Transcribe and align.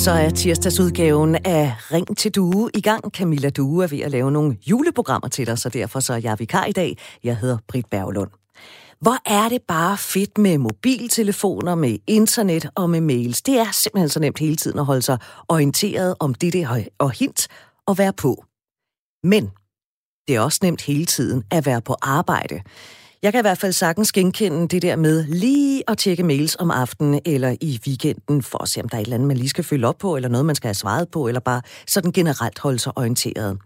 Så 0.00 0.10
er 0.10 0.30
tirsdagsudgaven 0.30 1.34
af 1.34 1.74
Ring 1.92 2.16
til 2.16 2.34
Due 2.34 2.70
i 2.74 2.80
gang. 2.80 3.10
Camilla 3.10 3.50
Due 3.50 3.84
er 3.84 3.88
ved 3.88 4.00
at 4.00 4.10
lave 4.10 4.30
nogle 4.30 4.56
juleprogrammer 4.66 5.28
til 5.28 5.46
dig, 5.46 5.58
så 5.58 5.68
derfor 5.68 6.00
så 6.00 6.12
er 6.12 6.16
jeg 6.18 6.38
vikar 6.38 6.64
i 6.64 6.72
dag. 6.72 6.98
Jeg 7.24 7.36
hedder 7.36 7.58
Britt 7.68 7.90
Berglund. 7.90 8.30
Hvor 9.00 9.30
er 9.30 9.48
det 9.48 9.62
bare 9.68 9.98
fedt 9.98 10.38
med 10.38 10.58
mobiltelefoner, 10.58 11.74
med 11.74 11.98
internet 12.06 12.70
og 12.74 12.90
med 12.90 13.00
mails. 13.00 13.42
Det 13.42 13.58
er 13.58 13.72
simpelthen 13.72 14.08
så 14.08 14.20
nemt 14.20 14.38
hele 14.38 14.56
tiden 14.56 14.78
at 14.78 14.84
holde 14.84 15.02
sig 15.02 15.18
orienteret 15.48 16.14
om 16.20 16.34
det, 16.34 16.52
det 16.52 16.88
og 16.98 17.10
hint 17.10 17.48
og 17.86 17.98
være 17.98 18.12
på. 18.12 18.44
Men 19.22 19.50
det 20.28 20.36
er 20.36 20.40
også 20.40 20.58
nemt 20.62 20.82
hele 20.82 21.06
tiden 21.06 21.44
at 21.50 21.66
være 21.66 21.80
på 21.80 21.96
arbejde. 22.02 22.60
Jeg 23.22 23.32
kan 23.32 23.40
i 23.40 23.46
hvert 23.46 23.58
fald 23.58 23.72
sagtens 23.72 24.12
genkende 24.12 24.68
det 24.68 24.82
der 24.82 24.96
med 24.96 25.24
lige 25.24 25.82
at 25.88 25.98
tjekke 25.98 26.22
mails 26.22 26.56
om 26.58 26.70
aftenen 26.70 27.20
eller 27.24 27.56
i 27.60 27.80
weekenden, 27.86 28.42
for 28.42 28.62
at 28.62 28.68
se, 28.68 28.82
om 28.82 28.88
der 28.88 28.96
er 28.96 29.00
et 29.00 29.04
eller 29.04 29.14
andet, 29.14 29.28
man 29.28 29.36
lige 29.36 29.48
skal 29.48 29.64
følge 29.64 29.86
op 29.86 29.98
på, 29.98 30.16
eller 30.16 30.28
noget, 30.28 30.46
man 30.46 30.54
skal 30.54 30.68
have 30.68 30.74
svaret 30.74 31.08
på, 31.08 31.28
eller 31.28 31.40
bare 31.40 31.62
sådan 31.86 32.12
generelt 32.12 32.58
holde 32.58 32.78
sig 32.78 32.98
orienteret. 32.98 33.58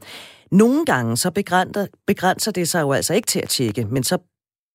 Nogle 0.52 0.84
gange 0.84 1.16
så 1.16 1.30
begrænser, 1.30 1.86
begrænser 2.06 2.52
det 2.52 2.68
sig 2.68 2.80
jo 2.80 2.92
altså 2.92 3.14
ikke 3.14 3.26
til 3.26 3.40
at 3.40 3.48
tjekke, 3.48 3.84
men 3.84 4.04
så 4.04 4.18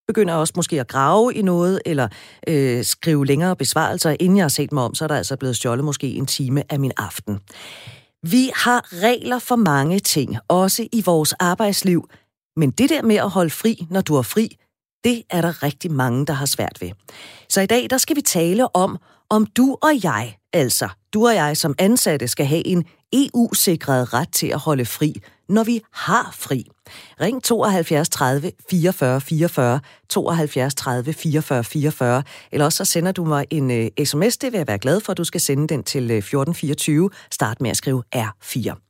begynder 0.08 0.34
jeg 0.34 0.40
også 0.40 0.54
måske 0.56 0.80
at 0.80 0.88
grave 0.88 1.34
i 1.34 1.42
noget, 1.42 1.82
eller 1.86 2.08
øh, 2.48 2.84
skrive 2.84 3.26
længere 3.26 3.56
besvarelser, 3.56 4.16
inden 4.20 4.38
jeg 4.38 4.44
har 4.44 4.50
set 4.50 4.72
mig 4.72 4.84
om, 4.84 4.96
så 4.96 5.04
er 5.04 5.08
der 5.08 5.16
altså 5.16 5.36
blevet 5.36 5.56
stjålet 5.56 5.86
måske 5.86 6.08
en 6.08 6.26
time 6.26 6.64
af 6.70 6.80
min 6.80 6.92
aften. 6.98 7.40
Vi 8.24 8.52
har 8.56 9.04
regler 9.04 9.40
for 9.40 9.56
mange 9.56 10.00
ting, 10.00 10.38
også 10.48 10.88
i 10.92 11.04
vores 11.06 11.34
arbejdsliv, 11.34 12.10
men 12.56 12.72
det 12.72 12.90
der 12.90 13.02
med 13.02 13.16
at 13.16 13.30
holde 13.30 13.50
fri, 13.50 13.86
når 13.90 14.02
du 14.02 14.16
er 14.16 14.22
fri, 14.22 14.58
det 15.04 15.24
er 15.30 15.42
der 15.42 15.64
rigtig 15.64 15.92
mange, 15.92 16.26
der 16.26 16.34
har 16.34 16.46
svært 16.46 16.78
ved. 16.82 16.90
Så 17.50 17.62
i 17.62 17.66
dag, 17.66 17.88
der 17.90 17.98
skal 17.98 18.16
vi 18.16 18.22
tale 18.22 18.76
om, 18.76 18.98
om 19.30 19.46
du 19.46 19.78
og 19.82 20.04
jeg, 20.04 20.38
altså 20.54 20.90
du 21.14 21.28
og 21.28 21.36
jeg 21.36 21.58
som 21.58 21.76
ansatte, 21.78 22.28
skal 22.28 22.46
have 22.46 22.68
en 22.68 22.86
EU-sikret 23.14 24.14
ret 24.14 24.30
til 24.32 24.48
at 24.48 24.60
holde 24.60 24.86
fri, 24.86 25.22
når 25.50 25.64
vi 25.64 25.82
har 25.92 26.36
fri. 26.38 26.66
Ring 27.22 27.44
72 27.44 28.10
30 28.10 28.52
44 28.70 29.22
44, 29.22 29.80
72 30.10 30.76
30 30.76 31.14
44 31.14 31.64
44, 31.64 32.24
eller 32.52 32.66
også 32.66 32.78
så 32.78 32.92
sender 32.92 33.12
du 33.12 33.26
mig 33.26 33.46
en 33.50 33.72
øh, 33.72 33.90
uh, 34.00 34.06
sms, 34.06 34.38
det 34.38 34.52
vil 34.52 34.58
jeg 34.58 34.68
være 34.68 34.78
glad 34.78 35.02
for, 35.02 35.14
du 35.14 35.24
skal 35.24 35.42
sende 35.42 35.68
den 35.68 35.84
til 35.84 36.12
øh, 36.12 36.18
1424. 36.18 37.10
Start 37.32 37.62
med 37.62 37.70
at 37.70 37.78
skrive 37.78 38.04
R4. 38.16 38.90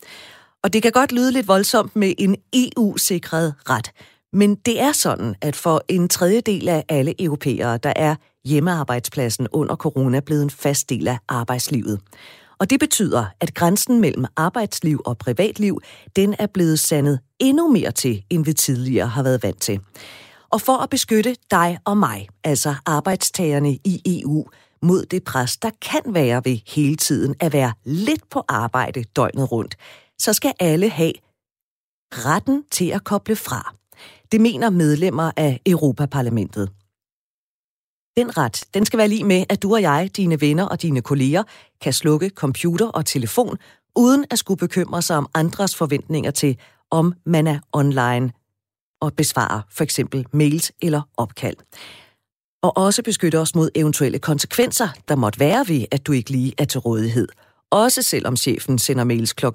Og 0.64 0.74
det 0.74 0.82
kan 0.82 0.92
godt 0.92 1.12
lyde 1.12 1.32
lidt 1.32 1.48
voldsomt 1.48 1.96
med 1.96 2.14
en 2.18 2.36
EU-sikret 2.54 3.54
ret, 3.70 3.92
men 4.34 4.56
det 4.56 4.82
er 4.82 4.92
sådan, 4.92 5.36
at 5.42 5.56
for 5.56 5.82
en 5.88 6.08
tredjedel 6.08 6.70
af 6.70 6.84
alle 6.90 7.22
europæere, 7.24 7.78
der 7.78 7.94
er 7.96 8.16
hjemmearbejdspladsen 8.46 9.48
under 9.52 9.76
corona 9.76 10.20
blevet 10.20 10.44
en 10.44 10.50
fast 10.50 10.90
del 10.90 11.08
af 11.08 11.18
arbejdslivet. 11.28 12.00
Og 12.60 12.70
det 12.70 12.80
betyder, 12.80 13.26
at 13.40 13.54
grænsen 13.54 14.02
mellem 14.02 14.26
arbejdsliv 14.36 15.02
og 15.06 15.18
privatliv, 15.18 15.82
den 16.16 16.36
er 16.40 16.48
blevet 16.48 16.80
sandet 16.80 17.20
endnu 17.40 17.72
mere 17.72 17.92
til, 17.92 18.24
end 18.30 18.46
vi 18.46 18.54
tidligere 18.54 19.08
har 19.08 19.24
været 19.24 19.44
vant 19.44 19.62
til. 19.62 19.80
Og 20.50 20.62
for 20.62 20.78
at 20.78 20.90
beskytte 20.90 21.36
dig 21.52 21.78
og 21.86 21.98
mig, 21.98 22.28
altså 22.44 22.76
arbejdstagerne 22.86 23.72
i 23.72 24.02
EU, 24.06 24.46
mod 24.82 25.06
det 25.06 25.24
pres, 25.24 25.58
der 25.58 25.70
kan 25.82 26.02
være 26.06 26.42
ved 26.46 26.58
hele 26.68 26.96
tiden 26.96 27.36
at 27.40 27.54
være 27.54 27.74
lidt 27.86 28.30
på 28.30 28.44
arbejde 28.48 29.04
døgnet 29.04 29.52
rundt, 29.52 29.76
så 30.20 30.34
skal 30.34 30.54
alle 30.60 30.90
have 30.90 31.14
retten 32.12 32.64
til 32.72 32.90
at 32.90 33.04
koble 33.04 33.36
fra. 33.36 33.79
Det 34.32 34.42
mener 34.42 34.70
medlemmer 34.70 35.32
af 35.38 35.62
Europaparlamentet. 35.66 36.70
Den 38.18 38.38
ret, 38.38 38.64
den 38.74 38.86
skal 38.86 38.98
være 38.98 39.08
lige 39.08 39.24
med, 39.24 39.46
at 39.50 39.62
du 39.64 39.74
og 39.74 39.82
jeg, 39.82 40.10
dine 40.18 40.42
venner 40.42 40.66
og 40.66 40.82
dine 40.82 41.02
kolleger, 41.02 41.44
kan 41.82 41.94
slukke 41.94 42.30
computer 42.30 42.88
og 42.88 43.06
telefon, 43.06 43.58
uden 43.96 44.26
at 44.32 44.40
skulle 44.40 44.58
bekymre 44.58 45.02
sig 45.02 45.18
om 45.18 45.30
andres 45.34 45.76
forventninger 45.76 46.32
til, 46.32 46.58
om 46.92 47.14
man 47.26 47.48
er 47.48 47.60
online 47.74 48.32
og 49.02 49.14
besvarer 49.14 49.62
for 49.70 49.84
eksempel 49.84 50.26
mails 50.34 50.72
eller 50.82 51.02
opkald. 51.18 51.58
Og 52.64 52.78
også 52.78 53.04
beskytte 53.04 53.40
os 53.40 53.56
mod 53.56 53.70
eventuelle 53.76 54.20
konsekvenser, 54.20 54.88
der 55.08 55.16
måtte 55.16 55.40
være 55.40 55.66
ved, 55.68 55.86
at 55.92 56.08
du 56.08 56.12
ikke 56.12 56.30
lige 56.30 56.54
er 56.58 56.66
til 56.66 56.80
rådighed– 56.80 57.28
også 57.72 58.02
selvom 58.02 58.38
chefen 58.38 58.80
sender 58.80 59.04
mails 59.04 59.34
kl. 59.34 59.46
22.30. 59.46 59.54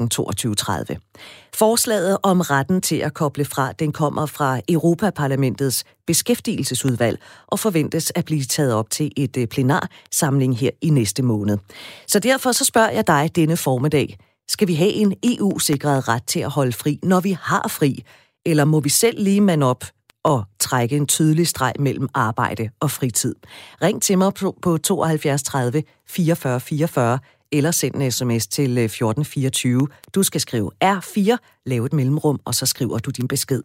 Forslaget 1.55 2.19
om 2.23 2.41
retten 2.41 2.81
til 2.81 2.97
at 2.97 3.15
koble 3.15 3.45
fra, 3.45 3.73
den 3.73 3.93
kommer 3.93 4.27
fra 4.27 4.61
Europaparlamentets 4.69 5.85
beskæftigelsesudvalg 6.07 7.19
og 7.47 7.59
forventes 7.59 8.13
at 8.15 8.25
blive 8.25 8.45
taget 8.45 8.75
op 8.75 8.91
til 8.91 9.13
et 9.17 9.37
øh, 9.37 9.47
plenarsamling 9.47 10.59
her 10.59 10.71
i 10.81 10.91
næste 10.91 11.23
måned. 11.23 11.59
Så 12.07 12.19
derfor 12.19 12.53
så 12.53 12.65
spørger 12.65 12.91
jeg 12.91 13.07
dig 13.07 13.31
denne 13.37 13.57
formiddag. 13.57 14.19
Skal 14.49 14.69
vi 14.69 14.75
have 14.75 14.93
en 14.93 15.15
EU-sikret 15.23 16.09
ret 16.09 16.25
til 16.27 16.41
at 16.41 16.51
holde 16.51 16.73
fri, 16.73 16.99
når 17.03 17.21
vi 17.21 17.37
har 17.43 17.69
fri? 17.69 18.05
Eller 18.47 18.65
må 18.65 18.81
vi 18.81 18.89
selv 18.89 19.23
lige 19.23 19.41
man 19.41 19.63
op 19.63 19.85
og 20.25 20.45
trække 20.61 20.97
en 20.97 21.07
tydelig 21.07 21.49
streg 21.49 21.73
mellem 21.79 22.09
arbejde 22.15 22.71
og 22.81 22.91
fritid. 22.91 23.35
Ring 23.83 24.03
til 24.03 24.19
mig 24.19 24.33
på 24.63 24.79
72 24.79 25.43
30 25.43 25.83
44 26.09 26.61
44 26.61 27.19
eller 27.59 27.71
send 27.71 27.95
en 27.95 28.13
sms 28.13 28.47
til 28.47 28.79
øh, 28.79 28.85
1424. 28.85 29.89
Du 30.15 30.23
skal 30.23 30.41
skrive 30.41 30.71
R4, 30.85 31.37
lave 31.67 31.87
et 31.87 31.93
mellemrum, 31.93 32.41
og 32.45 32.55
så 32.55 32.67
skriver 32.67 32.99
du 32.99 33.11
din 33.11 33.29
besked. 33.29 33.63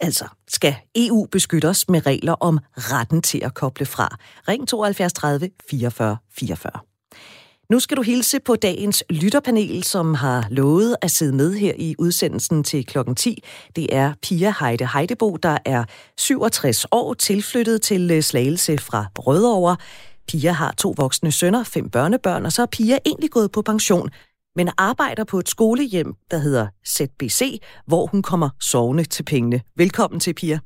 Altså, 0.00 0.24
skal 0.48 0.74
EU 0.96 1.26
beskytte 1.32 1.66
os 1.66 1.88
med 1.88 2.06
regler 2.06 2.32
om 2.32 2.58
retten 2.76 3.22
til 3.22 3.40
at 3.44 3.54
koble 3.54 3.86
fra? 3.86 4.16
Ring 4.48 4.68
72 4.68 5.12
30 5.12 5.50
44 5.70 6.16
44. 6.32 6.80
Nu 7.70 7.80
skal 7.80 7.96
du 7.96 8.02
hilse 8.02 8.40
på 8.40 8.56
dagens 8.56 9.04
lytterpanel, 9.10 9.84
som 9.84 10.14
har 10.14 10.46
lovet 10.50 10.96
at 11.02 11.10
sidde 11.10 11.32
med 11.32 11.54
her 11.54 11.72
i 11.76 11.94
udsendelsen 11.98 12.64
til 12.64 12.86
klokken 12.86 13.14
10. 13.14 13.42
Det 13.76 13.96
er 13.96 14.12
Pia 14.22 14.54
Heide 14.60 14.88
Heidebo, 14.94 15.36
der 15.36 15.58
er 15.64 15.84
67 16.18 16.86
år, 16.92 17.14
tilflyttet 17.14 17.82
til 17.82 18.10
øh, 18.10 18.22
Slagelse 18.22 18.78
fra 18.78 19.06
Rødovre. 19.18 19.76
Pia 20.30 20.52
har 20.62 20.72
to 20.82 20.88
voksne 21.02 21.30
sønner, 21.40 21.62
fem 21.74 21.86
børnebørn, 21.96 22.44
og 22.48 22.52
så 22.56 22.60
er 22.66 22.70
Pia 22.76 22.96
egentlig 23.08 23.30
gået 23.36 23.50
på 23.56 23.60
pension, 23.70 24.08
men 24.58 24.66
arbejder 24.90 25.24
på 25.30 25.36
et 25.42 25.48
skolehjem, 25.54 26.10
der 26.32 26.38
hedder 26.46 26.66
ZBC, 26.94 27.40
hvor 27.90 28.02
hun 28.12 28.20
kommer 28.30 28.50
sovende 28.72 29.04
til 29.14 29.24
pengene. 29.32 29.58
Velkommen 29.82 30.20
til, 30.24 30.34
Pia. 30.40 30.58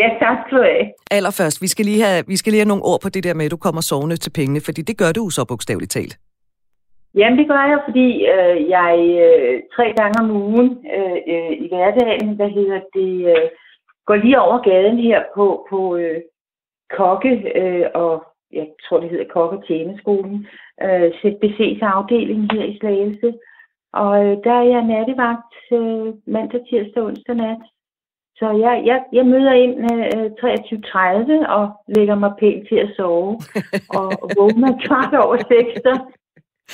Ja, 0.00 0.08
tak 0.22 0.36
skal 0.42 0.58
du 0.58 0.62
have. 0.70 0.86
Allerførst, 1.16 1.62
vi 1.64 1.68
skal, 1.72 1.84
lige 1.90 2.02
have, 2.06 2.20
vi 2.32 2.36
skal 2.36 2.50
lige 2.52 2.62
have 2.62 2.72
nogle 2.72 2.88
ord 2.90 3.00
på 3.02 3.08
det 3.14 3.22
der 3.26 3.34
med, 3.34 3.44
at 3.44 3.54
du 3.56 3.60
kommer 3.66 3.82
sovende 3.90 4.16
til 4.16 4.32
pengene, 4.38 4.60
fordi 4.66 4.80
det 4.88 4.96
gør 5.02 5.12
du 5.18 5.22
så 5.36 5.42
bogstaveligt 5.50 5.92
talt. 5.96 6.14
Jamen, 7.18 7.38
det 7.40 7.46
gør 7.52 7.64
jeg, 7.72 7.78
fordi 7.86 8.08
øh, 8.34 8.56
jeg 8.76 8.94
øh, 9.24 9.54
tre 9.76 9.86
gange 9.98 10.16
om 10.22 10.28
ugen 10.48 10.68
øh, 10.96 11.18
øh, 11.32 11.52
i 11.64 11.66
hverdagen, 11.72 12.30
der 12.40 12.48
hedder 12.56 12.80
det, 12.96 13.12
øh, 13.32 13.46
går 14.08 14.16
lige 14.24 14.40
over 14.46 14.58
gaden 14.68 14.98
her 15.08 15.20
på, 15.36 15.46
på, 15.70 15.96
øh, 15.96 16.20
kokke, 16.96 17.32
øh, 17.60 17.86
og 17.94 18.12
jeg 18.52 18.66
tror, 18.84 19.00
det 19.00 19.10
hedder 19.10 19.34
kokke 19.36 19.66
tjeneskolen, 19.66 20.46
øh, 20.84 21.08
ZBC's 21.20 21.82
afdeling 21.94 22.52
her 22.52 22.64
i 22.64 22.78
Slagelse. 22.78 23.32
Og 23.92 24.24
øh, 24.24 24.36
der 24.44 24.54
er 24.62 24.66
jeg 24.74 24.82
nattevagt 24.94 25.54
øh, 25.72 26.06
mandag, 26.34 26.60
tirsdag, 26.68 27.02
onsdag 27.02 27.34
nat. 27.34 27.62
Så 28.38 28.46
jeg, 28.64 28.82
jeg, 28.90 28.98
jeg 29.12 29.26
møder 29.26 29.52
ind 29.64 29.74
øh, 29.92 30.26
23.30 31.44 31.48
og 31.56 31.64
lægger 31.96 32.14
mig 32.14 32.32
pænt 32.40 32.68
til 32.68 32.76
at 32.76 32.92
sove. 32.96 33.40
og 33.98 34.08
vågner 34.36 34.72
kvart 34.86 35.14
over 35.24 35.36
6. 35.36 35.48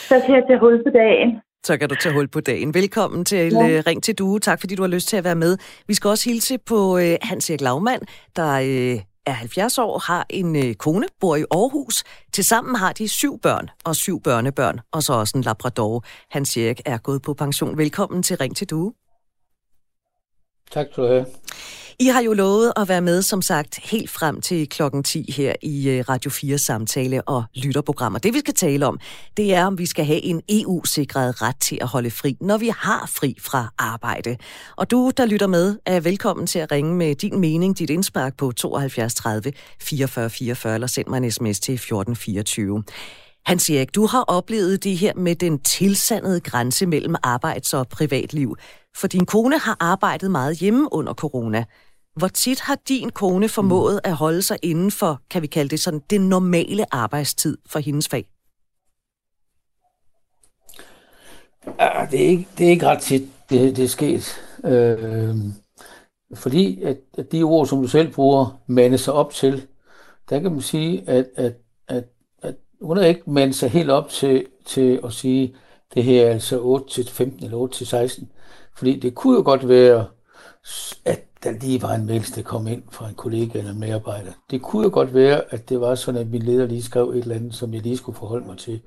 Så 0.08 0.14
kan 0.26 0.34
jeg 0.34 0.44
tage 0.48 0.58
hul 0.58 0.84
på 0.86 0.90
dagen. 0.90 1.40
Så 1.64 1.78
kan 1.78 1.88
du 1.88 1.94
tage 1.94 2.14
hul 2.14 2.28
på 2.28 2.40
dagen. 2.40 2.74
Velkommen 2.74 3.24
til 3.24 3.52
ja. 3.52 3.68
Øh, 3.68 3.82
Ring 3.86 4.02
til 4.02 4.18
Due. 4.18 4.38
Tak 4.38 4.60
fordi 4.60 4.74
du 4.74 4.82
har 4.82 4.88
lyst 4.96 5.08
til 5.08 5.16
at 5.16 5.24
være 5.24 5.42
med. 5.44 5.58
Vi 5.88 5.94
skal 5.94 6.08
også 6.08 6.30
hilse 6.30 6.58
på 6.58 6.98
øh, 6.98 7.14
Hans-Erik 7.22 7.60
Lavmand, 7.60 8.02
der 8.36 8.50
øh, 8.54 8.98
er 9.26 9.32
70 9.32 9.78
år, 9.78 9.98
har 9.98 10.26
en 10.30 10.56
øh, 10.56 10.74
kone, 10.74 11.06
bor 11.20 11.36
i 11.36 11.44
Aarhus. 11.50 12.04
Tilsammen 12.32 12.76
har 12.76 12.92
de 12.92 13.08
syv 13.08 13.40
børn 13.40 13.70
og 13.84 13.96
syv 13.96 14.22
børnebørn, 14.22 14.80
og 14.92 15.02
så 15.02 15.12
også 15.12 15.38
en 15.38 15.42
labrador. 15.42 16.04
Hans 16.30 16.56
Erik 16.56 16.80
er 16.84 16.98
gået 16.98 17.22
på 17.22 17.34
pension. 17.34 17.78
Velkommen 17.78 18.22
til 18.22 18.36
Ring 18.36 18.56
til 18.56 18.70
Due. 18.70 18.92
Tak 20.70 20.86
skal 20.92 21.04
du 21.04 21.08
have. 21.08 21.26
I 22.00 22.06
har 22.06 22.20
jo 22.20 22.32
lovet 22.32 22.72
at 22.76 22.88
være 22.88 23.00
med, 23.00 23.22
som 23.22 23.42
sagt, 23.42 23.78
helt 23.90 24.10
frem 24.10 24.40
til 24.40 24.68
klokken 24.68 25.02
10 25.02 25.32
her 25.36 25.54
i 25.62 25.88
øh, 25.88 26.04
Radio 26.08 26.30
4 26.30 26.58
samtale 26.58 27.22
og 27.22 27.44
lytterprogrammer. 27.54 28.18
Det 28.18 28.34
vi 28.34 28.38
skal 28.38 28.54
tale 28.54 28.86
om, 28.86 29.00
det 29.36 29.54
er, 29.54 29.66
om 29.66 29.78
vi 29.78 29.86
skal 29.86 30.04
have 30.04 30.24
en 30.24 30.42
EU-sikret 30.48 31.42
ret 31.42 31.56
til 31.60 31.78
at 31.80 31.88
holde 31.88 32.10
fri, 32.10 32.36
når 32.40 32.58
vi 32.58 32.68
har 32.68 33.10
fri 33.14 33.36
fra 33.40 33.68
arbejde. 33.78 34.36
Og 34.76 34.90
du, 34.90 35.10
der 35.16 35.26
lytter 35.26 35.46
med, 35.46 35.76
er 35.86 36.00
velkommen 36.00 36.46
til 36.46 36.58
at 36.58 36.72
ringe 36.72 36.94
med 36.94 37.14
din 37.14 37.40
mening, 37.40 37.78
dit 37.78 37.90
indspark 37.90 38.36
på 38.36 38.52
72 38.52 39.14
30 39.14 39.52
44 39.80 40.30
44, 40.30 40.74
eller 40.74 40.86
send 40.86 41.06
mig 41.06 41.18
en 41.18 41.30
sms 41.30 41.60
til 41.60 41.74
1424. 41.74 42.82
Hans 43.46 43.70
Erik, 43.70 43.94
du 43.94 44.06
har 44.06 44.22
oplevet 44.22 44.84
det 44.84 44.98
her 44.98 45.12
med 45.16 45.34
den 45.34 45.58
tilsandede 45.58 46.40
grænse 46.40 46.86
mellem 46.86 47.14
arbejds- 47.22 47.74
og 47.74 47.88
privatliv. 47.88 48.56
For 48.96 49.06
din 49.06 49.26
kone 49.26 49.58
har 49.58 49.76
arbejdet 49.80 50.30
meget 50.30 50.58
hjemme 50.58 50.88
under 50.92 51.14
corona. 51.14 51.64
Hvor 52.16 52.28
tit 52.28 52.60
har 52.60 52.78
din 52.88 53.10
kone 53.10 53.48
formået 53.48 54.00
at 54.04 54.12
holde 54.12 54.42
sig 54.42 54.58
inden 54.62 54.90
for, 54.90 55.20
kan 55.30 55.42
vi 55.42 55.46
kalde 55.46 55.68
det 55.68 55.80
sådan, 55.80 56.00
det 56.10 56.20
normale 56.20 56.94
arbejdstid 56.94 57.58
for 57.68 57.78
hendes 57.78 58.08
fag? 58.08 58.28
Ah, 61.78 62.10
det, 62.10 62.24
er 62.24 62.28
ikke, 62.28 62.48
det 62.58 62.66
er 62.66 62.70
ikke 62.70 62.86
ret 62.86 63.02
tit, 63.02 63.22
det, 63.50 63.76
det 63.76 63.84
er 63.84 63.88
sket. 63.88 64.40
Øh, 64.64 65.36
fordi 66.34 66.82
at, 66.82 66.96
at 67.18 67.32
de 67.32 67.42
ord, 67.42 67.66
som 67.66 67.82
du 67.82 67.88
selv 67.88 68.12
bruger, 68.12 68.60
mande 68.66 68.98
sig 68.98 69.14
op 69.14 69.32
til, 69.32 69.66
der 70.30 70.40
kan 70.40 70.52
man 70.52 70.60
sige, 70.60 71.04
at, 71.06 71.26
at, 71.36 71.54
at, 71.88 72.04
at 72.42 72.54
hun 72.82 72.96
har 72.96 73.04
ikke 73.04 73.30
mandet 73.30 73.56
sig 73.56 73.70
helt 73.70 73.90
op 73.90 74.08
til, 74.08 74.46
til 74.64 75.00
at 75.04 75.12
sige, 75.12 75.56
det 75.94 76.04
her 76.04 76.26
er 76.26 76.30
altså 76.30 76.60
8 76.60 76.88
til 76.88 77.08
15 77.08 77.44
eller 77.44 77.56
8 77.58 77.76
til 77.76 77.86
16. 77.86 78.30
Fordi 78.76 79.00
det 79.00 79.14
kunne 79.14 79.36
jo 79.36 79.42
godt 79.44 79.68
være, 79.68 80.06
at 81.04 81.24
der 81.46 81.60
lige 81.60 81.82
var 81.82 81.94
en 81.94 82.06
mails, 82.06 82.30
der 82.30 82.42
kom 82.42 82.66
ind 82.66 82.82
fra 82.90 83.08
en 83.08 83.14
kollega 83.14 83.58
eller 83.58 83.70
en 83.70 83.80
medarbejder. 83.80 84.32
Det 84.50 84.62
kunne 84.62 84.84
jo 84.84 84.90
godt 84.92 85.14
være, 85.14 85.42
at 85.50 85.68
det 85.68 85.80
var 85.80 85.94
sådan, 85.94 86.20
at 86.20 86.30
min 86.30 86.42
leder 86.42 86.66
lige 86.66 86.82
skrev 86.82 87.08
et 87.10 87.18
eller 87.18 87.34
andet, 87.34 87.54
som 87.54 87.74
jeg 87.74 87.82
lige 87.82 87.96
skulle 87.96 88.18
forholde 88.18 88.46
mig 88.46 88.58
til. 88.58 88.80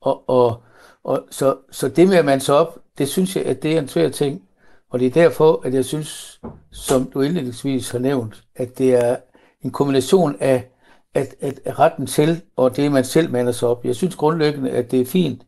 Og, 0.00 0.28
og, 0.28 0.62
og 1.04 1.24
så, 1.30 1.56
så 1.70 1.88
det 1.88 2.08
med 2.08 2.16
at 2.16 2.24
man 2.24 2.40
så 2.40 2.54
op, 2.54 2.78
det 2.98 3.08
synes 3.08 3.36
jeg, 3.36 3.44
at 3.44 3.62
det 3.62 3.76
er 3.76 3.78
en 3.78 3.88
svær 3.88 4.08
ting. 4.08 4.42
Og 4.90 5.00
det 5.00 5.06
er 5.06 5.10
derfor, 5.10 5.60
at 5.64 5.74
jeg 5.74 5.84
synes, 5.84 6.40
som 6.72 7.04
du 7.04 7.20
indledningsvis 7.20 7.90
har 7.90 7.98
nævnt, 7.98 8.44
at 8.56 8.78
det 8.78 8.94
er 8.94 9.16
en 9.62 9.70
kombination 9.70 10.36
af 10.40 10.70
at, 11.14 11.34
at 11.40 11.78
retten 11.78 12.06
til, 12.06 12.42
og 12.56 12.76
det 12.76 12.92
man 12.92 13.04
selv 13.04 13.30
mander 13.30 13.52
sig 13.52 13.68
op. 13.68 13.84
Jeg 13.84 13.96
synes 13.96 14.16
grundlæggende, 14.16 14.70
at 14.70 14.90
det 14.90 15.00
er 15.00 15.06
fint, 15.06 15.42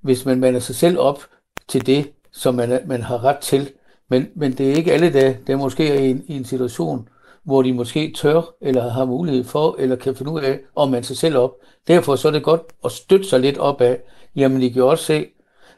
hvis 0.00 0.26
man 0.26 0.40
mander 0.40 0.60
sig 0.60 0.74
selv 0.74 0.98
op 0.98 1.22
til 1.68 1.86
det, 1.86 2.12
som 2.32 2.54
man, 2.54 2.80
man 2.86 3.02
har 3.02 3.24
ret 3.24 3.38
til. 3.38 3.70
Men, 4.10 4.28
men 4.34 4.52
det 4.52 4.70
er 4.70 4.74
ikke 4.74 4.92
alle 4.92 5.12
dage, 5.12 5.38
der 5.46 5.56
måske 5.56 5.88
er 5.88 6.00
i 6.00 6.10
en, 6.10 6.24
i 6.26 6.36
en 6.36 6.44
situation, 6.44 7.08
hvor 7.42 7.62
de 7.62 7.72
måske 7.72 8.12
tør, 8.16 8.54
eller 8.60 8.90
har 8.90 9.04
mulighed 9.04 9.44
for, 9.44 9.76
eller 9.78 9.96
kan 9.96 10.16
finde 10.16 10.32
ud 10.32 10.40
af, 10.40 10.60
om 10.74 10.90
man 10.90 11.04
sig 11.04 11.16
selv 11.16 11.36
op. 11.36 11.54
Derfor 11.88 12.16
så 12.16 12.28
er 12.28 12.32
det 12.32 12.42
godt 12.42 12.62
at 12.84 12.92
støtte 12.92 13.28
sig 13.28 13.40
lidt 13.40 13.58
op 13.58 13.80
af, 13.80 14.00
jamen 14.36 14.62
I 14.62 14.68
kan 14.68 14.82
også 14.82 15.04
se, 15.04 15.26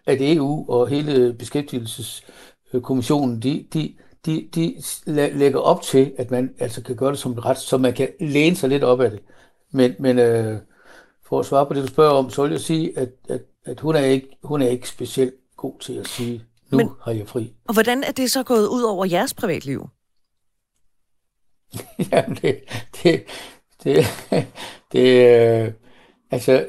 at 0.07 0.19
EU 0.21 0.65
og 0.69 0.89
hele 0.89 1.33
beskæftigelseskommissionen, 1.33 3.43
de, 3.43 3.67
de, 3.73 3.95
de, 4.27 4.49
de 4.55 4.75
lægger 5.07 5.61
op 5.61 5.83
til, 5.83 6.13
at 6.19 6.31
man 6.31 6.55
altså 6.59 6.83
kan 6.83 6.97
gøre 6.97 7.11
det 7.11 7.19
som 7.19 7.33
ret, 7.33 7.59
så 7.59 7.79
man 7.79 7.93
kan 7.93 8.09
læne 8.21 8.57
sig 8.57 8.69
lidt 8.69 8.85
op 8.85 9.01
af 9.01 9.11
det. 9.11 9.21
Men, 9.71 9.95
men 9.99 10.19
øh, 10.19 10.59
for 11.29 11.41
at 11.41 11.47
svare 11.47 11.67
på 11.67 11.75
det, 11.75 11.83
du 11.83 11.89
spørger 11.89 12.13
om, 12.13 12.31
så 12.31 12.43
vil 12.43 12.51
jeg 12.51 12.61
sige, 12.61 12.99
at, 12.99 13.09
at, 13.29 13.41
at 13.65 13.81
hun, 13.81 13.97
er 13.97 14.05
ikke, 14.05 14.29
hun 14.43 14.63
er 14.63 14.69
ikke 14.69 14.89
specielt 14.89 15.35
god 15.57 15.75
til 15.81 15.93
at 15.93 16.09
sige, 16.09 16.45
nu 16.73 16.79
men, 16.79 16.89
har 17.05 17.13
jeg 17.13 17.29
fri. 17.29 17.53
Og 17.69 17.75
hvordan 17.75 18.05
er 18.05 18.13
det 18.13 18.31
så 18.31 18.43
gået 18.43 18.67
ud 18.67 18.83
over 18.83 19.05
jeres 19.05 19.35
privatliv? 19.35 19.89
Jamen, 22.13 22.39
det, 22.43 22.61
det, 23.03 23.25
det, 23.85 24.07
det, 24.93 25.27
øh, 25.67 25.73
Altså, 26.33 26.65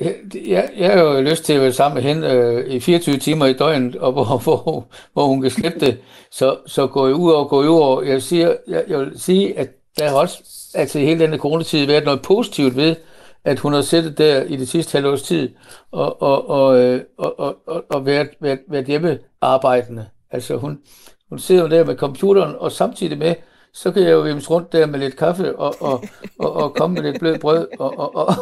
jeg, 0.45 0.69
jeg 0.77 0.91
har 0.91 1.03
jo 1.03 1.21
lyst 1.21 1.43
til 1.43 1.53
at 1.53 1.61
være 1.61 1.73
sammen 1.73 2.03
med 2.03 2.13
hende 2.13 2.27
øh, 2.27 2.73
i 2.73 2.79
24 2.79 3.17
timer 3.17 3.45
i 3.45 3.53
døgnet, 3.53 3.95
og 3.95 4.11
hvor, 4.11 4.37
hvor, 4.43 4.87
hvor 5.13 5.25
hun 5.25 5.41
kan 5.41 5.51
slippe 5.51 5.79
det. 5.79 5.97
Så, 6.31 6.57
så 6.67 6.87
går 6.87 7.07
jeg 7.07 7.15
ud 7.15 7.31
over, 7.31 7.47
går 7.47 7.61
jeg 7.61 7.71
ud 7.71 7.79
over. 7.79 8.01
Jeg, 8.01 8.21
siger, 8.21 8.55
jeg, 8.67 8.83
jeg 8.87 8.99
vil 8.99 9.11
sige, 9.19 9.59
at 9.59 9.69
der 9.99 10.09
har 10.09 10.15
også 10.15 10.43
altså, 10.73 10.99
i 10.99 11.05
hele 11.05 11.19
denne 11.19 11.37
coronatid 11.37 11.85
været 11.85 12.05
noget 12.05 12.21
positivt 12.21 12.75
ved, 12.75 12.95
at 13.45 13.59
hun 13.59 13.73
har 13.73 13.81
siddet 13.81 14.17
der 14.17 14.43
i 14.43 14.55
det 14.55 14.67
sidste 14.67 14.91
halvårs 14.97 15.21
tid 15.21 15.49
og, 15.91 16.21
og, 16.21 16.49
og, 16.49 16.79
øh, 16.79 17.01
og, 17.17 17.39
og, 17.39 17.55
og, 17.67 17.83
og 17.89 18.05
været, 18.05 18.29
været, 18.39 18.59
været 18.67 18.85
hjemmearbejdende. 18.85 20.05
Altså 20.31 20.57
hun, 20.57 20.79
hun 21.29 21.39
sidder 21.39 21.67
der 21.67 21.85
med 21.85 21.95
computeren, 21.95 22.55
og 22.59 22.71
samtidig 22.71 23.17
med, 23.17 23.35
så 23.73 23.91
kan 23.91 24.03
jeg 24.03 24.11
jo 24.11 24.19
vimse 24.19 24.49
rundt 24.49 24.71
der 24.71 24.85
med 24.85 24.99
lidt 24.99 25.17
kaffe 25.17 25.55
og, 25.55 25.75
og, 25.79 26.03
og, 26.39 26.53
og 26.53 26.73
komme 26.73 26.93
med 26.93 27.03
lidt 27.03 27.19
blød 27.19 27.39
brød, 27.39 27.67
og, 27.79 27.99
og, 27.99 28.15
og, 28.15 28.35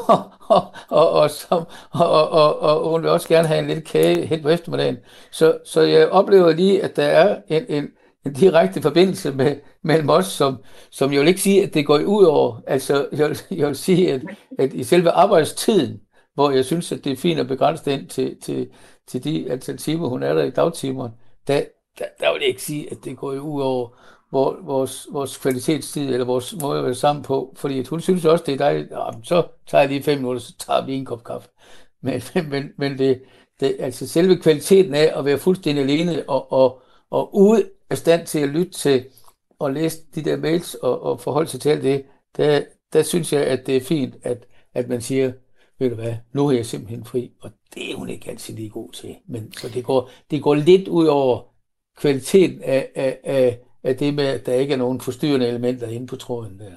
og, 0.48 0.74
og, 0.90 1.12
og, 1.12 1.30
og, 1.50 2.30
og, 2.32 2.60
og, 2.62 2.84
og 2.84 2.90
hun 2.90 3.02
vil 3.02 3.10
også 3.10 3.28
gerne 3.28 3.48
have 3.48 3.60
en 3.60 3.68
lille 3.68 3.82
kage 3.82 4.26
hen 4.26 4.42
på 4.42 4.50
eftermiddagen. 4.50 4.98
Så, 5.32 5.58
så 5.66 5.82
jeg 5.82 6.10
oplever 6.10 6.52
lige, 6.52 6.84
at 6.84 6.96
der 6.96 7.04
er 7.04 7.38
en, 7.48 7.66
en, 7.70 7.90
en 8.26 8.34
direkte 8.34 8.82
forbindelse 8.82 9.32
med, 9.32 9.56
mellem 9.84 10.10
os, 10.10 10.26
som, 10.26 10.58
som 10.92 11.14
jeg 11.14 11.20
vil 11.20 11.28
ikke 11.28 11.42
sige, 11.42 11.64
at 11.64 11.74
det 11.74 11.86
går 11.86 12.00
ud 12.00 12.24
over. 12.24 12.62
Altså, 12.68 13.08
jeg 13.12 13.30
vil, 13.30 13.40
jeg 13.52 13.68
vil 13.68 13.76
sige, 13.76 14.14
at, 14.14 14.22
at 14.60 14.74
i 14.74 14.84
selve 14.84 15.10
arbejdstiden, 15.10 16.02
hvor 16.34 16.52
jeg 16.52 16.66
synes, 16.66 16.92
at 16.92 17.04
det 17.04 17.12
er 17.12 17.16
fint 17.18 17.40
at 17.40 17.48
begrænse 17.48 17.86
den 17.86 18.08
til, 18.08 18.38
til, 18.42 18.70
til 19.08 19.24
de 19.24 19.52
antal 19.52 19.78
timer, 19.78 20.08
hun 20.08 20.24
er 20.24 20.34
der 20.34 20.44
i 20.44 20.50
dagtimerne, 20.50 21.14
der, 21.48 21.62
der, 22.00 22.06
der 22.20 22.34
vil 22.34 22.40
jeg 22.40 22.50
ikke 22.50 22.64
sige, 22.64 22.92
at 22.92 22.98
det 23.06 23.18
går 23.18 23.32
ud 23.32 23.62
over 23.62 23.90
vores, 24.64 25.08
vores 25.12 25.38
kvalitetstid, 25.38 26.14
eller 26.14 26.26
vores 26.26 26.56
måde 26.62 26.80
at 26.80 26.86
være 26.86 26.96
sammen 26.96 27.24
på, 27.24 27.54
fordi 27.58 27.80
at 27.80 27.88
hun 27.88 28.02
synes 28.02 28.26
også, 28.26 28.44
det 28.48 28.54
er 28.54 28.58
dejligt, 28.58 28.92
Jamen, 28.92 29.24
så 29.24 29.44
tager 29.68 29.82
jeg 29.82 29.90
lige 29.90 30.04
fem 30.04 30.18
minutter, 30.18 30.42
så 30.42 30.54
tager 30.58 30.86
vi 30.86 30.94
en 30.94 31.06
kop 31.06 31.24
kaffe. 31.24 31.50
Men, 32.02 32.22
men, 32.52 32.72
men 32.78 32.98
det, 32.98 33.22
det, 33.60 33.76
altså 33.80 34.08
selve 34.08 34.38
kvaliteten 34.38 34.96
af 34.96 35.14
at 35.16 35.26
være 35.26 35.38
fuldstændig 35.38 35.84
alene 35.84 36.30
og, 36.30 36.52
og, 36.52 36.82
og 37.12 37.36
ude 37.36 37.70
af 37.90 37.98
stand 37.98 38.28
til 38.28 38.40
at 38.40 38.50
lytte 38.50 38.72
til 38.72 39.06
og 39.60 39.74
læse 39.74 40.00
de 40.16 40.22
der 40.22 40.38
mails 40.38 40.76
og, 40.76 41.02
og 41.04 41.20
forholde 41.20 41.50
sig 41.50 41.62
til 41.62 41.70
alt 41.70 41.84
det, 41.84 42.06
der, 42.38 42.62
der 42.94 43.04
synes 43.04 43.34
jeg, 43.34 43.44
at 43.44 43.68
det 43.68 43.78
er 43.78 43.82
fint, 43.82 44.16
at, 44.24 44.46
at 44.74 44.90
man 44.90 45.02
siger, 45.02 45.32
ved 45.80 45.90
du 45.90 45.96
hvad, 45.96 46.16
nu 46.34 46.48
er 46.48 46.52
jeg 46.52 46.66
simpelthen 46.66 47.06
fri, 47.06 47.32
og 47.42 47.52
det 47.74 47.92
er 47.92 47.96
hun 47.96 48.10
ikke 48.10 48.30
altid 48.30 48.56
lige 48.56 48.70
god 48.70 48.92
til. 48.92 49.16
Men 49.28 49.54
så 49.54 49.70
det 49.70 49.84
går, 49.84 50.10
det 50.32 50.44
går 50.44 50.56
lidt 50.56 50.88
ud 50.88 51.06
over 51.06 51.42
kvaliteten 51.98 52.62
af, 52.62 52.90
af, 52.96 53.20
af, 53.24 53.60
af 53.84 53.98
det 53.98 54.14
med, 54.14 54.26
at 54.26 54.46
der 54.46 54.54
ikke 54.54 54.74
er 54.74 54.78
nogen 54.78 55.02
forstyrrende 55.02 55.48
elementer 55.48 55.88
inde 55.88 56.08
på 56.08 56.16
tråden 56.16 56.60
der. 56.60 56.72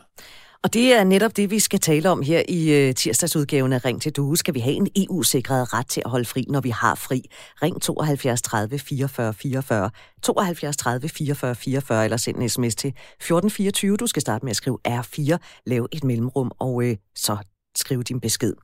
Og 0.64 0.74
det 0.74 0.92
er 0.92 1.04
netop 1.04 1.36
det, 1.36 1.50
vi 1.50 1.58
skal 1.58 1.80
tale 1.80 2.10
om 2.10 2.22
her 2.22 2.42
i 2.48 2.72
øh, 2.72 2.94
tirsdagsudgaven 2.94 3.72
af 3.72 3.84
Ring 3.84 4.02
til 4.02 4.12
Due. 4.12 4.36
Skal 4.36 4.54
vi 4.54 4.60
have 4.60 4.74
en 4.74 4.88
EU-sikret 4.96 5.72
ret 5.72 5.86
til 5.86 6.02
at 6.04 6.10
holde 6.10 6.24
fri, 6.24 6.46
når 6.48 6.60
vi 6.60 6.70
har 6.70 6.94
fri? 6.94 7.22
Ring 7.62 7.82
72 7.82 8.42
30 8.42 8.78
44 8.78 9.34
44, 9.34 9.90
72 10.22 10.76
30 10.76 11.08
44 11.08 11.54
44, 11.54 12.04
eller 12.04 12.16
send 12.16 12.36
en 12.36 12.48
sms 12.48 12.74
til 12.74 12.88
1424. 12.88 13.96
Du 13.96 14.06
skal 14.06 14.22
starte 14.22 14.44
med 14.44 14.50
at 14.50 14.56
skrive 14.56 14.78
R4, 14.88 15.36
lave 15.66 15.88
et 15.92 16.04
mellemrum, 16.04 16.52
og 16.58 16.84
øh, 16.84 16.96
så 17.16 17.36
skrive 17.76 18.02
din 18.02 18.20
besked. 18.20 18.54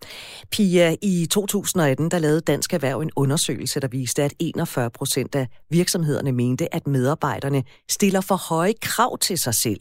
Pia, 0.50 0.96
i 1.02 1.26
2018 1.30 2.10
der 2.10 2.18
lavede 2.18 2.40
Dansk 2.40 2.72
Erhverv 2.72 3.00
en 3.00 3.10
undersøgelse, 3.16 3.80
der 3.80 3.88
viste, 3.88 4.22
at 4.22 4.34
41 4.38 4.90
procent 4.90 5.34
af 5.34 5.48
virksomhederne 5.70 6.32
mente, 6.32 6.74
at 6.74 6.86
medarbejderne 6.86 7.62
stiller 7.90 8.20
for 8.20 8.36
høje 8.36 8.74
krav 8.82 9.18
til 9.18 9.38
sig 9.38 9.54
selv. 9.54 9.80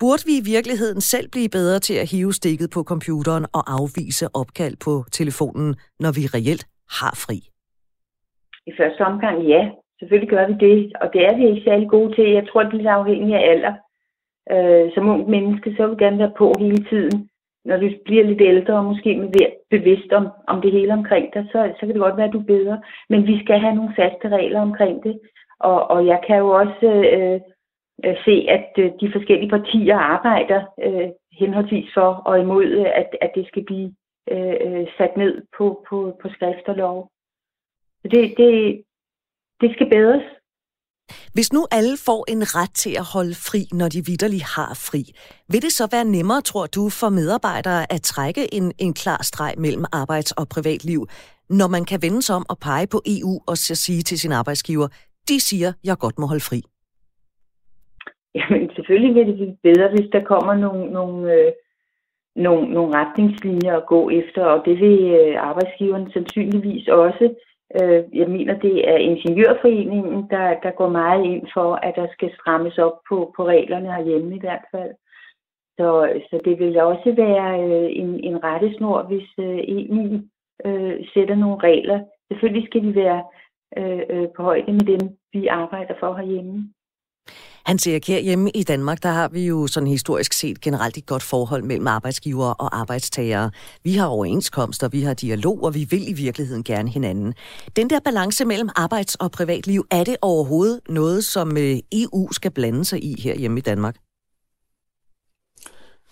Burde 0.00 0.22
vi 0.28 0.34
i 0.38 0.48
virkeligheden 0.54 1.00
selv 1.00 1.26
blive 1.34 1.50
bedre 1.58 1.78
til 1.86 1.96
at 2.02 2.10
hive 2.12 2.32
stikket 2.32 2.68
på 2.74 2.80
computeren 2.92 3.44
og 3.58 3.62
afvise 3.76 4.26
opkald 4.40 4.76
på 4.86 4.94
telefonen, 5.18 5.70
når 6.02 6.12
vi 6.18 6.22
reelt 6.36 6.64
har 6.98 7.14
fri? 7.24 7.38
I 8.70 8.72
første 8.78 9.00
omgang 9.10 9.36
ja, 9.54 9.62
selvfølgelig 9.98 10.30
gør 10.34 10.46
vi 10.50 10.54
det, 10.66 10.92
og 11.02 11.06
det 11.12 11.20
er 11.28 11.34
vi 11.36 11.42
ikke 11.48 11.66
særlig 11.68 11.88
gode 11.88 12.14
til. 12.14 12.26
Jeg 12.38 12.44
tror, 12.48 12.62
det 12.62 12.72
er 12.72 12.76
lidt 12.76 12.96
afhængigt 13.00 13.38
af 13.38 13.44
alder. 13.52 13.74
Øh, 14.52 14.86
som 14.94 15.08
ung 15.08 15.30
menneske, 15.30 15.74
så 15.76 15.80
vil 15.86 15.96
vi 15.96 16.04
gerne 16.04 16.18
være 16.18 16.38
på 16.38 16.46
hele 16.58 16.82
tiden 16.90 17.28
når 17.64 17.76
du 17.76 17.88
bliver 18.04 18.24
lidt 18.24 18.42
ældre 18.42 18.74
og 18.74 18.84
måske 18.84 19.16
mere 19.16 19.50
bevidst 19.70 20.12
om, 20.12 20.28
om 20.46 20.60
det 20.60 20.72
hele 20.72 20.92
omkring 20.92 21.34
dig, 21.34 21.46
så, 21.52 21.72
så 21.76 21.80
kan 21.80 21.94
det 21.94 22.06
godt 22.06 22.16
være, 22.16 22.26
at 22.26 22.32
du 22.32 22.40
er 22.40 22.52
bedre. 22.56 22.80
Men 23.10 23.26
vi 23.26 23.40
skal 23.42 23.58
have 23.58 23.74
nogle 23.74 23.94
faste 23.98 24.28
regler 24.28 24.60
omkring 24.60 25.04
det. 25.04 25.20
Og, 25.60 25.90
og 25.90 26.06
jeg 26.06 26.20
kan 26.26 26.38
jo 26.38 26.48
også 26.62 26.86
øh, 27.16 27.40
øh, 28.04 28.16
se, 28.24 28.34
at 28.56 28.70
øh, 28.78 28.90
de 29.00 29.12
forskellige 29.14 29.50
partier 29.56 29.98
arbejder 30.14 30.60
øh, 30.84 31.08
henholdsvis 31.40 31.88
for 31.94 32.10
og 32.28 32.40
imod, 32.40 32.66
øh, 32.80 32.86
at, 33.00 33.08
at 33.20 33.30
det 33.34 33.46
skal 33.48 33.64
blive 33.64 33.94
øh, 34.32 34.56
øh, 34.66 34.86
sat 34.98 35.16
ned 35.16 35.42
på, 35.56 35.84
på, 35.88 36.18
på 36.22 36.28
skrift 36.34 36.68
og 36.68 36.76
lov. 36.76 37.10
Det, 38.02 38.34
det, 38.40 38.82
det 39.60 39.70
skal 39.74 39.88
bedres. 39.90 40.26
Hvis 41.32 41.52
nu 41.52 41.66
alle 41.70 41.96
får 42.06 42.24
en 42.28 42.42
ret 42.56 42.74
til 42.74 42.94
at 42.96 43.04
holde 43.14 43.34
fri, 43.34 43.62
når 43.72 43.88
de 43.88 44.04
vidderligt 44.06 44.46
har 44.56 44.74
fri, 44.74 45.02
vil 45.48 45.62
det 45.62 45.72
så 45.72 45.88
være 45.92 46.04
nemmere, 46.04 46.40
tror 46.40 46.66
du, 46.66 46.88
for 46.88 47.08
medarbejdere 47.08 47.92
at 47.92 48.02
trække 48.02 48.54
en, 48.54 48.72
en 48.78 48.94
klar 48.94 49.22
streg 49.22 49.54
mellem 49.58 49.84
arbejds- 49.92 50.32
og 50.32 50.48
privatliv, 50.48 51.08
når 51.50 51.68
man 51.68 51.84
kan 51.84 52.02
vende 52.02 52.22
sig 52.22 52.36
om 52.36 52.46
og 52.48 52.58
pege 52.58 52.86
på 52.86 53.02
EU 53.06 53.40
og 53.46 53.56
så 53.58 53.74
sige 53.74 54.02
til 54.02 54.18
sin 54.18 54.32
arbejdsgiver, 54.32 54.88
de 55.28 55.40
siger, 55.40 55.72
jeg 55.84 55.98
godt 55.98 56.18
må 56.18 56.26
holde 56.26 56.44
fri? 56.44 56.62
Jamen, 58.34 58.70
selvfølgelig 58.76 59.14
vil 59.14 59.26
det 59.26 59.34
blive 59.34 59.56
bedre, 59.62 59.88
hvis 59.90 60.10
der 60.12 60.24
kommer 60.24 60.54
nogle, 60.54 60.92
nogle, 60.92 61.32
øh, 61.32 61.52
nogle, 62.36 62.74
nogle 62.74 62.94
retningslinjer 62.94 63.76
at 63.76 63.86
gå 63.86 64.10
efter, 64.10 64.44
og 64.44 64.64
det 64.64 64.80
vil 64.80 65.00
øh, 65.20 65.36
arbejdsgiveren 65.48 66.10
sandsynligvis 66.12 66.88
også. 66.88 67.34
Øh, 67.80 68.18
jeg 68.20 68.28
mener, 68.28 68.58
det 68.58 68.88
er 68.88 68.96
Ingeniørforeningen, 68.96 70.30
der, 70.30 70.60
der 70.62 70.70
går 70.70 70.88
meget 70.88 71.24
ind 71.24 71.46
for, 71.54 71.74
at 71.74 71.92
der 71.96 72.06
skal 72.12 72.30
strammes 72.34 72.78
op 72.78 72.98
på, 73.08 73.32
på 73.36 73.46
reglerne 73.46 73.92
herhjemme 73.92 74.36
i 74.36 74.40
hvert 74.40 74.64
fald. 74.70 74.92
Så, 75.78 76.20
så 76.30 76.40
det 76.44 76.58
vil 76.58 76.80
også 76.80 77.12
være 77.16 77.62
øh, 77.68 77.90
en, 77.92 78.24
en 78.24 78.44
rettesnor, 78.44 79.02
hvis 79.02 79.28
øh, 79.38 79.58
EU 79.68 80.20
øh, 80.66 81.06
sætter 81.14 81.34
nogle 81.34 81.58
regler. 81.62 82.00
Selvfølgelig 82.28 82.66
skal 82.66 82.82
de 82.82 82.94
være 82.94 83.24
øh, 83.78 84.02
øh, 84.10 84.28
på 84.36 84.42
højde 84.42 84.72
med 84.72 84.86
dem, 84.92 85.18
vi 85.32 85.46
arbejder 85.46 85.94
for 86.00 86.14
herhjemme. 86.14 86.73
Han 87.64 87.78
siger, 87.78 87.96
at 87.96 88.22
hjemme 88.22 88.50
i 88.50 88.62
Danmark, 88.62 89.02
der 89.02 89.08
har 89.08 89.28
vi 89.28 89.46
jo 89.46 89.66
sådan 89.66 89.86
historisk 89.86 90.32
set 90.32 90.60
generelt 90.60 90.96
et 90.96 91.06
godt 91.06 91.22
forhold 91.22 91.62
mellem 91.62 91.86
arbejdsgivere 91.86 92.54
og 92.54 92.80
arbejdstagere. 92.80 93.50
Vi 93.84 93.94
har 93.94 94.06
overenskomster, 94.06 94.88
vi 94.88 95.02
har 95.02 95.14
dialog, 95.14 95.62
og 95.62 95.74
vi 95.74 95.86
vil 95.90 96.08
i 96.08 96.12
virkeligheden 96.12 96.64
gerne 96.64 96.90
hinanden. 96.90 97.34
Den 97.76 97.90
der 97.90 98.00
balance 98.00 98.44
mellem 98.44 98.68
arbejds- 98.76 99.14
og 99.14 99.30
privatliv, 99.30 99.86
er 99.90 100.04
det 100.04 100.16
overhovedet 100.22 100.80
noget, 100.88 101.24
som 101.24 101.56
øh, 101.56 101.76
EU 101.92 102.32
skal 102.32 102.50
blande 102.50 102.84
sig 102.84 103.04
i 103.04 103.20
her 103.20 103.34
hjemme 103.34 103.58
i 103.58 103.62
Danmark? 103.62 103.96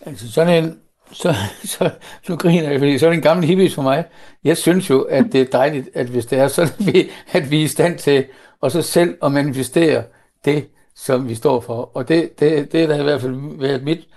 Altså 0.06 0.32
sådan 0.32 0.64
en, 0.64 0.78
så, 1.12 1.34
så 1.64 1.90
nu 2.28 2.36
griner 2.36 2.70
jeg, 2.70 2.80
fordi 2.80 2.98
så 2.98 3.10
en 3.10 3.22
gammel 3.22 3.46
hippies 3.46 3.74
for 3.74 3.82
mig. 3.82 4.04
Jeg 4.44 4.56
synes 4.56 4.90
jo, 4.90 5.02
at 5.02 5.24
det 5.32 5.40
er 5.40 5.46
dejligt, 5.52 5.88
at 5.94 6.06
hvis 6.06 6.26
det 6.26 6.38
er 6.38 6.48
sådan, 6.48 6.72
at 6.78 6.94
vi, 6.94 7.10
at 7.32 7.50
vi 7.50 7.60
er 7.60 7.64
i 7.64 7.68
stand 7.68 7.98
til 7.98 8.24
og 8.60 8.70
så 8.70 8.82
selv 8.82 9.18
at 9.22 9.32
manifestere 9.32 10.04
det, 10.44 10.68
som 10.96 11.28
vi 11.28 11.34
står 11.34 11.60
for. 11.60 11.90
Og 11.94 12.08
det, 12.08 12.40
det, 12.40 12.72
det 12.72 12.82
er 12.82 13.00
i 13.00 13.02
hvert 13.02 13.20
fald 13.20 13.58
været 13.58 13.84
mit 13.84 14.08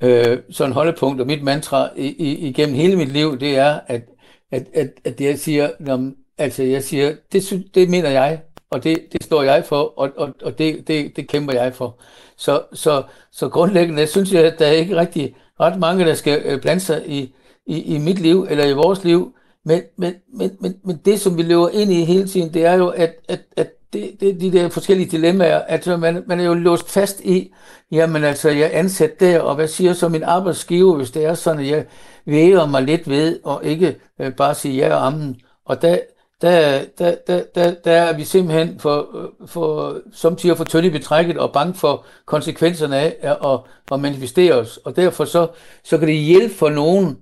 øh, 0.00 0.38
sådan 0.50 0.72
holdepunkt 0.72 1.20
og 1.20 1.26
mit 1.26 1.42
mantra 1.42 1.88
i, 1.96 2.06
i, 2.06 2.48
igennem 2.48 2.74
hele 2.74 2.96
mit 2.96 3.12
liv, 3.12 3.40
det 3.40 3.58
er, 3.58 3.80
at, 3.86 4.02
at, 4.50 4.66
at, 4.74 4.90
at 5.04 5.18
det 5.18 5.24
jeg 5.24 5.38
siger, 5.38 5.70
når, 5.80 6.10
altså 6.38 6.62
jeg 6.62 6.82
siger, 6.82 7.14
det, 7.32 7.66
det 7.74 7.90
mener 7.90 8.10
jeg, 8.10 8.40
og 8.70 8.84
det, 8.84 8.98
det 9.12 9.22
står 9.22 9.42
jeg 9.42 9.64
for, 9.64 9.98
og, 9.98 10.10
og, 10.16 10.34
og 10.42 10.58
det, 10.58 10.88
det, 10.88 11.16
det 11.16 11.28
kæmper 11.28 11.52
jeg 11.52 11.74
for. 11.74 11.98
Så, 12.36 12.62
så, 12.72 13.02
så 13.32 13.48
grundlæggende 13.48 14.06
synes 14.06 14.32
jeg, 14.32 14.44
at 14.44 14.58
der 14.58 14.66
er 14.66 14.72
ikke 14.72 14.96
rigtig 14.96 15.36
ret 15.60 15.78
mange, 15.78 16.04
der 16.04 16.14
skal 16.14 16.42
øh, 16.44 16.60
blande 16.60 16.80
sig 16.80 17.02
i, 17.06 17.34
i, 17.66 17.94
i 17.94 17.98
mit 17.98 18.18
liv 18.18 18.46
eller 18.50 18.64
i 18.64 18.72
vores 18.72 19.04
liv. 19.04 19.34
Men, 19.64 19.82
men, 19.96 20.14
men, 20.34 20.56
men, 20.60 20.76
men 20.84 21.00
det, 21.04 21.20
som 21.20 21.36
vi 21.36 21.42
løber 21.42 21.68
ind 21.68 21.92
i 21.92 22.04
hele 22.04 22.28
tiden, 22.28 22.54
det 22.54 22.64
er 22.64 22.74
jo, 22.74 22.88
at, 22.88 23.14
at, 23.28 23.40
at 23.56 23.72
det, 23.96 24.20
det, 24.20 24.40
de 24.40 24.52
der 24.52 24.68
forskellige 24.68 25.10
dilemmaer, 25.10 25.58
at 25.58 25.86
man, 25.86 26.24
man 26.26 26.40
er 26.40 26.44
jo 26.44 26.54
låst 26.54 26.90
fast 26.90 27.20
i, 27.20 27.52
jamen 27.92 28.24
altså, 28.24 28.50
jeg 28.50 28.70
er 28.72 28.78
ansat 28.78 29.20
der, 29.20 29.40
og 29.40 29.54
hvad 29.54 29.68
siger 29.68 29.92
så 29.92 30.08
min 30.08 30.22
arbejdsgiver, 30.22 30.96
hvis 30.96 31.10
det 31.10 31.24
er 31.24 31.34
sådan, 31.34 31.60
at 31.60 31.66
jeg 31.70 31.84
væger 32.26 32.66
mig 32.66 32.82
lidt 32.82 33.08
ved, 33.08 33.40
og 33.44 33.64
ikke 33.64 33.96
øh, 34.20 34.32
bare 34.32 34.54
sige 34.54 34.76
ja 34.76 34.94
og 34.94 35.06
ammen. 35.06 35.36
Og 35.64 35.82
der, 35.82 35.98
der, 36.42 36.84
der, 36.98 37.14
der, 37.26 37.42
der, 37.54 37.74
der 37.84 37.92
er 37.92 38.16
vi 38.16 38.24
simpelthen 38.24 38.80
for, 38.80 39.08
øh, 39.14 39.48
for 39.48 39.96
samtidig 40.12 40.56
for 40.56 40.64
tynde 40.64 40.90
betrækket 40.90 41.38
og 41.38 41.52
bange 41.52 41.74
for 41.74 42.04
konsekvenserne 42.26 42.96
af 42.96 43.16
at, 43.22 43.60
at 43.92 44.00
manifestere 44.00 44.54
os. 44.54 44.76
Og 44.76 44.96
derfor 44.96 45.24
så, 45.24 45.48
så 45.84 45.98
kan 45.98 46.08
det 46.08 46.16
hjælpe 46.16 46.54
for 46.54 46.68
nogen, 46.68 47.18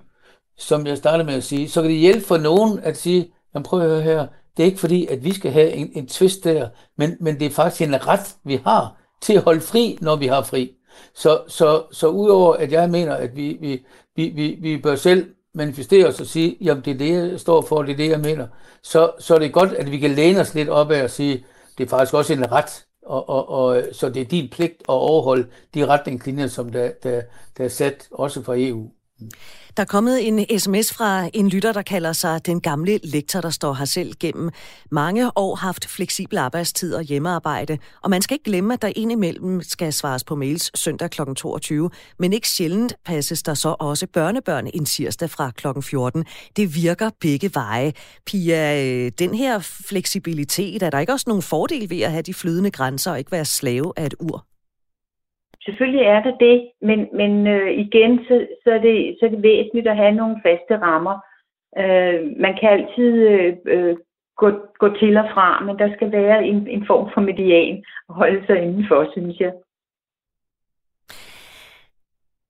som 0.58 0.86
jeg 0.86 0.96
startede 0.96 1.26
med 1.26 1.34
at 1.34 1.44
sige, 1.44 1.68
så 1.68 1.82
kan 1.82 1.90
det 1.90 1.98
hjælpe 1.98 2.26
for 2.26 2.36
nogen 2.36 2.80
at 2.82 2.96
sige, 2.96 3.32
jamen 3.54 3.64
prøv 3.64 3.80
at 3.80 3.86
høre 3.86 4.02
her, 4.02 4.26
det 4.56 4.62
er 4.62 4.66
ikke 4.66 4.80
fordi, 4.80 5.06
at 5.06 5.24
vi 5.24 5.34
skal 5.34 5.52
have 5.52 5.72
en, 5.72 5.90
en 5.94 6.06
twist 6.06 6.44
der, 6.44 6.68
men, 6.96 7.16
men 7.20 7.40
det 7.40 7.46
er 7.46 7.50
faktisk 7.50 7.88
en 7.88 8.06
ret, 8.06 8.36
vi 8.44 8.60
har 8.64 8.96
til 9.20 9.32
at 9.32 9.42
holde 9.42 9.60
fri, 9.60 9.98
når 10.00 10.16
vi 10.16 10.26
har 10.26 10.42
fri. 10.42 10.72
Så, 11.14 11.42
så, 11.48 11.82
så 11.92 12.08
udover 12.08 12.54
at 12.54 12.72
jeg 12.72 12.90
mener, 12.90 13.14
at 13.14 13.36
vi, 13.36 13.56
vi, 13.60 13.86
vi, 14.16 14.28
vi, 14.28 14.58
vi 14.60 14.78
bør 14.78 14.96
selv 14.96 15.34
manifestere 15.54 16.06
os 16.06 16.20
og 16.20 16.26
sige, 16.26 16.56
jamen 16.60 16.84
det 16.84 16.90
er 16.90 16.98
det, 16.98 17.30
jeg 17.30 17.40
står 17.40 17.62
for, 17.62 17.82
det 17.82 17.92
er 17.92 17.96
det, 17.96 18.10
jeg 18.10 18.20
mener, 18.20 18.46
så, 18.82 19.10
så 19.18 19.34
er 19.34 19.38
det 19.38 19.52
godt, 19.52 19.72
at 19.72 19.90
vi 19.90 19.98
kan 19.98 20.10
læne 20.10 20.40
os 20.40 20.54
lidt 20.54 20.68
op 20.68 20.90
af 20.90 21.02
og 21.04 21.10
sige, 21.10 21.44
det 21.78 21.84
er 21.84 21.88
faktisk 21.88 22.14
også 22.14 22.32
en 22.32 22.52
ret, 22.52 22.84
og, 23.02 23.28
og, 23.28 23.48
og, 23.48 23.82
så 23.92 24.08
det 24.08 24.22
er 24.22 24.26
din 24.26 24.48
pligt 24.48 24.72
at 24.72 24.84
overholde 24.88 25.46
de 25.74 25.86
retningslinjer, 25.86 26.46
som 26.46 26.72
der, 26.72 26.90
der, 27.02 27.22
der 27.58 27.64
er 27.64 27.68
sat 27.68 28.08
også 28.10 28.42
fra 28.42 28.54
EU. 28.56 28.90
Der 29.76 29.82
er 29.82 29.84
kommet 29.84 30.28
en 30.28 30.58
sms 30.58 30.92
fra 30.92 31.28
en 31.34 31.48
lytter, 31.48 31.72
der 31.72 31.82
kalder 31.82 32.12
sig 32.12 32.46
den 32.46 32.60
gamle 32.60 33.00
lektor, 33.04 33.40
der 33.40 33.50
står 33.50 33.74
her 33.74 33.84
selv 33.84 34.12
gennem 34.20 34.50
mange 34.90 35.38
år 35.38 35.54
haft 35.54 35.88
fleksibel 35.88 36.38
arbejdstid 36.38 36.94
og 36.94 37.02
hjemmearbejde. 37.02 37.78
Og 38.02 38.10
man 38.10 38.22
skal 38.22 38.34
ikke 38.34 38.44
glemme, 38.44 38.74
at 38.74 38.82
der 38.82 38.92
indimellem 38.96 39.62
skal 39.62 39.92
svares 39.92 40.24
på 40.24 40.34
mails 40.34 40.80
søndag 40.80 41.10
kl. 41.10 41.22
22, 41.36 41.90
men 42.18 42.32
ikke 42.32 42.48
sjældent 42.48 42.94
passes 43.04 43.42
der 43.42 43.54
så 43.54 43.76
også 43.80 44.06
børnebørn 44.06 44.70
en 44.74 44.84
tirsdag 44.84 45.30
fra 45.30 45.50
kl. 45.50 45.66
14. 45.82 46.24
Det 46.56 46.74
virker 46.74 47.10
begge 47.20 47.50
veje. 47.54 47.92
Pia, 48.26 48.84
øh, 48.84 49.12
den 49.18 49.34
her 49.34 49.58
fleksibilitet, 49.58 50.82
er 50.82 50.90
der 50.90 50.98
ikke 50.98 51.12
også 51.12 51.24
nogle 51.28 51.42
fordele 51.42 51.90
ved 51.90 52.00
at 52.00 52.10
have 52.10 52.22
de 52.22 52.34
flydende 52.34 52.70
grænser 52.70 53.10
og 53.10 53.18
ikke 53.18 53.32
være 53.32 53.44
slave 53.44 53.92
af 53.96 54.06
et 54.06 54.14
ur? 54.20 54.53
Selvfølgelig 55.64 56.04
er 56.06 56.22
der 56.22 56.36
det, 56.36 56.70
men, 56.82 57.08
men 57.12 57.46
øh, 57.46 57.70
igen, 57.84 58.18
så, 58.28 58.46
så, 58.64 58.70
er 58.70 58.78
det, 58.78 59.16
så 59.18 59.26
er 59.26 59.30
det 59.30 59.42
væsentligt 59.42 59.88
at 59.88 59.96
have 59.96 60.12
nogle 60.12 60.40
faste 60.46 60.74
rammer. 60.86 61.16
Øh, 61.82 62.20
man 62.44 62.54
kan 62.60 62.68
altid 62.70 63.12
øh, 63.28 63.56
øh, 63.66 63.96
gå, 64.36 64.48
gå 64.78 64.88
til 65.00 65.16
og 65.16 65.28
fra, 65.34 65.64
men 65.64 65.78
der 65.78 65.94
skal 65.96 66.12
være 66.12 66.46
en, 66.46 66.68
en 66.68 66.86
form 66.86 67.10
for 67.14 67.20
median 67.20 67.84
at 68.08 68.14
holde 68.14 68.46
sig 68.46 68.62
indenfor, 68.62 69.08
synes 69.12 69.40
jeg. 69.40 69.52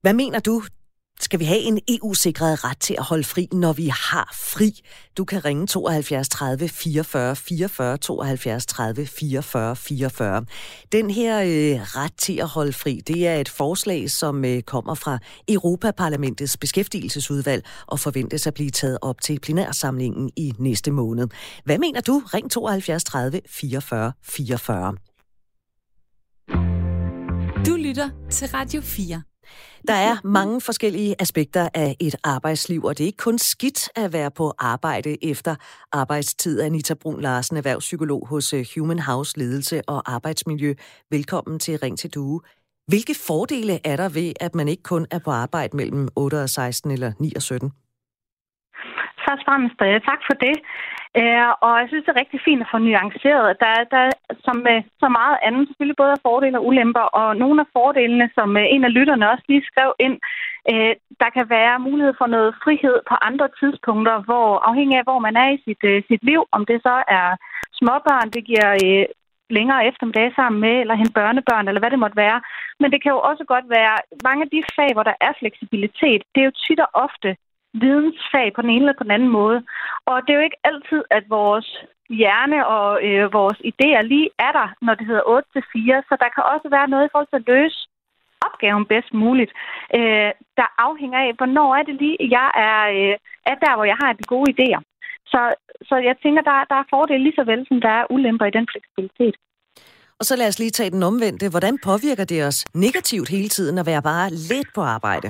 Hvad 0.02 0.14
mener 0.14 0.40
du, 0.40 0.54
skal 1.20 1.40
vi 1.40 1.44
have 1.44 1.60
en 1.60 1.80
EU-sikret 1.88 2.64
ret 2.64 2.78
til 2.78 2.94
at 2.98 3.04
holde 3.04 3.24
fri, 3.24 3.48
når 3.52 3.72
vi 3.72 3.88
har 3.88 4.32
fri? 4.34 4.80
Du 5.16 5.24
kan 5.24 5.44
ringe 5.44 5.66
72 5.66 6.28
30 6.28 6.68
44 6.68 7.36
44 7.36 7.96
72 7.96 8.66
30 8.66 9.06
44 9.06 9.76
44. 9.76 10.44
Den 10.92 11.10
her 11.10 11.40
øh, 11.40 11.80
ret 11.82 12.12
til 12.18 12.40
at 12.40 12.48
holde 12.48 12.72
fri, 12.72 13.00
det 13.06 13.26
er 13.26 13.36
et 13.36 13.48
forslag, 13.48 14.10
som 14.10 14.44
øh, 14.44 14.62
kommer 14.62 14.94
fra 14.94 15.18
Europaparlamentets 15.48 16.56
beskæftigelsesudvalg 16.56 17.64
og 17.86 18.00
forventes 18.00 18.46
at 18.46 18.54
blive 18.54 18.70
taget 18.70 18.98
op 19.02 19.20
til 19.20 19.40
plenærsamlingen 19.40 20.30
i 20.36 20.52
næste 20.58 20.90
måned. 20.90 21.28
Hvad 21.64 21.78
mener 21.78 22.00
du? 22.00 22.22
Ring 22.34 22.50
72 22.50 23.04
30 23.04 23.40
44 23.48 24.12
44. 24.22 24.94
Du 27.66 27.76
lytter 27.76 28.10
til 28.30 28.48
Radio 28.48 28.80
4. 28.80 29.22
Der 29.88 29.94
er 30.08 30.14
mange 30.24 30.60
forskellige 30.60 31.14
aspekter 31.20 31.68
af 31.74 31.96
et 32.00 32.14
arbejdsliv, 32.24 32.84
og 32.84 32.98
det 32.98 33.04
er 33.04 33.06
ikke 33.06 33.24
kun 33.28 33.38
skidt 33.38 33.88
at 33.96 34.12
være 34.12 34.30
på 34.30 34.52
arbejde 34.58 35.30
efter 35.30 35.54
arbejdstid. 35.92 36.60
Anita 36.60 36.94
Brun 37.02 37.20
Larsen, 37.20 37.56
erhvervspsykolog 37.56 38.28
hos 38.28 38.52
øh, 38.52 38.64
Human 38.76 38.98
House 38.98 39.38
Ledelse 39.38 39.82
og 39.88 40.12
Arbejdsmiljø. 40.14 40.74
Velkommen 41.10 41.58
til 41.58 41.78
Ring 41.78 41.98
til 41.98 42.10
Due. 42.14 42.40
Hvilke 42.88 43.14
fordele 43.28 43.74
er 43.84 43.96
der 43.96 44.08
ved, 44.18 44.32
at 44.40 44.54
man 44.54 44.68
ikke 44.68 44.82
kun 44.82 45.06
er 45.10 45.20
på 45.24 45.30
arbejde 45.30 45.76
mellem 45.76 46.08
8 46.16 46.42
og 46.42 46.48
16 46.48 46.90
eller 46.90 47.12
9 47.20 47.32
og 47.36 47.42
17? 47.42 47.72
Først 49.24 49.42
og 49.42 49.46
fremmest 49.48 49.78
øh, 49.88 50.00
tak 50.10 50.20
for 50.28 50.36
det. 50.44 50.56
Øh, 51.20 51.48
og 51.64 51.72
jeg 51.80 51.86
synes, 51.88 52.04
det 52.04 52.12
er 52.12 52.22
rigtig 52.22 52.40
fint 52.44 52.62
at 52.62 52.70
få 52.72 52.78
nuanceret. 52.78 53.60
Der, 53.64 53.74
der 53.94 54.04
som 54.46 54.56
med 54.68 54.78
så 55.02 55.08
meget 55.18 55.36
andet 55.46 55.62
selvfølgelig 55.66 56.00
både 56.02 56.12
er 56.16 56.24
fordele 56.26 56.58
og 56.58 56.66
ulemper, 56.68 57.06
og 57.20 57.36
nogle 57.42 57.60
af 57.60 57.68
fordelene, 57.76 58.26
som 58.36 58.48
øh, 58.56 58.64
en 58.74 58.84
af 58.88 58.94
lytterne 58.98 59.30
også 59.32 59.44
lige 59.48 59.68
skrev 59.70 59.90
ind, 60.06 60.16
øh, 60.72 60.92
der 61.22 61.30
kan 61.36 61.46
være 61.56 61.84
mulighed 61.88 62.14
for 62.20 62.28
noget 62.34 62.54
frihed 62.64 62.96
på 63.10 63.14
andre 63.28 63.48
tidspunkter, 63.60 64.16
hvor 64.28 64.48
afhængig 64.68 64.96
af, 64.98 65.04
hvor 65.08 65.18
man 65.26 65.36
er 65.36 65.48
i 65.56 65.62
sit, 65.64 65.82
sit 66.08 66.22
liv, 66.30 66.40
om 66.56 66.62
det 66.70 66.78
så 66.82 66.96
er 67.18 67.28
småbørn, 67.78 68.30
det 68.36 68.42
giver 68.50 68.70
længere 69.50 69.86
eftermiddag 69.88 70.28
sammen 70.36 70.60
med, 70.66 70.74
eller 70.80 70.94
hente 71.00 71.18
børnebørn, 71.20 71.68
eller 71.68 71.80
hvad 71.80 71.90
det 71.90 72.04
måtte 72.04 72.22
være. 72.24 72.38
Men 72.80 72.88
det 72.92 73.02
kan 73.02 73.12
jo 73.16 73.20
også 73.30 73.44
godt 73.52 73.66
være 73.78 73.96
mange 74.28 74.42
af 74.44 74.50
de 74.54 74.60
fag, 74.76 74.90
hvor 74.94 75.06
der 75.10 75.16
er 75.26 75.32
fleksibilitet, 75.40 76.20
det 76.32 76.40
er 76.40 76.48
jo 76.48 76.60
tit 76.64 76.80
og 76.86 76.90
ofte 77.06 77.30
vidensfag 77.82 78.46
på 78.54 78.62
den 78.62 78.70
ene 78.70 78.84
eller 78.84 79.00
på 79.00 79.06
den 79.06 79.16
anden 79.16 79.32
måde. 79.40 79.58
Og 80.10 80.16
det 80.22 80.30
er 80.30 80.38
jo 80.38 80.48
ikke 80.48 80.62
altid, 80.70 81.02
at 81.10 81.24
vores 81.38 81.68
hjerne 82.20 82.66
og 82.66 82.88
øh, 83.06 83.32
vores 83.32 83.58
idéer 83.70 84.02
lige 84.12 84.30
er 84.46 84.52
der, 84.58 84.68
når 84.86 84.94
det 84.94 85.06
hedder 85.06 85.28
8 85.36 85.48
til 85.52 85.64
4. 85.72 86.02
Så 86.08 86.14
der 86.22 86.28
kan 86.34 86.44
også 86.52 86.68
være 86.76 86.88
noget 86.88 87.04
i 87.06 87.12
forhold 87.12 87.30
til 87.30 87.42
at 87.42 87.48
løse 87.54 87.78
opgaven 88.46 88.84
bedst 88.92 89.12
muligt, 89.24 89.52
øh, 89.98 90.30
der 90.58 90.68
afhænger 90.86 91.18
af, 91.26 91.30
hvornår 91.38 91.68
er 91.78 91.84
det 91.88 91.96
lige, 92.02 92.16
jeg 92.36 92.48
er, 92.68 92.80
øh, 92.98 93.14
er 93.52 93.56
der, 93.64 93.72
hvor 93.76 93.86
jeg 93.92 93.98
har 94.02 94.12
de 94.12 94.24
gode 94.34 94.48
idéer. 94.54 94.80
Så, 95.32 95.40
så 95.88 95.96
jeg 96.08 96.16
tænker, 96.22 96.42
der, 96.42 96.56
der 96.70 96.76
er 96.80 96.90
fordele 96.92 97.22
lige 97.24 97.38
så 97.38 97.44
vel, 97.44 97.60
som 97.68 97.80
der 97.80 97.92
er 98.00 98.04
ulemper 98.14 98.46
i 98.46 98.56
den 98.58 98.66
fleksibilitet. 98.72 99.36
Og 100.18 100.24
så 100.24 100.36
lad 100.36 100.48
os 100.48 100.58
lige 100.58 100.70
tage 100.70 100.90
den 100.90 101.02
omvendte. 101.02 101.50
Hvordan 101.50 101.78
påvirker 101.88 102.24
det 102.24 102.40
os 102.48 102.58
negativt 102.74 103.28
hele 103.28 103.48
tiden 103.48 103.78
at 103.78 103.86
være 103.86 104.02
bare 104.02 104.30
lidt 104.30 104.68
på 104.74 104.80
arbejde? 104.80 105.28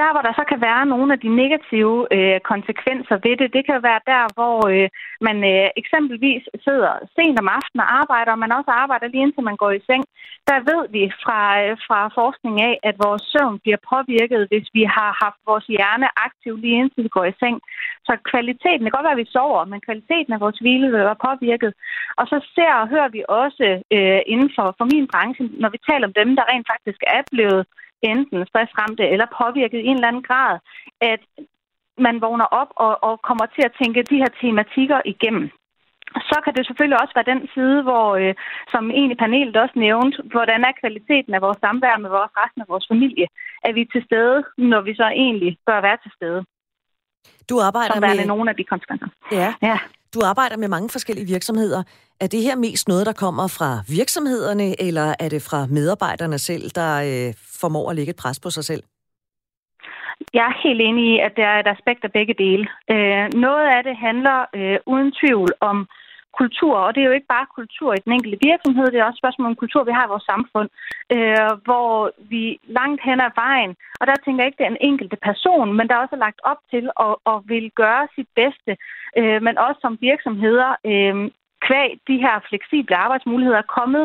Der, 0.00 0.10
hvor 0.12 0.22
der 0.26 0.34
så 0.40 0.44
kan 0.50 0.60
være 0.68 0.84
nogle 0.92 1.10
af 1.14 1.20
de 1.24 1.30
negative 1.42 1.96
øh, 2.16 2.38
konsekvenser 2.52 3.16
ved 3.24 3.34
det, 3.40 3.48
det 3.56 3.62
kan 3.66 3.78
være 3.88 4.02
der, 4.12 4.22
hvor 4.36 4.56
øh, 4.74 4.88
man 5.28 5.36
øh, 5.52 5.68
eksempelvis 5.82 6.42
sidder 6.66 6.92
sent 7.16 7.36
om 7.42 7.48
aftenen 7.58 7.84
og 7.84 7.92
arbejder, 8.00 8.32
og 8.32 8.42
man 8.44 8.56
også 8.58 8.70
arbejder 8.82 9.06
lige 9.08 9.24
indtil 9.26 9.48
man 9.50 9.60
går 9.62 9.72
i 9.78 9.84
seng. 9.88 10.04
Der 10.50 10.58
ved 10.70 10.82
vi 10.96 11.02
fra, 11.24 11.40
øh, 11.62 11.76
fra 11.86 12.00
forskning 12.20 12.56
af, 12.68 12.74
at 12.88 12.94
vores 13.04 13.22
søvn 13.32 13.56
bliver 13.64 13.80
påvirket, 13.92 14.42
hvis 14.50 14.66
vi 14.76 14.84
har 14.96 15.10
haft 15.24 15.40
vores 15.50 15.66
hjerne 15.74 16.08
aktiv 16.26 16.52
lige 16.56 16.78
indtil 16.80 17.04
vi 17.06 17.12
går 17.16 17.26
i 17.28 17.38
seng. 17.42 17.56
Så 18.08 18.12
kvaliteten, 18.30 18.82
det 18.82 18.88
kan 18.88 18.96
godt 18.98 19.08
være, 19.08 19.18
at 19.18 19.24
vi 19.24 19.34
sover, 19.36 19.64
men 19.64 19.86
kvaliteten 19.86 20.32
af 20.32 20.40
vores 20.44 20.58
hvile 20.62 20.86
vil 20.92 21.08
være 21.08 21.24
påvirket. 21.28 21.72
Og 22.18 22.24
så 22.30 22.36
ser 22.54 22.72
og 22.82 22.88
hører 22.92 23.10
vi 23.16 23.22
også 23.42 23.66
øh, 23.96 24.20
inden 24.32 24.50
for, 24.56 24.66
for 24.78 24.86
min 24.92 25.06
branche, 25.12 25.42
når 25.62 25.70
vi 25.74 25.78
taler 25.88 26.06
om 26.06 26.16
dem, 26.20 26.28
der 26.36 26.50
rent 26.50 26.66
faktisk 26.72 27.00
er 27.16 27.22
blevet 27.34 27.62
enten 28.02 28.46
stressramte 28.46 29.04
eller 29.12 29.26
påvirket 29.40 29.78
i 29.80 29.86
en 29.86 29.96
eller 29.96 30.08
anden 30.08 30.22
grad, 30.22 30.58
at 31.00 31.20
man 31.98 32.20
vågner 32.20 32.44
op 32.44 32.70
og, 32.76 33.04
og 33.08 33.14
kommer 33.28 33.46
til 33.46 33.62
at 33.68 33.76
tænke 33.80 34.02
de 34.02 34.20
her 34.22 34.32
tematikker 34.40 35.00
igennem. 35.04 35.50
så 36.30 36.36
kan 36.44 36.54
det 36.54 36.66
selvfølgelig 36.66 37.00
også 37.02 37.14
være 37.16 37.32
den 37.34 37.42
side, 37.54 37.82
hvor, 37.82 38.06
øh, 38.22 38.34
som 38.72 38.84
en 39.00 39.10
i 39.10 39.20
panelet 39.22 39.56
også 39.56 39.76
nævnte, 39.86 40.16
hvordan 40.34 40.60
er 40.68 40.78
kvaliteten 40.80 41.34
af 41.34 41.40
vores 41.46 41.58
samvær 41.64 41.96
med 42.04 42.10
vores 42.16 42.32
resten 42.40 42.62
af 42.62 42.68
vores 42.68 42.86
familie? 42.92 43.26
Er 43.66 43.72
vi 43.72 43.82
til 43.92 44.02
stede, 44.08 44.36
når 44.58 44.80
vi 44.80 44.94
så 44.94 45.06
egentlig 45.24 45.58
bør 45.66 45.80
være 45.80 45.98
til 46.04 46.12
stede? 46.18 46.40
Du 47.50 47.56
arbejder 47.68 47.94
som 47.94 48.02
med... 48.02 48.26
nogle 48.26 48.50
af 48.50 48.56
de 48.56 48.64
konsekvenser. 48.64 49.08
Ja. 49.32 49.50
ja. 49.62 49.78
Du 50.16 50.20
arbejder 50.24 50.56
med 50.56 50.68
mange 50.68 50.88
forskellige 50.96 51.26
virksomheder. 51.34 51.82
Er 52.20 52.28
det 52.34 52.42
her 52.42 52.56
mest 52.56 52.88
noget, 52.88 53.06
der 53.06 53.12
kommer 53.24 53.46
fra 53.58 53.70
virksomhederne, 53.98 54.68
eller 54.86 55.08
er 55.24 55.28
det 55.34 55.42
fra 55.48 55.60
medarbejderne 55.66 56.38
selv, 56.38 56.64
der 56.78 56.92
øh, 57.08 57.34
formår 57.60 57.90
at 57.90 57.96
lægge 57.96 58.10
et 58.10 58.20
pres 58.22 58.40
på 58.40 58.50
sig 58.50 58.64
selv? 58.64 58.82
Jeg 60.34 60.44
er 60.50 60.62
helt 60.64 60.80
enig 60.88 61.04
i, 61.14 61.18
at 61.26 61.32
der 61.36 61.46
er 61.54 61.58
et 61.60 61.70
aspekt 61.76 62.04
af 62.04 62.12
begge 62.18 62.34
dele. 62.44 62.64
Øh, 62.94 63.24
noget 63.46 63.66
af 63.76 63.80
det 63.88 63.96
handler 64.06 64.38
øh, 64.58 64.78
uden 64.92 65.10
tvivl 65.20 65.50
om 65.70 65.76
kultur, 66.40 66.74
og 66.86 66.90
det 66.94 67.00
er 67.00 67.10
jo 67.10 67.18
ikke 67.18 67.34
bare 67.36 67.54
kultur 67.58 67.90
i 67.94 68.02
den 68.04 68.12
enkelte 68.12 68.38
virksomhed, 68.50 68.86
det 68.86 68.98
er 69.00 69.08
også 69.08 69.22
spørgsmål 69.22 69.48
om 69.50 69.60
kultur, 69.62 69.82
vi 69.84 69.96
har 69.96 70.04
i 70.06 70.12
vores 70.14 70.30
samfund, 70.32 70.68
øh, 71.14 71.52
hvor 71.66 71.90
vi 72.32 72.44
langt 72.78 73.00
hen 73.08 73.18
ad 73.26 73.32
vejen, 73.44 73.72
og 74.00 74.04
der 74.06 74.16
tænker 74.16 74.40
jeg 74.40 74.48
ikke, 74.48 74.58
det 74.60 74.66
er 74.66 74.74
en 74.74 74.86
enkelte 74.90 75.18
person, 75.28 75.68
men 75.76 75.84
der 75.86 75.94
er 75.94 76.04
også 76.04 76.18
lagt 76.26 76.40
op 76.50 76.60
til 76.72 76.84
at, 77.06 77.14
at 77.32 77.36
vil 77.52 77.66
gøre 77.82 78.02
sit 78.16 78.28
bedste, 78.40 78.72
øh, 79.18 79.38
men 79.46 79.54
også 79.66 79.78
som 79.82 79.98
virksomheder, 80.10 80.70
øh, 80.90 81.16
kvæg 81.66 81.90
de 82.08 82.16
her 82.24 82.36
fleksible 82.48 82.96
arbejdsmuligheder, 83.04 83.58
er 83.58 83.74
kommet 83.78 84.04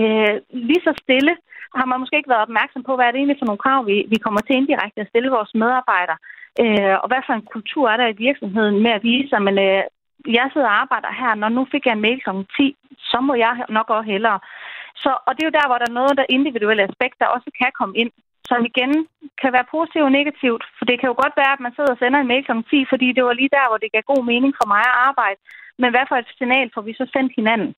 øh, 0.00 0.34
lige 0.68 0.84
så 0.86 0.92
stille, 1.04 1.34
har 1.78 1.86
man 1.86 2.00
måske 2.00 2.18
ikke 2.18 2.32
været 2.34 2.46
opmærksom 2.48 2.82
på, 2.82 2.92
hvad 2.94 3.06
er 3.06 3.12
det 3.12 3.20
egentlig 3.20 3.40
for 3.40 3.48
nogle 3.48 3.64
krav, 3.64 3.80
vi, 3.90 3.96
vi 4.12 4.18
kommer 4.24 4.40
til 4.40 4.56
indirekte 4.56 5.00
at 5.00 5.10
stille 5.12 5.30
vores 5.36 5.52
medarbejdere, 5.62 6.18
øh, 6.62 6.96
og 7.02 7.06
hvad 7.08 7.22
for 7.26 7.34
en 7.34 7.48
kultur 7.54 7.84
er 7.88 7.96
der 7.96 8.08
i 8.08 8.20
virksomheden 8.26 8.76
med 8.84 8.92
at 8.98 9.04
vise, 9.10 9.36
at 9.36 9.42
man, 9.48 9.58
øh, 9.68 9.82
jeg 10.26 10.50
sidder 10.52 10.66
og 10.66 10.80
arbejder 10.82 11.12
her, 11.20 11.34
når 11.34 11.48
nu 11.48 11.66
fik 11.72 11.86
jeg 11.86 11.92
en 11.92 12.06
mail 12.06 12.20
kl. 12.20 12.30
10, 12.56 12.76
så 12.98 13.18
må 13.20 13.34
jeg 13.34 13.64
nok 13.68 13.90
også 13.90 14.10
hellere. 14.12 14.38
Så, 15.02 15.10
og 15.26 15.30
det 15.34 15.42
er 15.42 15.50
jo 15.50 15.58
der, 15.58 15.66
hvor 15.68 15.78
der 15.78 15.88
er 15.88 15.98
noget 16.00 16.18
der 16.18 16.34
individuelle 16.36 16.82
aspekter 16.88 17.26
også 17.26 17.50
kan 17.60 17.72
komme 17.78 17.96
ind, 18.02 18.12
som 18.48 18.64
igen 18.70 18.92
kan 19.42 19.52
være 19.56 19.70
positivt 19.74 20.08
og 20.08 20.16
negativt. 20.18 20.62
For 20.78 20.84
det 20.84 20.96
kan 20.98 21.08
jo 21.10 21.16
godt 21.22 21.34
være, 21.40 21.52
at 21.56 21.64
man 21.64 21.74
sidder 21.74 21.92
og 21.92 21.98
sender 21.98 22.18
en 22.20 22.30
mail 22.32 22.44
kl. 22.44 22.52
10, 22.70 22.86
fordi 22.92 23.08
det 23.12 23.24
var 23.24 23.32
lige 23.32 23.54
der, 23.56 23.66
hvor 23.68 23.78
det 23.80 23.92
gav 23.92 24.02
god 24.12 24.24
mening 24.32 24.52
for 24.60 24.66
mig 24.72 24.82
at 24.90 24.98
arbejde. 25.08 25.40
Men 25.78 25.90
hvad 25.90 26.04
for 26.08 26.16
et 26.16 26.28
signal 26.38 26.70
får 26.74 26.82
vi 26.88 26.92
så 26.92 27.06
sendt 27.14 27.32
hinanden? 27.36 27.74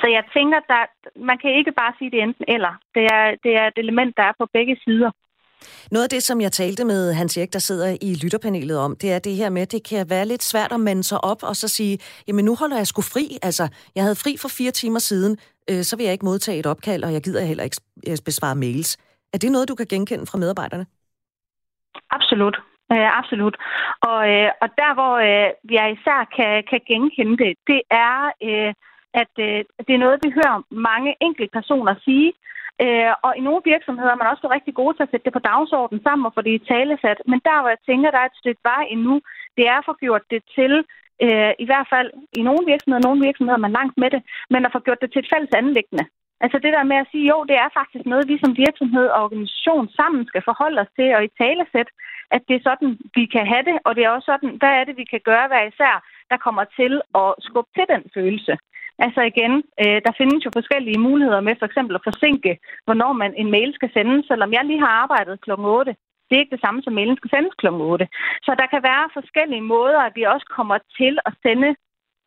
Så 0.00 0.06
jeg 0.16 0.24
tænker, 0.36 0.58
at 0.84 0.92
man 1.30 1.38
kan 1.38 1.50
ikke 1.58 1.72
bare 1.80 1.92
sige 1.98 2.10
det 2.10 2.22
enten 2.22 2.44
eller. 2.48 2.72
Det 2.94 3.04
er, 3.16 3.24
det 3.44 3.52
er 3.60 3.66
et 3.66 3.78
element, 3.84 4.16
der 4.16 4.22
er 4.22 4.34
på 4.38 4.46
begge 4.56 4.76
sider. 4.84 5.10
Noget 5.90 6.04
af 6.04 6.10
det, 6.10 6.22
som 6.22 6.40
jeg 6.40 6.52
talte 6.52 6.84
med 6.84 7.12
Hans 7.12 7.36
Erik, 7.36 7.52
der 7.52 7.58
sidder 7.58 7.96
i 8.02 8.10
lytterpanelet 8.22 8.78
om, 8.78 8.96
det 9.02 9.12
er 9.12 9.18
det 9.18 9.34
her 9.36 9.50
med, 9.50 9.62
at 9.62 9.72
det 9.72 9.88
kan 9.88 10.10
være 10.10 10.26
lidt 10.26 10.42
svært 10.42 10.72
at 10.72 10.80
mande 10.80 11.04
sig 11.04 11.24
op 11.24 11.42
og 11.42 11.56
så 11.56 11.68
sige, 11.68 11.98
jamen 12.28 12.44
nu 12.44 12.54
holder 12.54 12.76
jeg 12.76 12.86
sgu 12.86 13.02
fri. 13.02 13.38
Altså, 13.42 13.64
jeg 13.94 14.02
havde 14.02 14.22
fri 14.24 14.36
for 14.42 14.48
fire 14.48 14.70
timer 14.70 14.98
siden, 14.98 15.32
øh, 15.70 15.82
så 15.82 15.96
vil 15.96 16.04
jeg 16.04 16.12
ikke 16.12 16.24
modtage 16.24 16.58
et 16.58 16.66
opkald, 16.66 17.04
og 17.04 17.12
jeg 17.12 17.22
gider 17.22 17.44
heller 17.44 17.64
ikke 17.64 17.80
øh, 18.08 18.16
besvare 18.24 18.56
mails. 18.56 18.96
Er 19.34 19.38
det 19.38 19.52
noget, 19.52 19.68
du 19.68 19.74
kan 19.74 19.86
genkende 19.86 20.26
fra 20.26 20.38
medarbejderne? 20.38 20.86
Absolut. 22.10 22.56
Øh, 22.92 23.18
absolut. 23.20 23.56
Og, 24.10 24.20
øh, 24.32 24.50
og 24.62 24.68
der, 24.80 24.90
hvor 24.98 25.14
øh, 25.28 25.48
jeg 25.78 25.86
især 25.96 26.20
kan, 26.36 26.52
kan 26.70 26.80
genkende 26.90 27.36
det, 27.44 27.52
det 27.70 27.80
er, 27.90 28.16
øh, 28.48 28.72
at 29.22 29.32
øh, 29.46 29.58
det 29.86 29.92
er 29.94 30.04
noget, 30.04 30.24
vi 30.24 30.30
hører 30.38 30.56
mange 30.70 31.10
enkelte 31.20 31.52
personer 31.58 31.94
sige, 32.04 32.32
Øh, 32.84 33.12
og 33.26 33.32
i 33.38 33.40
nogle 33.46 33.62
virksomheder 33.72 34.10
er 34.12 34.20
man 34.20 34.32
også 34.32 34.46
rigtig 34.56 34.74
gode 34.80 34.94
til 34.94 35.06
at 35.06 35.10
sætte 35.10 35.26
det 35.26 35.36
på 35.36 35.46
dagsordenen 35.50 36.02
sammen 36.02 36.26
og 36.26 36.34
få 36.34 36.40
det 36.46 36.54
i 36.54 36.66
talesat. 36.72 37.18
Men 37.30 37.38
der, 37.46 37.60
hvor 37.60 37.70
jeg 37.74 37.82
tænker, 37.86 38.10
der 38.10 38.20
er 38.22 38.30
et 38.30 38.40
stykke 38.42 38.62
vej 38.70 38.82
endnu, 38.94 39.14
det 39.56 39.64
er 39.72 39.76
at 39.78 39.88
få 39.88 39.94
gjort 40.04 40.24
det 40.32 40.42
til, 40.56 40.72
øh, 41.24 41.52
i 41.64 41.66
hvert 41.68 41.88
fald 41.94 42.08
i 42.38 42.42
nogle 42.48 42.64
virksomheder, 42.72 43.06
nogle 43.06 43.24
virksomheder 43.26 43.58
er 43.58 43.66
man 43.66 43.78
langt 43.78 43.96
med 44.02 44.10
det, 44.14 44.22
men 44.52 44.60
at 44.66 44.74
få 44.74 44.80
gjort 44.86 45.00
det 45.02 45.10
til 45.12 45.22
et 45.22 45.30
fælles 45.32 45.54
anlæggende. 45.60 46.04
Altså 46.44 46.58
det 46.64 46.72
der 46.76 46.90
med 46.90 46.96
at 47.00 47.10
sige, 47.12 47.26
jo, 47.32 47.38
det 47.50 47.56
er 47.64 47.76
faktisk 47.78 48.04
noget, 48.06 48.28
vi 48.30 48.36
som 48.44 48.56
virksomhed 48.66 49.06
og 49.14 49.22
organisation 49.26 49.88
sammen 49.98 50.22
skal 50.26 50.42
forholde 50.48 50.80
os 50.84 50.92
til 50.96 51.08
og 51.16 51.24
i 51.24 51.36
talesæt, 51.40 51.88
at 52.34 52.42
det 52.48 52.54
er 52.56 52.66
sådan, 52.68 52.90
vi 53.18 53.24
kan 53.34 53.46
have 53.52 53.64
det, 53.68 53.76
og 53.86 53.92
det 53.96 54.02
er 54.04 54.10
også 54.10 54.28
sådan, 54.32 54.52
hvad 54.60 54.72
er 54.80 54.84
det, 54.84 54.96
vi 54.96 55.06
kan 55.12 55.20
gøre 55.30 55.46
hver 55.48 55.64
især, 55.70 55.94
der 56.30 56.36
kommer 56.46 56.64
til 56.78 56.92
at 57.22 57.28
skubbe 57.46 57.70
til 57.76 57.86
den 57.92 58.02
følelse. 58.14 58.54
Altså 59.04 59.20
igen, 59.32 59.52
øh, 59.82 59.98
der 60.06 60.12
findes 60.20 60.44
jo 60.46 60.50
forskellige 60.58 61.04
muligheder 61.08 61.40
med 61.40 61.54
for 61.58 61.66
eksempel 61.66 61.94
at 61.96 62.06
forsinke, 62.08 62.52
hvornår 62.86 63.12
man 63.22 63.32
en 63.42 63.50
mail 63.56 63.70
skal 63.74 63.90
sendes. 63.96 64.26
Selvom 64.30 64.52
jeg 64.52 64.64
lige 64.64 64.84
har 64.84 64.92
arbejdet 65.02 65.40
kl. 65.40 65.50
8, 65.50 65.94
det 66.26 66.34
er 66.34 66.42
ikke 66.42 66.56
det 66.56 66.64
samme, 66.64 66.82
som 66.82 66.92
mailen 66.92 67.16
skal 67.16 67.30
sendes 67.34 67.54
kl. 67.60 67.66
8. 67.66 68.08
Så 68.46 68.50
der 68.60 68.66
kan 68.72 68.82
være 68.90 69.14
forskellige 69.18 69.68
måder, 69.74 70.00
at 70.08 70.12
vi 70.18 70.22
også 70.34 70.46
kommer 70.56 70.78
til 70.98 71.14
at 71.28 71.32
sende 71.44 71.70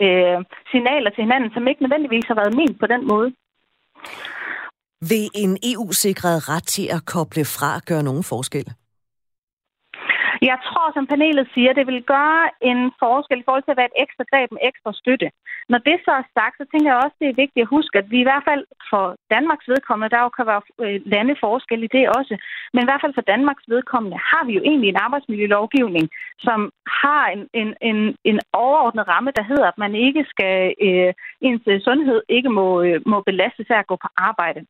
øh, 0.06 0.40
signaler 0.72 1.10
til 1.12 1.24
hinanden, 1.26 1.52
som 1.54 1.68
ikke 1.68 1.84
nødvendigvis 1.84 2.28
har 2.30 2.38
været 2.42 2.58
ment 2.60 2.80
på 2.80 2.88
den 2.94 3.02
måde. 3.12 3.30
Vil 5.12 5.26
en 5.44 5.58
EU-sikret 5.72 6.50
ret 6.50 6.68
til 6.76 6.88
at 6.96 7.02
koble 7.14 7.46
fra 7.56 7.72
gøre 7.90 8.04
nogen 8.04 8.24
forskel? 8.24 8.68
Jeg 10.42 10.58
tror, 10.68 10.88
som 10.94 11.08
panelet 11.08 11.48
siger, 11.54 11.74
det 11.74 11.88
vil 11.88 12.04
gøre 12.04 12.44
en 12.62 12.80
forskel 13.04 13.40
i 13.40 13.46
forhold 13.46 13.64
til 13.64 13.76
at 13.76 13.82
være 13.82 13.92
et 13.94 14.02
ekstra 14.04 14.24
greb 14.32 14.50
med 14.52 14.62
ekstra 14.70 14.92
støtte. 15.02 15.30
Når 15.72 15.80
det 15.88 15.98
så 16.06 16.12
er 16.22 16.26
sagt, 16.38 16.56
så 16.58 16.66
tænker 16.72 16.90
jeg 16.92 17.02
også, 17.04 17.16
det 17.22 17.30
er 17.30 17.42
vigtigt 17.44 17.64
at 17.64 17.74
huske, 17.76 17.98
at 18.02 18.12
vi 18.14 18.18
i 18.20 18.28
hvert 18.30 18.46
fald 18.50 18.64
for 18.92 19.06
Danmarks 19.36 19.68
vedkommende, 19.74 20.14
der 20.16 20.22
jo 20.24 20.30
kan 20.38 20.46
være 20.52 20.62
øh, 20.84 21.02
landeforskel 21.14 21.84
i 21.84 21.94
det 21.96 22.06
også, 22.18 22.34
men 22.74 22.82
i 22.82 22.88
hvert 22.88 23.04
fald 23.04 23.14
for 23.18 23.30
Danmarks 23.34 23.66
vedkommende 23.74 24.18
har 24.32 24.44
vi 24.46 24.54
jo 24.58 24.62
egentlig 24.70 24.90
en 24.90 25.04
arbejdsmiljølovgivning, 25.06 26.06
som 26.48 26.60
har 27.04 27.24
en, 27.36 27.42
en, 27.62 27.70
en, 27.90 28.00
en 28.30 28.40
overordnet 28.54 29.08
ramme, 29.08 29.32
der 29.38 29.44
hedder, 29.52 29.68
at 29.68 29.78
man 29.78 29.94
ikke 29.96 30.24
skal, 30.30 30.56
øh, 30.88 31.14
ens 31.42 31.84
sundhed 31.88 32.22
ikke 32.30 32.50
må, 32.50 32.82
øh, 32.82 33.02
må 33.06 33.18
belastes 33.22 33.68
af 33.70 33.80
at 33.80 33.88
gå 33.88 33.96
på 33.96 34.10
arbejde. 34.18 34.62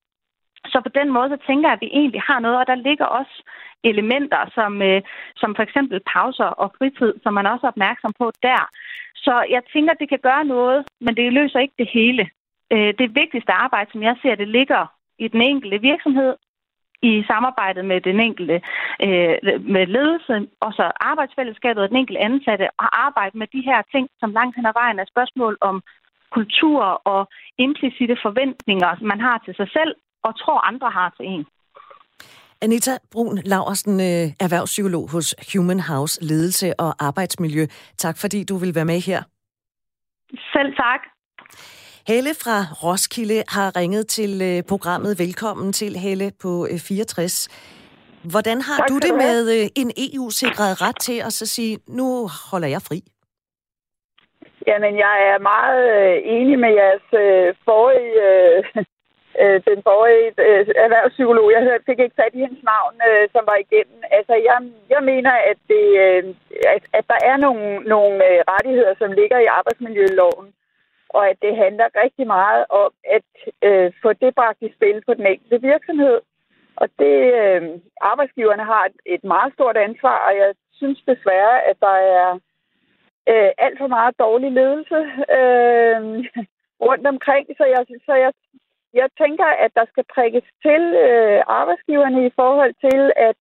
Så 0.71 0.81
på 0.83 0.91
den 0.99 1.09
måde, 1.15 1.29
så 1.29 1.37
tænker 1.47 1.67
jeg, 1.67 1.77
at 1.77 1.81
vi 1.85 1.89
egentlig 1.99 2.21
har 2.29 2.39
noget, 2.39 2.57
og 2.57 2.67
der 2.67 2.75
ligger 2.75 3.05
også 3.05 3.35
elementer, 3.83 4.41
som, 4.57 4.81
øh, 4.81 5.01
som 5.35 5.55
for 5.55 5.63
eksempel 5.63 5.99
pauser 6.13 6.49
og 6.63 6.73
fritid, 6.77 7.13
som 7.23 7.33
man 7.33 7.47
også 7.47 7.63
er 7.65 7.73
opmærksom 7.73 8.13
på 8.19 8.31
der. 8.43 8.69
Så 9.15 9.45
jeg 9.49 9.61
tænker, 9.73 9.91
at 9.91 9.99
det 9.99 10.09
kan 10.09 10.25
gøre 10.29 10.45
noget, 10.45 10.85
men 11.01 11.15
det 11.15 11.33
løser 11.33 11.59
ikke 11.59 11.79
det 11.79 11.89
hele. 11.93 12.29
Øh, 12.73 12.93
det 12.99 13.15
vigtigste 13.15 13.51
arbejde, 13.51 13.91
som 13.91 14.03
jeg 14.03 14.15
ser, 14.21 14.35
det 14.35 14.47
ligger 14.47 14.85
i 15.19 15.27
den 15.27 15.41
enkelte 15.41 15.81
virksomhed, 15.81 16.33
i 17.01 17.23
samarbejdet 17.27 17.85
med 17.85 18.01
den 18.01 18.19
enkelte 18.19 18.61
øh, 19.05 19.35
med 19.75 19.85
ledelse, 19.85 20.47
og 20.59 20.73
så 20.73 20.91
arbejdsfællesskabet 20.99 21.83
og 21.83 21.89
den 21.89 21.97
enkelte 21.97 22.21
ansatte, 22.21 22.65
og 22.77 23.05
arbejde 23.05 23.37
med 23.37 23.47
de 23.47 23.61
her 23.61 23.81
ting, 23.91 24.09
som 24.19 24.31
langt 24.31 24.55
hen 24.55 24.65
ad 24.65 24.73
vejen 24.81 24.99
er 24.99 25.05
spørgsmål 25.05 25.57
om 25.61 25.83
kultur 26.31 26.81
og 27.13 27.27
implicite 27.57 28.17
forventninger, 28.21 28.91
man 29.01 29.19
har 29.21 29.37
til 29.45 29.55
sig 29.55 29.69
selv, 29.77 29.95
og 30.23 30.39
tror 30.39 30.59
andre 30.71 30.89
har 30.89 31.09
til 31.17 31.25
en. 31.25 31.45
Anita 32.61 32.91
Brun 33.11 33.37
Laversen, 33.45 33.99
øh, 33.99 34.25
erhvervspsykolog 34.45 35.11
hos 35.11 35.27
Human 35.53 35.79
House 35.79 36.23
Ledelse 36.29 36.73
og 36.79 36.91
Arbejdsmiljø. 37.07 37.63
Tak 37.97 38.15
fordi 38.21 38.43
du 38.43 38.55
vil 38.57 38.75
være 38.75 38.85
med 38.85 38.99
her. 39.09 39.21
Selv 40.53 40.75
tak. 40.75 41.01
Helle 42.07 42.31
fra 42.43 42.57
Roskilde 42.83 43.43
har 43.55 43.75
ringet 43.75 44.07
til 44.07 44.41
øh, 44.49 44.63
programmet. 44.69 45.19
Velkommen 45.19 45.73
til 45.73 45.95
Helle 45.95 46.31
på 46.43 46.67
64. 46.87 47.47
Øh, 47.47 47.79
Hvordan 48.31 48.57
har 48.67 48.77
tak, 48.77 48.89
du 48.89 48.95
det 49.05 49.13
med 49.23 49.69
en 49.81 49.91
EU-sikret 50.05 50.81
ret 50.85 50.99
til 51.07 51.17
at 51.27 51.33
så 51.33 51.45
sige, 51.45 51.77
nu 51.87 52.07
holder 52.51 52.67
jeg 52.67 52.81
fri? 52.89 52.99
Jamen, 54.67 54.93
jeg 55.05 55.15
er 55.31 55.39
meget 55.51 55.83
enig 56.37 56.59
med 56.59 56.71
jeres 56.81 57.07
forrige 57.65 58.15
øh, 59.41 59.57
den 59.69 59.79
forrige 59.87 60.27
øh, 60.45 60.63
erhvervspsykolog, 60.85 61.51
jeg 61.51 61.63
hørte, 61.67 61.87
fik 61.89 61.99
ikke 61.99 62.19
fat 62.21 62.33
i 62.35 62.43
hendes 62.45 62.63
navn, 62.73 62.95
øh, 63.09 63.25
som 63.33 63.43
var 63.51 63.57
igennem. 63.65 63.99
Altså, 64.17 64.33
jeg, 64.47 64.57
jeg 64.93 65.01
mener, 65.11 65.33
at, 65.51 65.59
det, 65.71 65.85
øh, 66.05 66.23
at, 66.75 66.83
at 66.97 67.05
der 67.11 67.19
er 67.31 67.37
nogle, 67.45 67.65
nogle 67.93 68.15
øh, 68.29 68.39
rettigheder, 68.53 68.93
som 69.01 69.11
ligger 69.11 69.39
i 69.39 69.51
arbejdsmiljøloven, 69.59 70.47
og 71.09 71.29
at 71.29 71.37
det 71.41 71.53
handler 71.63 71.97
rigtig 72.03 72.27
meget 72.27 72.65
om 72.69 72.91
at 73.17 73.29
øh, 73.67 73.91
få 74.01 74.13
det 74.13 74.35
bragt 74.35 74.61
i 74.61 74.73
spil 74.75 75.01
på 75.07 75.13
den 75.13 75.25
enkelte 75.25 75.61
virksomhed. 75.71 76.17
Og 76.81 76.87
det, 76.99 77.17
øh, 77.41 77.61
arbejdsgiverne 78.01 78.63
har 78.63 78.83
et, 78.85 78.97
et 79.05 79.23
meget 79.23 79.53
stort 79.53 79.77
ansvar, 79.77 80.17
og 80.27 80.33
jeg 80.37 80.53
synes 80.73 80.99
desværre, 81.07 81.55
at 81.69 81.77
der 81.81 81.97
er 82.17 82.39
øh, 83.31 83.51
alt 83.57 83.77
for 83.79 83.87
meget 83.87 84.19
dårlig 84.19 84.51
ledelse 84.51 84.99
øh, 85.39 85.99
rundt 86.87 87.07
omkring. 87.07 87.47
Så 87.57 87.65
jeg, 87.73 87.81
så 88.05 88.13
jeg 88.13 88.31
jeg 88.93 89.09
tænker, 89.21 89.45
at 89.45 89.71
der 89.75 89.85
skal 89.91 90.05
prikkes 90.15 90.47
til 90.65 90.81
øh, 91.07 91.41
arbejdsgiverne 91.47 92.25
i 92.25 92.31
forhold 92.35 92.73
til 92.85 93.11
at 93.15 93.35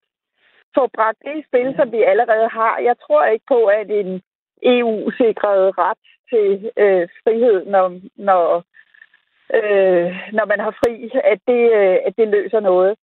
få 0.77 0.87
bragt 0.97 1.19
det 1.25 1.37
i 1.39 1.47
spil, 1.49 1.75
som 1.77 1.93
vi 1.93 2.03
allerede 2.03 2.49
har. 2.49 2.79
Jeg 2.79 2.97
tror 2.99 3.25
ikke 3.25 3.45
på, 3.49 3.65
at 3.65 3.91
en 3.91 4.23
EU-sikret 4.63 5.79
ret 5.79 6.05
til 6.31 6.71
øh, 6.77 7.09
frihed, 7.25 7.67
når, 7.67 8.01
når, 8.17 8.65
øh, 9.57 10.09
når 10.33 10.47
man 10.47 10.61
har 10.61 10.75
fri, 10.83 11.11
at 11.25 11.41
det, 11.49 11.63
øh, 11.81 11.99
at 12.07 12.13
det 12.19 12.29
løser 12.29 12.61
noget. 12.61 12.97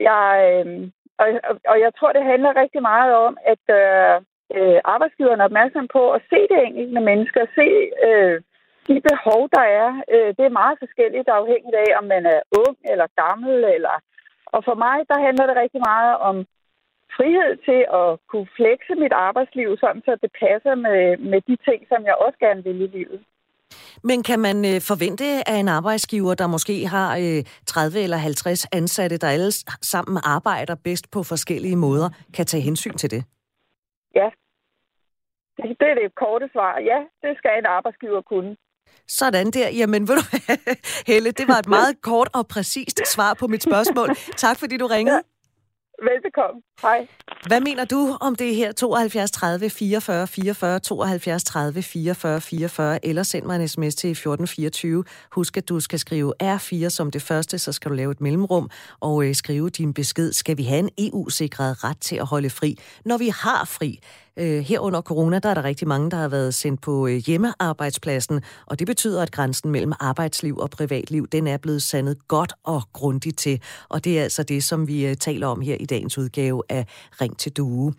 Jeg, 0.00 0.30
øh, 0.66 0.90
og, 1.18 1.26
og 1.68 1.80
jeg 1.80 1.92
tror, 1.94 2.12
det 2.12 2.24
handler 2.24 2.60
rigtig 2.62 2.82
meget 2.82 3.14
om 3.14 3.36
at 3.44 3.58
gøre 3.66 4.24
øh, 4.56 4.80
arbejdsgiverne 4.84 5.44
opmærksom 5.44 5.88
på 5.88 6.10
at 6.10 6.22
se 6.30 6.38
det 6.50 6.58
enkelte 6.66 7.00
mennesker, 7.00 7.46
se 7.54 7.68
øh, 8.08 8.40
de 8.88 8.96
behov, 9.10 9.40
der 9.56 9.64
er, 9.82 9.88
øh, 10.14 10.28
det 10.36 10.44
er 10.46 10.58
meget 10.62 10.76
forskelligt 10.82 11.28
afhængigt 11.40 11.76
af, 11.84 11.90
om 12.00 12.04
man 12.14 12.24
er 12.34 12.40
ung 12.62 12.76
eller 12.92 13.06
gammel. 13.22 13.54
Eller... 13.76 13.94
Og 14.54 14.60
for 14.68 14.76
mig, 14.84 14.96
der 15.10 15.18
handler 15.26 15.46
det 15.46 15.56
rigtig 15.62 15.82
meget 15.92 16.14
om 16.28 16.36
frihed 17.16 17.52
til 17.68 17.80
at 18.00 18.08
kunne 18.30 18.48
flekse 18.58 18.94
mit 19.02 19.14
arbejdsliv, 19.28 19.68
sådan 19.82 20.02
så 20.06 20.12
det 20.22 20.30
passer 20.44 20.74
med, 20.86 21.00
med 21.30 21.40
de 21.48 21.56
ting, 21.68 21.80
som 21.90 22.00
jeg 22.08 22.16
også 22.24 22.38
gerne 22.38 22.62
vil 22.64 22.80
i 22.86 22.86
livet. 22.98 23.20
Men 24.04 24.22
kan 24.22 24.40
man 24.40 24.56
øh, 24.70 24.78
forvente 24.90 25.24
af 25.52 25.56
en 25.62 25.68
arbejdsgiver, 25.68 26.34
der 26.34 26.46
måske 26.46 26.86
har 26.86 27.08
øh, 27.16 27.40
30 27.66 27.98
eller 28.00 28.16
50 28.16 28.66
ansatte, 28.72 29.16
der 29.18 29.28
alle 29.28 29.52
sammen 29.92 30.18
arbejder 30.24 30.74
bedst 30.84 31.10
på 31.10 31.22
forskellige 31.22 31.76
måder, 31.76 32.08
kan 32.36 32.46
tage 32.46 32.62
hensyn 32.62 32.96
til 33.02 33.10
det? 33.10 33.22
Ja. 34.14 34.28
Det, 35.56 35.64
det 35.80 35.88
er 35.90 35.94
det 35.94 36.14
korte 36.14 36.48
svar. 36.52 36.78
Ja, 36.90 36.98
det 37.22 37.38
skal 37.38 37.58
en 37.58 37.66
arbejdsgiver 37.66 38.20
kunne. 38.20 38.56
Sådan 39.08 39.50
der. 39.50 39.68
Jamen, 39.68 40.08
ved 40.08 40.16
du 40.16 40.22
Helle, 41.12 41.30
det 41.30 41.48
var 41.48 41.58
et 41.58 41.68
meget 41.68 42.02
kort 42.02 42.28
og 42.32 42.46
præcist 42.48 43.00
svar 43.06 43.34
på 43.34 43.46
mit 43.46 43.62
spørgsmål. 43.62 44.16
Tak 44.36 44.58
fordi 44.58 44.76
du 44.76 44.86
ringede. 44.86 45.22
Velbekomme. 46.02 46.62
Hej. 46.82 47.06
Hvad 47.46 47.60
mener 47.60 47.84
du 47.84 48.16
om 48.20 48.34
det 48.34 48.54
her 48.54 48.72
72 48.72 49.30
30 49.30 49.70
44 49.70 50.26
44 50.26 50.78
72 50.80 51.44
30 51.44 51.82
44 51.82 52.40
44 52.40 53.06
eller 53.06 53.22
send 53.22 53.46
mig 53.46 53.60
en 53.60 53.68
sms 53.68 53.94
til 53.94 54.10
1424. 54.10 55.04
Husk, 55.32 55.56
at 55.56 55.68
du 55.68 55.80
skal 55.80 55.98
skrive 55.98 56.32
R4 56.42 56.88
som 56.88 57.10
det 57.10 57.22
første, 57.22 57.58
så 57.58 57.72
skal 57.72 57.90
du 57.90 57.94
lave 57.94 58.10
et 58.10 58.20
mellemrum 58.20 58.70
og 59.00 59.24
øh, 59.24 59.34
skrive 59.34 59.70
din 59.70 59.94
besked. 59.94 60.32
Skal 60.32 60.56
vi 60.56 60.62
have 60.62 60.78
en 60.78 60.90
EU-sikret 60.98 61.84
ret 61.84 62.00
til 62.00 62.16
at 62.16 62.26
holde 62.26 62.50
fri, 62.50 62.78
når 63.04 63.18
vi 63.18 63.28
har 63.28 63.64
fri? 63.64 64.00
Øh, 64.38 64.60
her 64.60 64.80
under 64.80 65.00
corona, 65.00 65.38
der 65.38 65.48
er 65.48 65.54
der 65.54 65.64
rigtig 65.64 65.88
mange, 65.88 66.10
der 66.10 66.16
har 66.16 66.28
været 66.28 66.54
sendt 66.54 66.80
på 66.80 67.06
øh, 67.06 67.14
hjemmearbejdspladsen, 67.14 68.40
og 68.66 68.78
det 68.78 68.86
betyder, 68.86 69.22
at 69.22 69.30
grænsen 69.30 69.70
mellem 69.70 69.92
arbejdsliv 70.00 70.58
og 70.58 70.70
privatliv, 70.70 71.26
den 71.26 71.46
er 71.46 71.56
blevet 71.56 71.82
sandet 71.82 72.28
godt 72.28 72.52
og 72.64 72.82
grundigt 72.92 73.38
til. 73.38 73.60
Og 73.88 74.04
det 74.04 74.18
er 74.18 74.22
altså 74.22 74.42
det, 74.42 74.64
som 74.64 74.88
vi 74.88 75.06
øh, 75.06 75.16
taler 75.16 75.46
om 75.46 75.60
her 75.60 75.76
i 75.80 75.84
dagens 75.84 76.18
udgave 76.18 76.62
af 76.68 76.86
Ring 77.20 77.38
til 77.38 77.52
Due. 77.52 77.94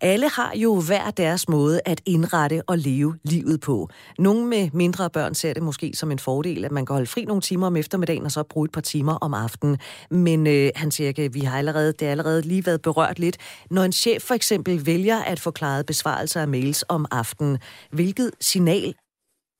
Alle 0.00 0.28
har 0.28 0.52
jo 0.56 0.80
hver 0.80 1.10
deres 1.10 1.48
måde 1.48 1.80
at 1.84 2.00
indrette 2.06 2.62
og 2.66 2.78
leve 2.78 3.18
livet 3.24 3.60
på. 3.60 3.88
Nogle 4.18 4.46
med 4.46 4.70
mindre 4.72 5.10
børn 5.10 5.34
ser 5.34 5.52
det 5.52 5.62
måske 5.62 5.92
som 5.94 6.10
en 6.10 6.18
fordel, 6.18 6.64
at 6.64 6.72
man 6.72 6.86
kan 6.86 6.94
holde 6.94 7.06
fri 7.06 7.24
nogle 7.24 7.42
timer 7.42 7.66
om 7.66 7.76
eftermiddagen 7.76 8.24
og 8.24 8.32
så 8.32 8.42
bruge 8.42 8.64
et 8.64 8.72
par 8.72 8.80
timer 8.80 9.14
om 9.14 9.34
aftenen. 9.34 9.78
Men 10.10 10.46
øh, 10.46 10.70
han 10.74 10.90
siger, 10.90 11.12
at 11.18 11.34
vi 11.34 11.40
har 11.40 11.58
allerede, 11.58 11.92
det 11.92 12.02
har 12.02 12.10
allerede 12.10 12.42
lige 12.42 12.66
været 12.66 12.82
berørt 12.82 13.18
lidt. 13.18 13.36
Når 13.70 13.82
en 13.82 13.92
chef 13.92 14.22
for 14.22 14.34
eksempel 14.34 14.86
vælger 14.86 15.22
at 15.22 15.40
forklare 15.40 15.77
meget 15.78 15.86
besvarelser 15.86 16.40
af 16.40 16.48
mails 16.48 16.84
om 16.88 17.06
aftenen. 17.10 17.58
Hvilket 17.90 18.30
signal 18.40 18.94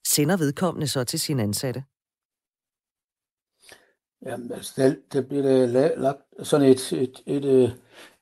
sender 0.06 0.36
vedkommende 0.36 0.88
så 0.88 1.04
til 1.04 1.20
sin 1.20 1.40
ansatte? 1.40 1.84
Jamen, 4.26 4.52
altså, 4.52 4.72
der, 4.76 4.94
der 5.12 5.22
bliver 5.22 5.42
der 5.42 5.96
lagt 5.96 6.18
sådan 6.42 6.66
et, 6.66 6.92
et, 6.92 7.22
et, 7.26 7.44
øh, 7.44 7.70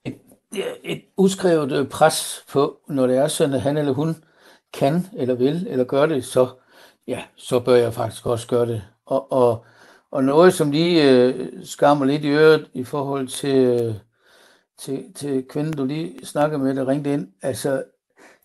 et, 0.05 0.19
et, 0.55 0.77
et 0.85 1.03
udskrevet 1.17 1.73
øh, 1.73 1.89
pres 1.89 2.45
på, 2.53 2.81
når 2.89 3.07
det 3.07 3.17
er 3.17 3.29
sådan, 3.29 3.55
at 3.55 3.61
han 3.61 3.77
eller 3.77 3.93
hun 3.93 4.25
kan, 4.73 5.07
eller 5.17 5.35
vil, 5.35 5.67
eller 5.69 5.85
gør 5.85 6.07
det, 6.07 6.25
så, 6.25 6.49
ja, 7.07 7.25
så 7.37 7.61
bør 7.61 7.77
jeg 7.77 7.95
faktisk 7.95 8.27
også 8.27 8.47
gøre 8.47 8.67
det. 8.67 8.83
Og, 9.07 9.33
og, 9.33 9.65
og 10.11 10.25
noget, 10.25 10.55
som 10.55 10.71
lige 10.71 11.11
øh, 11.11 11.65
skammer 11.65 12.05
lidt 12.05 12.25
i 12.25 12.29
øret 12.29 12.71
i 12.75 12.85
forhold 12.85 13.29
til, 13.29 13.57
øh, 13.57 13.95
til, 14.79 15.05
til 15.15 15.45
kvinden, 15.49 15.73
du 15.73 15.85
lige 15.85 16.27
snakkede 16.27 16.63
med, 16.63 16.75
der 16.75 16.89
ringte 16.89 17.13
ind. 17.13 17.29
Altså, 17.43 17.83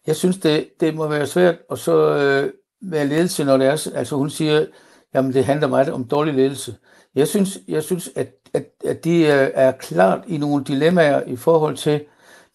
jeg 0.08 0.16
synes, 0.16 0.38
det, 0.38 0.68
det 0.80 0.96
må 0.96 1.08
være 1.08 1.28
svært 1.28 1.56
at 1.72 1.80
så 1.80 2.16
øh, 2.16 2.52
være 2.82 3.08
ledelse, 3.08 3.44
når 3.44 3.58
det 3.58 3.68
er, 3.68 3.92
altså 3.96 4.16
hun 4.16 4.30
siger, 4.30 4.66
jamen 5.14 5.34
det 5.34 5.46
handler 5.46 5.68
meget 5.68 5.90
om 5.90 6.04
dårlig 6.04 6.34
ledelse. 6.34 6.76
Jeg 7.16 7.28
synes, 7.28 7.60
jeg 7.68 7.84
synes 7.84 8.10
at, 8.16 8.34
at, 8.54 8.66
at 8.86 9.04
de 9.04 9.22
øh, 9.22 9.52
er 9.54 9.72
klart 9.72 10.24
i 10.28 10.38
nogle 10.38 10.64
dilemmaer 10.64 11.22
i 11.28 11.36
forhold 11.36 11.78
til, 11.78 12.04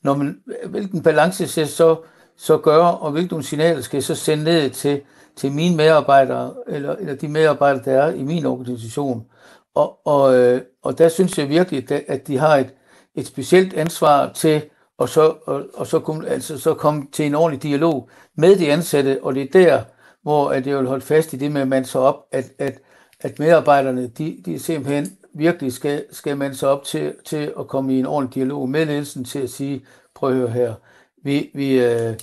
når 0.02 0.14
man, 0.14 0.40
hvilken 0.66 1.02
balance 1.02 1.48
skal 1.48 1.68
så, 1.68 1.96
så 2.36 2.58
gøre, 2.58 2.98
og 2.98 3.12
hvilke 3.12 3.42
signaler 3.42 3.80
skal 3.80 3.96
jeg 3.96 4.04
så 4.04 4.14
sende 4.14 4.44
ned 4.44 4.70
til, 4.70 5.00
til 5.36 5.52
mine 5.52 5.76
medarbejdere, 5.76 6.54
eller, 6.66 6.96
eller 6.96 7.14
de 7.14 7.28
medarbejdere, 7.28 7.84
der 7.84 8.02
er 8.02 8.12
i 8.12 8.22
min 8.22 8.46
organisation. 8.46 9.26
Og, 9.74 10.06
og, 10.06 10.34
øh, 10.36 10.62
og 10.82 10.98
der 10.98 11.08
synes 11.08 11.38
jeg 11.38 11.48
virkelig, 11.48 12.10
at 12.10 12.26
de 12.26 12.38
har 12.38 12.56
et, 12.56 12.74
et 13.16 13.26
specielt 13.26 13.74
ansvar 13.74 14.32
til 14.32 14.62
og 14.98 15.08
så, 15.08 15.34
og, 15.46 15.66
og 15.74 15.86
så, 15.86 16.00
kom, 16.00 16.24
altså, 16.24 16.58
så 16.58 16.74
komme 16.74 17.06
til 17.12 17.26
en 17.26 17.34
ordentlig 17.34 17.62
dialog 17.62 18.08
med 18.34 18.56
de 18.56 18.72
ansatte, 18.72 19.18
og 19.22 19.34
det 19.34 19.42
er 19.42 19.60
der, 19.60 19.82
hvor 20.22 20.50
at 20.50 20.66
jeg 20.66 20.78
vil 20.78 20.86
holde 20.86 21.04
fast 21.04 21.32
i 21.32 21.36
det 21.36 21.52
med 21.52 21.60
at 21.60 21.68
man 21.68 21.84
så 21.84 21.98
op, 21.98 22.26
at, 22.32 22.52
at, 22.58 22.78
at 23.20 23.38
medarbejderne, 23.38 24.06
de, 24.06 24.42
de 24.44 24.58
simpelthen 24.58 25.16
virkelig 25.34 25.72
skal, 25.72 26.04
skal 26.10 26.36
man 26.36 26.54
så 26.54 26.66
op 26.66 26.84
til, 26.84 27.14
til 27.24 27.52
at 27.58 27.66
komme 27.68 27.94
i 27.94 27.98
en 27.98 28.06
ordentlig 28.06 28.34
dialog 28.34 28.68
med 28.68 28.86
ledelsen 28.86 29.24
til 29.24 29.38
at 29.38 29.50
sige, 29.50 29.84
prøv 30.14 30.30
at 30.30 30.36
høre 30.36 30.50
her, 30.50 30.74
vi, 31.22 31.50
vi, 31.54 31.84
øh, 31.84 32.14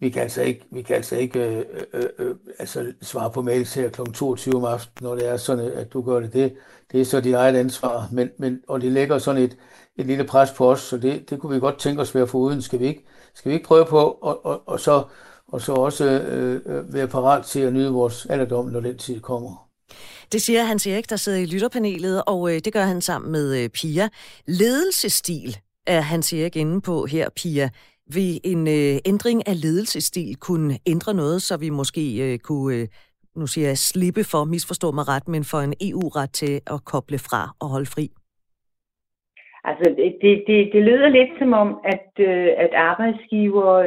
vi 0.00 0.10
kan 0.10 0.22
altså 0.22 0.42
ikke, 0.42 0.64
vi 0.70 0.82
kan 0.82 0.96
altså 0.96 1.16
ikke 1.16 1.48
øh, 1.48 1.64
øh, 1.94 2.02
øh, 2.18 2.28
øh 2.28 2.34
altså 2.58 2.92
svare 3.02 3.30
på 3.30 3.42
mails 3.42 3.74
her 3.74 3.88
kl. 3.88 4.00
22 4.14 4.54
om 4.54 4.64
aftenen, 4.64 5.08
når 5.08 5.14
det 5.14 5.28
er 5.28 5.36
sådan, 5.36 5.72
at 5.72 5.92
du 5.92 6.02
gør 6.02 6.20
det. 6.20 6.32
Det, 6.32 6.54
det 6.92 7.00
er 7.00 7.04
så 7.04 7.20
dit 7.20 7.34
eget 7.34 7.56
ansvar, 7.56 8.08
men, 8.12 8.30
men, 8.38 8.60
og 8.68 8.80
det 8.80 8.92
lægger 8.92 9.18
sådan 9.18 9.42
et, 9.42 9.56
et 9.98 10.06
lille 10.06 10.24
pres 10.24 10.50
på 10.50 10.70
os, 10.70 10.80
så 10.80 10.96
det, 10.96 11.30
det 11.30 11.40
kunne 11.40 11.54
vi 11.54 11.60
godt 11.60 11.78
tænke 11.78 12.02
os 12.02 12.14
være 12.14 12.34
uden. 12.34 12.62
Skal 12.62 12.80
vi 12.80 12.86
ikke, 12.86 13.04
skal 13.34 13.48
vi 13.50 13.54
ikke 13.54 13.66
prøve 13.66 13.86
på, 13.86 13.98
og, 13.98 14.46
og, 14.46 14.62
og, 14.68 14.80
så, 14.80 15.04
og 15.48 15.60
så 15.60 15.72
også 15.72 16.04
øh, 16.04 16.60
øh, 16.66 16.94
være 16.94 17.08
parat 17.08 17.44
til 17.44 17.60
at 17.60 17.72
nyde 17.72 17.90
vores 17.90 18.26
alderdom, 18.30 18.66
når 18.66 18.80
den 18.80 18.98
tid 18.98 19.20
kommer? 19.20 19.68
Det 20.32 20.42
siger 20.42 20.64
Hans 20.64 20.86
Erik, 20.86 21.10
der 21.10 21.16
sidder 21.16 21.38
i 21.38 21.46
lytterpanelet, 21.46 22.22
og 22.26 22.54
øh, 22.54 22.60
det 22.64 22.72
gør 22.72 22.84
han 22.84 23.00
sammen 23.00 23.32
med 23.32 23.62
øh, 23.62 23.68
Pia. 23.68 24.08
Ledelsestil 24.46 25.58
er 25.86 26.00
Hans 26.00 26.32
Erik 26.32 26.56
inde 26.56 26.80
på 26.80 27.06
her, 27.06 27.28
Pia. 27.36 27.70
Vil 28.10 28.40
en 28.44 28.68
øh, 28.68 28.98
ændring 29.04 29.48
af 29.48 29.60
ledelsestil 29.60 30.36
kunne 30.36 30.78
ændre 30.86 31.14
noget, 31.14 31.42
så 31.42 31.56
vi 31.56 31.70
måske 31.70 32.16
øh, 32.16 32.38
kunne, 32.38 32.76
øh, 32.76 32.88
nu 33.36 33.46
siger 33.46 33.66
jeg, 33.66 33.78
slippe 33.78 34.24
for, 34.24 34.44
misforstå 34.44 34.92
mig 34.92 35.08
ret, 35.08 35.28
men 35.28 35.44
for 35.44 35.60
en 35.60 35.74
EU-ret 35.80 36.32
til 36.32 36.60
at 36.66 36.84
koble 36.84 37.18
fra 37.18 37.56
og 37.60 37.68
holde 37.68 37.86
fri? 37.86 38.10
Altså, 39.64 39.94
det, 39.96 40.42
det, 40.46 40.70
det 40.72 40.82
lyder 40.82 41.08
lidt 41.08 41.30
som 41.38 41.52
om, 41.52 41.80
at, 41.84 42.10
øh, 42.18 42.48
at 42.56 42.74
arbejdsgiver, 42.74 43.82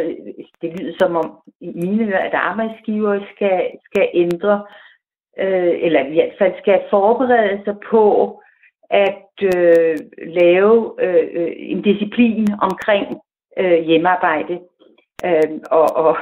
det 0.62 0.80
lyder 0.80 0.96
som 1.00 1.16
om 1.16 1.38
i 1.62 1.72
mine 1.76 2.20
at 2.20 2.34
arbejdsgiver 2.34 3.20
skal, 3.36 3.62
skal 3.86 4.10
ændre, 4.14 4.66
øh, 5.40 5.74
eller 5.82 6.06
i 6.06 6.14
hvert 6.14 6.36
fald 6.40 6.54
skal 6.62 6.82
forberede 6.90 7.62
sig 7.66 7.76
på 7.90 8.42
at 8.90 9.32
øh, 9.56 9.98
lave 10.28 10.94
øh, 11.02 11.28
øh, 11.34 11.54
en 11.58 11.82
disciplin 11.82 12.48
omkring 12.62 13.06
øh, 13.58 13.80
hjemmearbejde. 13.80 14.60
Øh, 15.26 15.60
og 15.72 15.96
og 15.96 16.18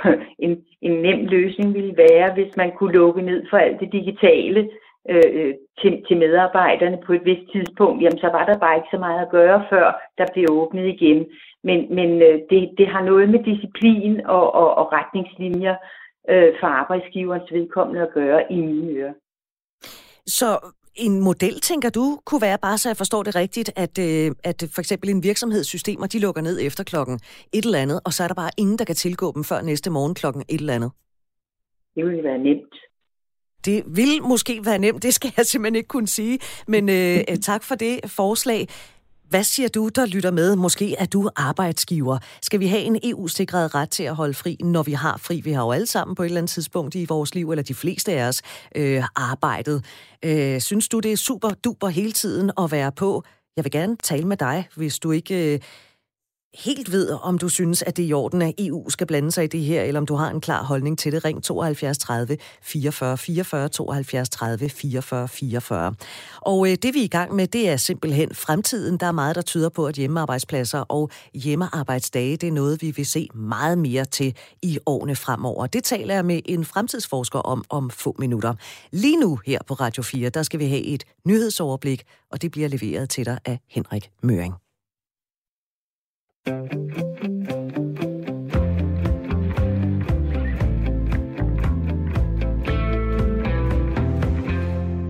en, 0.45 0.63
en 0.81 0.91
nem 0.91 1.25
løsning 1.25 1.73
ville 1.73 1.97
være, 1.97 2.33
hvis 2.33 2.57
man 2.57 2.71
kunne 2.71 2.93
lukke 2.93 3.21
ned 3.21 3.45
for 3.49 3.57
alt 3.57 3.79
det 3.79 3.91
digitale, 3.91 4.59
øh, 4.59 4.82
til, 5.81 5.91
til 6.07 6.17
medarbejderne 6.17 6.97
på 7.05 7.13
et 7.13 7.25
vist 7.25 7.51
tidspunkt, 7.51 8.03
jamen 8.03 8.19
så 8.19 8.29
var 8.37 8.45
der 8.45 8.57
bare 8.57 8.75
ikke 8.75 8.93
så 8.93 8.97
meget 8.97 9.21
at 9.21 9.31
gøre, 9.31 9.65
før 9.69 9.85
der 10.17 10.25
blev 10.33 10.45
åbnet 10.49 10.87
igen. 10.87 11.25
Men, 11.63 11.95
men 11.95 12.09
øh, 12.21 12.39
det, 12.49 12.61
det 12.77 12.87
har 12.87 13.03
noget 13.03 13.29
med 13.29 13.43
disciplin 13.43 14.25
og, 14.25 14.55
og, 14.55 14.75
og 14.75 14.85
retningslinjer 14.91 15.75
øh, 16.29 16.53
for 16.59 16.67
arbejdsgiverens 16.67 17.51
vedkommende 17.51 18.01
at 18.01 18.13
gøre 18.13 18.51
i 18.51 18.55
mine 18.55 18.91
ører. 18.99 19.13
Så 20.25 20.73
en 20.95 21.19
model, 21.23 21.59
tænker 21.59 21.89
du, 21.89 22.19
kunne 22.25 22.41
være, 22.41 22.57
bare 22.61 22.77
så 22.77 22.89
jeg 22.89 22.97
forstår 22.97 23.23
det 23.23 23.35
rigtigt, 23.35 23.69
at, 23.75 23.99
øh, 23.99 24.31
at 24.43 24.63
for 24.75 24.81
eksempel 24.81 25.09
en 25.09 25.23
virksomhedssystemer, 25.23 26.07
de 26.07 26.19
lukker 26.19 26.41
ned 26.41 26.59
efter 26.67 26.83
klokken 26.83 27.15
et 27.53 27.65
eller 27.65 27.79
andet, 27.79 27.99
og 28.05 28.13
så 28.13 28.23
er 28.23 28.27
der 28.27 28.35
bare 28.43 28.51
ingen, 28.57 28.77
der 28.79 28.85
kan 28.85 28.95
tilgå 28.95 29.31
dem 29.35 29.43
før 29.43 29.61
næste 29.61 29.89
morgen 29.91 30.15
klokken 30.15 30.43
et 30.49 30.59
eller 30.59 30.73
andet? 30.73 30.91
Det 31.95 32.05
ville 32.05 32.23
være 32.23 32.37
nemt. 32.37 32.75
Det 33.65 33.83
vil 33.87 34.23
måske 34.23 34.65
være 34.65 34.79
nemt, 34.79 35.03
det 35.03 35.13
skal 35.13 35.33
jeg 35.37 35.45
simpelthen 35.45 35.75
ikke 35.75 35.87
kunne 35.87 36.07
sige. 36.07 36.39
Men 36.67 36.89
øh, 36.89 37.19
øh, 37.29 37.37
tak 37.37 37.63
for 37.63 37.75
det 37.75 37.99
forslag. 38.05 38.67
Hvad 39.29 39.43
siger 39.43 39.69
du, 39.69 39.89
der 39.95 40.05
lytter 40.05 40.31
med? 40.31 40.55
Måske 40.55 40.95
er 40.95 41.05
du 41.05 41.29
arbejdsgiver. 41.35 42.17
Skal 42.41 42.59
vi 42.59 42.67
have 42.67 42.81
en 42.81 42.99
EU-sikret 43.03 43.75
ret 43.75 43.89
til 43.89 44.03
at 44.03 44.15
holde 44.15 44.33
fri, 44.33 44.57
når 44.63 44.83
vi 44.83 44.93
har 44.93 45.17
fri? 45.17 45.41
Vi 45.41 45.51
har 45.51 45.63
jo 45.63 45.71
alle 45.71 45.85
sammen 45.85 46.15
på 46.15 46.23
et 46.23 46.25
eller 46.25 46.37
andet 46.37 46.49
tidspunkt 46.51 46.95
i 46.95 47.05
vores 47.05 47.35
liv, 47.35 47.51
eller 47.51 47.63
de 47.63 47.73
fleste 47.73 48.11
af 48.13 48.27
os, 48.27 48.41
øh, 48.75 49.03
arbejdet. 49.15 49.85
Øh, 50.25 50.61
synes 50.61 50.87
du, 50.87 50.99
det 50.99 51.11
er 51.11 51.17
super 51.17 51.49
duper 51.49 51.87
hele 51.87 52.11
tiden 52.11 52.51
at 52.57 52.71
være 52.71 52.91
på? 52.91 53.23
Jeg 53.55 53.63
vil 53.63 53.71
gerne 53.71 53.95
tale 54.03 54.27
med 54.27 54.37
dig, 54.37 54.67
hvis 54.75 54.99
du 54.99 55.11
ikke... 55.11 55.53
Øh, 55.53 55.59
helt 56.53 56.91
ved, 56.91 57.09
om 57.21 57.37
du 57.37 57.49
synes, 57.49 57.81
at 57.81 57.97
det 57.97 58.05
er 58.05 58.09
i 58.09 58.13
orden, 58.13 58.41
at 58.41 58.53
EU 58.59 58.89
skal 58.89 59.07
blande 59.07 59.31
sig 59.31 59.43
i 59.43 59.47
det 59.47 59.61
her, 59.61 59.83
eller 59.83 59.99
om 59.99 60.05
du 60.05 60.15
har 60.15 60.29
en 60.29 60.41
klar 60.41 60.63
holdning 60.63 60.99
til 60.99 61.11
det. 61.11 61.25
Ring 61.25 61.43
72 61.43 61.97
30 61.97 62.37
44 62.61 63.17
44 63.17 63.69
72 63.69 64.29
30 64.29 64.69
44 64.69 65.27
44. 65.27 65.93
Og 66.41 66.71
øh, 66.71 66.77
det 66.83 66.93
vi 66.93 66.99
er 66.99 67.03
i 67.03 67.07
gang 67.07 67.35
med, 67.35 67.47
det 67.47 67.69
er 67.69 67.77
simpelthen 67.77 68.35
fremtiden. 68.35 68.97
Der 68.97 69.07
er 69.07 69.11
meget, 69.11 69.35
der 69.35 69.41
tyder 69.41 69.69
på, 69.69 69.85
at 69.87 69.95
hjemmearbejdspladser 69.95 70.79
og 70.79 71.09
hjemmearbejdsdage, 71.33 72.37
det 72.37 72.47
er 72.47 72.51
noget, 72.51 72.81
vi 72.81 72.91
vil 72.91 73.05
se 73.05 73.29
meget 73.33 73.77
mere 73.77 74.05
til 74.05 74.35
i 74.61 74.79
årene 74.85 75.15
fremover. 75.15 75.67
Det 75.67 75.83
taler 75.83 76.15
jeg 76.15 76.25
med 76.25 76.41
en 76.45 76.65
fremtidsforsker 76.65 77.39
om 77.39 77.63
om 77.69 77.89
få 77.89 78.15
minutter. 78.19 78.53
Lige 78.91 79.17
nu 79.17 79.39
her 79.45 79.59
på 79.67 79.73
Radio 79.73 80.03
4, 80.03 80.29
der 80.29 80.43
skal 80.43 80.59
vi 80.59 80.65
have 80.65 80.81
et 80.81 81.03
nyhedsoverblik, 81.25 82.03
og 82.31 82.41
det 82.41 82.51
bliver 82.51 82.67
leveret 82.67 83.09
til 83.09 83.25
dig 83.25 83.39
af 83.45 83.59
Henrik 83.69 84.09
Møring. 84.23 84.62
Thank 86.45 86.73
you. 86.73 87.12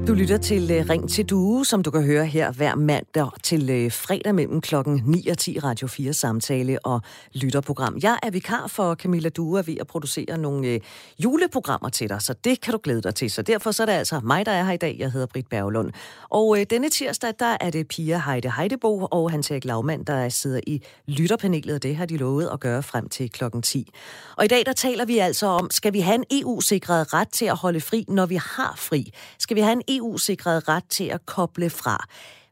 Du 0.08 0.14
lytter 0.14 0.38
til 0.38 0.72
øh, 0.72 0.90
Ring 0.90 1.10
til 1.10 1.30
Due, 1.30 1.66
som 1.66 1.84
du 1.84 1.92
kan 1.92 2.04
høre 2.04 2.26
her 2.26 2.52
hver 2.52 2.76
mandag 2.76 3.30
til 3.44 3.70
øh, 3.70 3.92
fredag 3.92 4.36
mellem 4.36 4.62
klokken 4.62 5.02
9 5.06 5.28
og 5.28 5.38
10 5.38 5.60
Radio 5.60 5.88
4 5.88 6.14
samtale 6.14 6.86
og 6.86 7.02
lytterprogram. 7.34 7.98
Jeg 8.04 8.20
er 8.24 8.32
vikar 8.32 8.68
for 8.68 8.96
Camilla 8.96 9.30
Due 9.30 9.60
og 9.60 9.68
ved 9.68 9.78
at 9.80 9.88
producere 9.88 10.38
nogle 10.38 10.68
øh, 10.68 10.80
juleprogrammer 11.20 11.90
til 11.90 12.10
dig, 12.10 12.22
så 12.22 12.34
det 12.44 12.62
kan 12.62 12.72
du 12.72 12.80
glæde 12.84 13.02
dig 13.02 13.16
til. 13.16 13.32
Så 13.32 13.42
derfor 13.42 13.72
så 13.72 13.84
er 13.84 13.86
det 13.86 13.94
altså 13.94 14.20
mig, 14.24 14.46
der 14.46 14.52
er 14.52 14.64
her 14.64 14.72
i 14.72 14.78
dag. 14.78 14.96
Jeg 15.00 15.12
hedder 15.12 15.28
Britt 15.28 15.50
Berglund. 15.50 15.92
Og 16.30 16.58
denne 16.70 16.90
tirsdag, 16.90 17.34
der 17.40 17.58
er 17.62 17.70
det 17.70 17.88
Pia 17.88 18.22
Heide 18.26 18.52
Heidebo 18.58 19.08
og 19.12 19.32
Hans 19.32 19.52
Erik 19.52 19.66
Lagmand, 19.66 20.06
der 20.06 20.30
sidder 20.30 20.60
i 20.68 20.82
lytterpanelet, 21.08 21.76
og 21.76 21.84
det 21.84 21.96
har 21.96 22.06
de 22.06 22.18
lovet 22.18 22.50
at 22.54 22.60
gøre 22.60 22.84
frem 22.84 23.10
til 23.10 23.32
klokken 23.32 23.62
10. 23.62 23.92
Og 24.38 24.46
i 24.46 24.48
dag, 24.48 24.66
der 24.66 24.74
taler 24.74 25.06
vi 25.06 25.18
altså 25.18 25.48
om, 25.48 25.68
skal 25.72 25.94
vi 25.94 26.00
have 26.00 26.16
en 26.16 26.26
EU-sikret 26.32 27.14
ret 27.14 27.30
til 27.30 27.46
at 27.46 27.56
holde 27.56 27.82
fri, 27.82 28.06
når 28.08 28.26
vi 28.26 28.36
har 28.36 28.74
fri? 28.78 29.14
Skal 29.40 29.56
vi 29.56 29.62
have 29.62 29.72
en 29.74 29.82
EU-sikret 29.98 30.68
ret 30.68 30.84
til 30.90 31.04
at 31.04 31.26
koble 31.26 31.70
fra. 31.70 32.06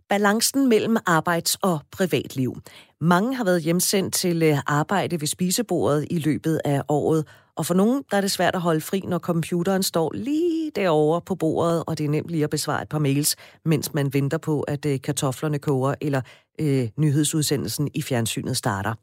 Balancen 0.09 0.69
mellem 0.69 0.97
arbejds- 1.05 1.57
og 1.61 1.79
privatliv. 1.91 2.57
Mange 3.01 3.35
har 3.35 3.43
været 3.43 3.61
hjemsendt 3.61 4.13
til 4.13 4.43
øh, 4.43 4.57
arbejde 4.67 5.21
ved 5.21 5.27
spisebordet 5.27 6.07
i 6.09 6.19
løbet 6.19 6.61
af 6.65 6.81
året, 6.89 7.25
og 7.55 7.65
for 7.65 7.73
nogen 7.73 8.03
der 8.11 8.17
er 8.17 8.21
det 8.21 8.31
svært 8.31 8.55
at 8.55 8.61
holde 8.61 8.81
fri, 8.81 8.99
når 8.99 9.19
computeren 9.19 9.83
står 9.83 10.11
lige 10.13 10.71
derovre 10.75 11.21
på 11.21 11.35
bordet, 11.35 11.83
og 11.87 11.97
det 11.97 12.05
er 12.05 12.09
nemt 12.09 12.29
lige 12.29 12.43
at 12.43 12.49
besvare 12.49 12.81
et 12.81 12.89
par 12.89 12.99
mails, 12.99 13.35
mens 13.65 13.93
man 13.93 14.13
venter 14.13 14.37
på, 14.37 14.61
at 14.61 14.85
øh, 14.85 15.01
kartoflerne 15.01 15.59
koger, 15.59 15.95
eller 16.01 16.21
øh, 16.59 16.89
nyhedsudsendelsen 16.97 17.89
i 17.93 18.01
fjernsynet 18.01 18.57
starter. 18.57 18.93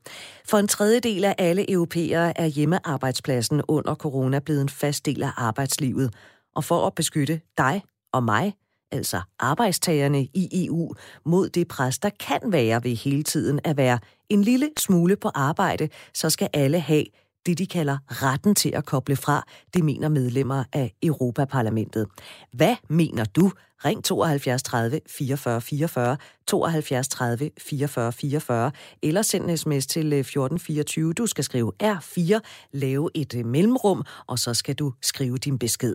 For 0.49 0.59
en 0.59 0.69
tredjedel 0.69 1.25
af 1.25 1.35
alle 1.39 1.71
europæere 1.71 2.41
er 2.41 2.47
hjemmearbejdspladsen 2.47 3.63
under 3.69 3.95
corona 3.95 4.39
blevet 4.39 4.61
en 4.61 4.69
fast 4.69 5.07
del 5.07 5.23
af 5.23 5.31
arbejdslivet. 5.37 6.15
Og 6.57 6.65
for 6.65 6.87
at 6.87 6.95
beskytte 6.95 7.41
dig 7.59 7.83
og 8.13 8.25
mig, 8.25 8.55
altså 8.91 9.21
arbejdstagerne 9.39 10.23
i 10.23 10.67
EU, 10.67 10.95
mod 11.25 11.49
det 11.49 11.69
pres, 11.69 11.99
der 11.99 12.11
kan 12.21 12.41
være 12.45 12.85
ved 12.85 12.97
hele 12.97 13.23
tiden 13.23 13.61
at 13.65 13.77
være 13.77 13.99
en 14.29 14.43
lille 14.43 14.71
smule 14.79 15.17
på 15.17 15.31
arbejde, 15.35 15.89
så 16.15 16.31
skal 16.31 16.49
alle 16.53 16.81
have 16.81 17.05
det, 17.47 17.59
de 17.59 17.67
kalder 17.67 17.99
retten 18.09 18.55
til 18.55 18.71
at 18.75 18.85
koble 18.85 19.17
fra. 19.17 19.47
Det 19.75 19.85
mener 19.85 20.09
medlemmer 20.09 20.65
af 20.73 20.95
Europaparlamentet. 21.03 22.07
Hvad 22.53 22.77
mener 22.89 23.25
du? 23.25 23.53
Ring 23.85 24.05
72 24.05 24.63
30 24.63 25.01
44 25.07 25.61
44, 25.61 26.17
72 26.47 27.09
30 27.09 27.51
44 27.59 28.13
44, 28.13 28.73
eller 29.03 29.23
send 29.23 29.51
en 29.51 29.57
sms 29.57 29.87
til 29.87 30.13
øh, 30.13 30.19
1424. 30.19 31.13
Du 31.13 31.27
skal 31.27 31.45
skrive 31.45 31.73
R4, 31.83 32.39
lave 32.73 33.11
et 33.15 33.35
øh, 33.35 33.47
mellemrum, 33.47 34.05
og 34.27 34.39
så 34.39 34.55
skal 34.55 34.75
du 34.75 34.93
skrive 35.03 35.39
din 35.39 35.59
besked. 35.59 35.95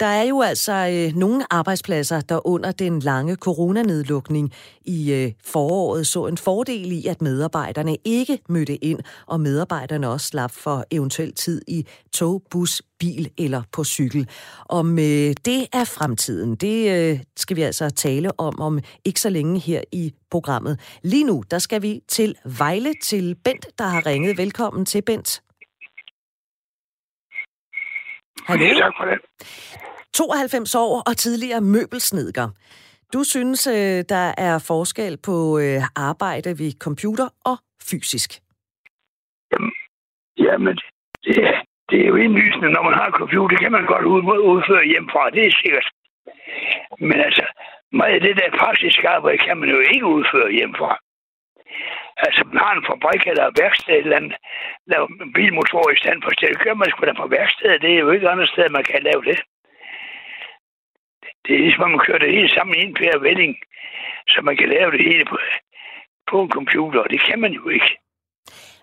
Der 0.00 0.06
er 0.06 0.22
jo 0.22 0.40
altså 0.40 0.72
øh, 0.72 1.16
nogle 1.16 1.44
arbejdspladser, 1.50 2.20
der 2.20 2.46
under 2.46 2.72
den 2.72 3.00
lange 3.00 3.36
coronanedlukning 3.36 4.52
i 4.82 5.12
øh, 5.12 5.32
foråret 5.44 6.06
så 6.06 6.26
en 6.26 6.38
fordel 6.38 6.92
i, 6.92 7.06
at 7.06 7.22
medarbejderne 7.22 7.96
ikke 8.04 8.38
mødte 8.48 8.84
ind, 8.84 9.00
og 9.26 9.40
medarbejderne 9.40 10.08
også 10.08 10.26
slap 10.26 10.50
for 10.50 10.84
eventuel 10.90 11.34
tid 11.34 11.62
i 11.68 11.86
tog, 12.12 12.42
bus, 12.50 12.82
bil 12.98 13.30
eller 13.38 13.62
på 13.72 13.84
cykel. 13.84 14.28
Om 14.68 14.98
øh, 14.98 15.34
det 15.44 15.66
er 15.72 15.84
fremtiden, 15.84 16.54
det 16.54 17.10
øh, 17.12 17.20
skal 17.36 17.56
vi 17.56 17.62
altså 17.62 17.90
tale 17.90 18.40
om 18.40 18.60
om 18.60 18.80
ikke 19.04 19.20
så 19.20 19.30
længe 19.30 19.58
her 19.60 19.80
i 19.92 20.14
programmet. 20.30 20.80
Lige 21.02 21.24
nu, 21.24 21.42
der 21.50 21.58
skal 21.58 21.82
vi 21.82 22.00
til 22.08 22.34
Vejle 22.58 22.92
til 23.02 23.36
Bent, 23.44 23.66
der 23.78 23.84
har 23.84 24.06
ringet. 24.06 24.38
Velkommen 24.38 24.84
til 24.86 25.02
Bent. 25.02 25.42
Hallo? 28.46 28.64
Ja, 28.64 28.74
tak 28.74 28.92
for 28.98 29.04
det. 29.04 29.18
92 30.16 30.74
år 30.74 31.02
og 31.08 31.16
tidligere 31.16 31.60
møbelsnedker. 31.60 32.48
Du 33.14 33.20
synes, 33.24 33.66
øh, 33.66 33.98
der 34.14 34.26
er 34.48 34.54
forskel 34.70 35.14
på 35.28 35.36
øh, 35.62 35.80
arbejde 36.10 36.50
ved 36.60 36.70
computer 36.86 37.28
og 37.50 37.56
fysisk? 37.90 38.30
Jamen, 39.52 39.72
jamen 40.44 40.76
det, 41.24 41.36
det 41.90 41.98
er 42.02 42.08
jo 42.12 42.16
indlysende, 42.24 42.68
når 42.76 42.82
man 42.88 42.96
har 43.00 43.10
computer, 43.20 43.48
det 43.52 43.60
kan 43.64 43.72
man 43.72 43.86
godt 43.86 44.04
udføre 44.52 44.84
hjemmefra, 44.92 45.30
det 45.36 45.42
er 45.46 45.54
sikkert. 45.62 45.88
Men 47.08 47.18
altså, 47.28 47.44
meget 47.92 48.14
af 48.14 48.20
det 48.20 48.36
der 48.40 48.58
praktiske 48.62 49.08
arbejde 49.08 49.38
kan 49.46 49.56
man 49.60 49.68
jo 49.74 49.78
ikke 49.92 50.06
udføre 50.16 50.50
hjemmefra. 50.58 50.92
Altså, 52.26 52.40
man 52.50 52.58
har 52.64 52.72
en 52.74 52.86
fabrik 52.88 53.22
eller 53.32 53.56
værksted 53.60 53.94
eller 53.94 54.16
andet, 54.16 54.34
laver 54.90 55.06
en 55.24 55.32
bilmotor 55.36 55.90
i 55.90 56.00
stand 56.02 56.18
for 56.22 56.30
det 56.30 56.60
kører 56.62 56.80
man 56.80 56.90
sgu 56.90 57.00
da 57.06 57.12
på 57.12 57.28
værkstedet. 57.36 57.82
Det 57.82 57.90
er 57.94 58.00
jo 58.04 58.10
ikke 58.10 58.30
andet 58.30 58.48
sted, 58.48 58.68
man 58.78 58.84
kan 58.90 59.02
lave 59.10 59.22
det. 59.30 59.38
Det 61.46 61.54
er 61.54 61.58
ligesom, 61.58 61.84
at 61.84 61.90
man 61.90 62.04
kører 62.06 62.18
det 62.18 62.34
hele 62.36 62.50
sammen 62.54 62.76
i 62.76 62.82
en 62.82 62.94
pære 62.94 63.22
vending, 63.22 63.56
så 64.28 64.38
man 64.42 64.56
kan 64.56 64.68
lave 64.68 64.90
det 64.90 65.02
hele 65.08 65.24
på, 65.30 65.36
på 66.30 66.42
en 66.42 66.50
computer, 66.50 67.00
og 67.00 67.10
det 67.10 67.20
kan 67.28 67.40
man 67.40 67.52
jo 67.52 67.68
ikke. 67.68 67.90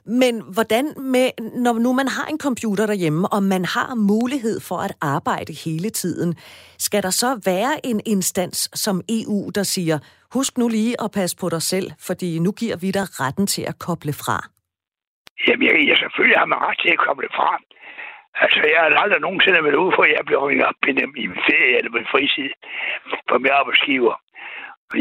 Men 0.06 0.42
hvordan 0.54 0.86
med, 0.98 1.28
når 1.66 1.74
nu 1.74 1.94
man 1.94 2.08
har 2.08 2.26
en 2.26 2.40
computer 2.40 2.86
derhjemme, 2.86 3.28
og 3.28 3.44
man 3.44 3.66
har 3.66 3.96
mulighed 3.96 4.60
for 4.70 4.78
at 4.88 4.94
arbejde 5.02 5.54
hele 5.66 5.90
tiden, 5.90 6.36
skal 6.78 7.04
der 7.04 7.10
så 7.10 7.42
være 7.46 7.86
en 7.86 8.02
instans 8.06 8.70
som 8.74 9.02
EU, 9.10 9.50
der 9.56 9.64
siger, 9.64 10.00
husk 10.34 10.58
nu 10.58 10.68
lige 10.68 10.96
at 11.04 11.12
passe 11.12 11.38
på 11.42 11.50
dig 11.50 11.62
selv, 11.62 11.92
fordi 12.08 12.40
nu 12.40 12.52
giver 12.52 12.78
vi 12.78 12.92
dig 12.92 13.06
retten 13.22 13.48
til 13.48 13.62
at 13.62 13.80
koble 13.80 14.14
fra? 14.14 14.38
Jamen, 15.48 15.68
jeg, 15.68 15.88
jeg 15.88 15.98
selvfølgelig 15.98 16.38
har 16.40 16.46
man 16.46 16.60
ret 16.68 16.80
til 16.84 16.90
at 16.96 17.00
koble 17.08 17.28
fra. 17.38 17.50
Altså, 18.42 18.60
jeg 18.74 18.80
har 18.82 19.02
aldrig 19.04 19.22
nogensinde 19.22 19.64
været 19.64 19.82
ude 19.84 19.96
for, 19.96 20.04
at 20.04 20.12
jeg 20.12 20.26
blev 20.26 20.40
ringet 20.40 20.66
op 20.66 20.76
i 20.88 21.28
min 21.28 21.44
ferie 21.50 21.78
eller 21.78 21.92
min 21.92 22.12
fritid 22.12 22.52
for 23.30 23.38
min 23.38 23.52
arbejdsgiver. 23.60 24.16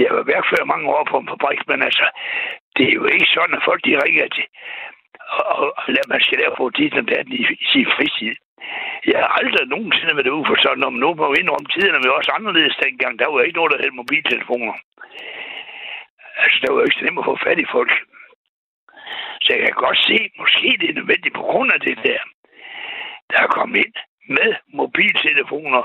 Jeg 0.04 0.10
var 0.16 0.22
værkfører 0.22 0.72
mange 0.72 0.88
år 0.88 1.04
på 1.10 1.16
en 1.18 1.28
fabrik, 1.28 1.68
men 1.68 1.82
altså, 1.82 2.06
det 2.76 2.84
er 2.88 2.94
jo 3.00 3.04
ikke 3.04 3.28
sådan, 3.34 3.56
at 3.56 3.66
folk 3.68 3.80
de 3.84 4.02
ringer 4.04 4.28
til, 4.36 4.46
og, 5.38 5.66
og 5.78 5.84
man 6.12 6.20
skal 6.20 6.38
lave 6.38 6.54
på 6.56 6.70
dit 6.78 6.94
og 7.00 7.08
datten 7.08 7.32
i, 7.32 7.42
i 7.64 7.66
sin 7.72 7.88
fritid. 7.96 8.36
Jeg 9.10 9.18
har 9.22 9.30
aldrig 9.40 9.66
nogensinde 9.68 10.16
været 10.16 10.34
ude 10.36 10.48
for 10.48 10.58
sådan, 10.62 10.84
om 10.84 10.94
nu 11.02 11.14
må 11.14 11.26
vi 11.32 11.40
indrømme 11.40 11.68
tiden, 11.74 11.94
og 11.94 12.00
vi 12.02 12.08
også 12.08 12.32
anderledes 12.38 12.76
dengang. 12.84 13.18
Der 13.18 13.28
var 13.30 13.40
ikke 13.40 13.58
noget, 13.58 13.72
der 13.72 13.82
hed 13.82 13.90
mobiltelefoner. 13.90 14.76
Altså, 16.42 16.58
der 16.62 16.72
var 16.72 16.78
jo 16.78 16.86
ikke 16.86 16.98
så 16.98 17.04
nemt 17.04 17.22
at 17.22 17.28
få 17.30 17.36
fat 17.46 17.58
i 17.64 17.72
folk. 17.76 17.92
Så 19.42 19.48
jeg 19.54 19.62
kan 19.64 19.82
godt 19.86 19.98
se, 20.08 20.18
måske 20.40 20.68
det 20.80 20.88
er 20.90 20.98
nødvendigt 21.00 21.34
på 21.34 21.42
grund 21.50 21.70
af 21.72 21.80
det 21.80 21.98
der 22.04 22.20
der 23.32 23.40
er 23.42 23.56
kommet 23.58 23.76
ind 23.84 23.94
med 24.28 24.54
mobiltelefoner, 24.78 25.82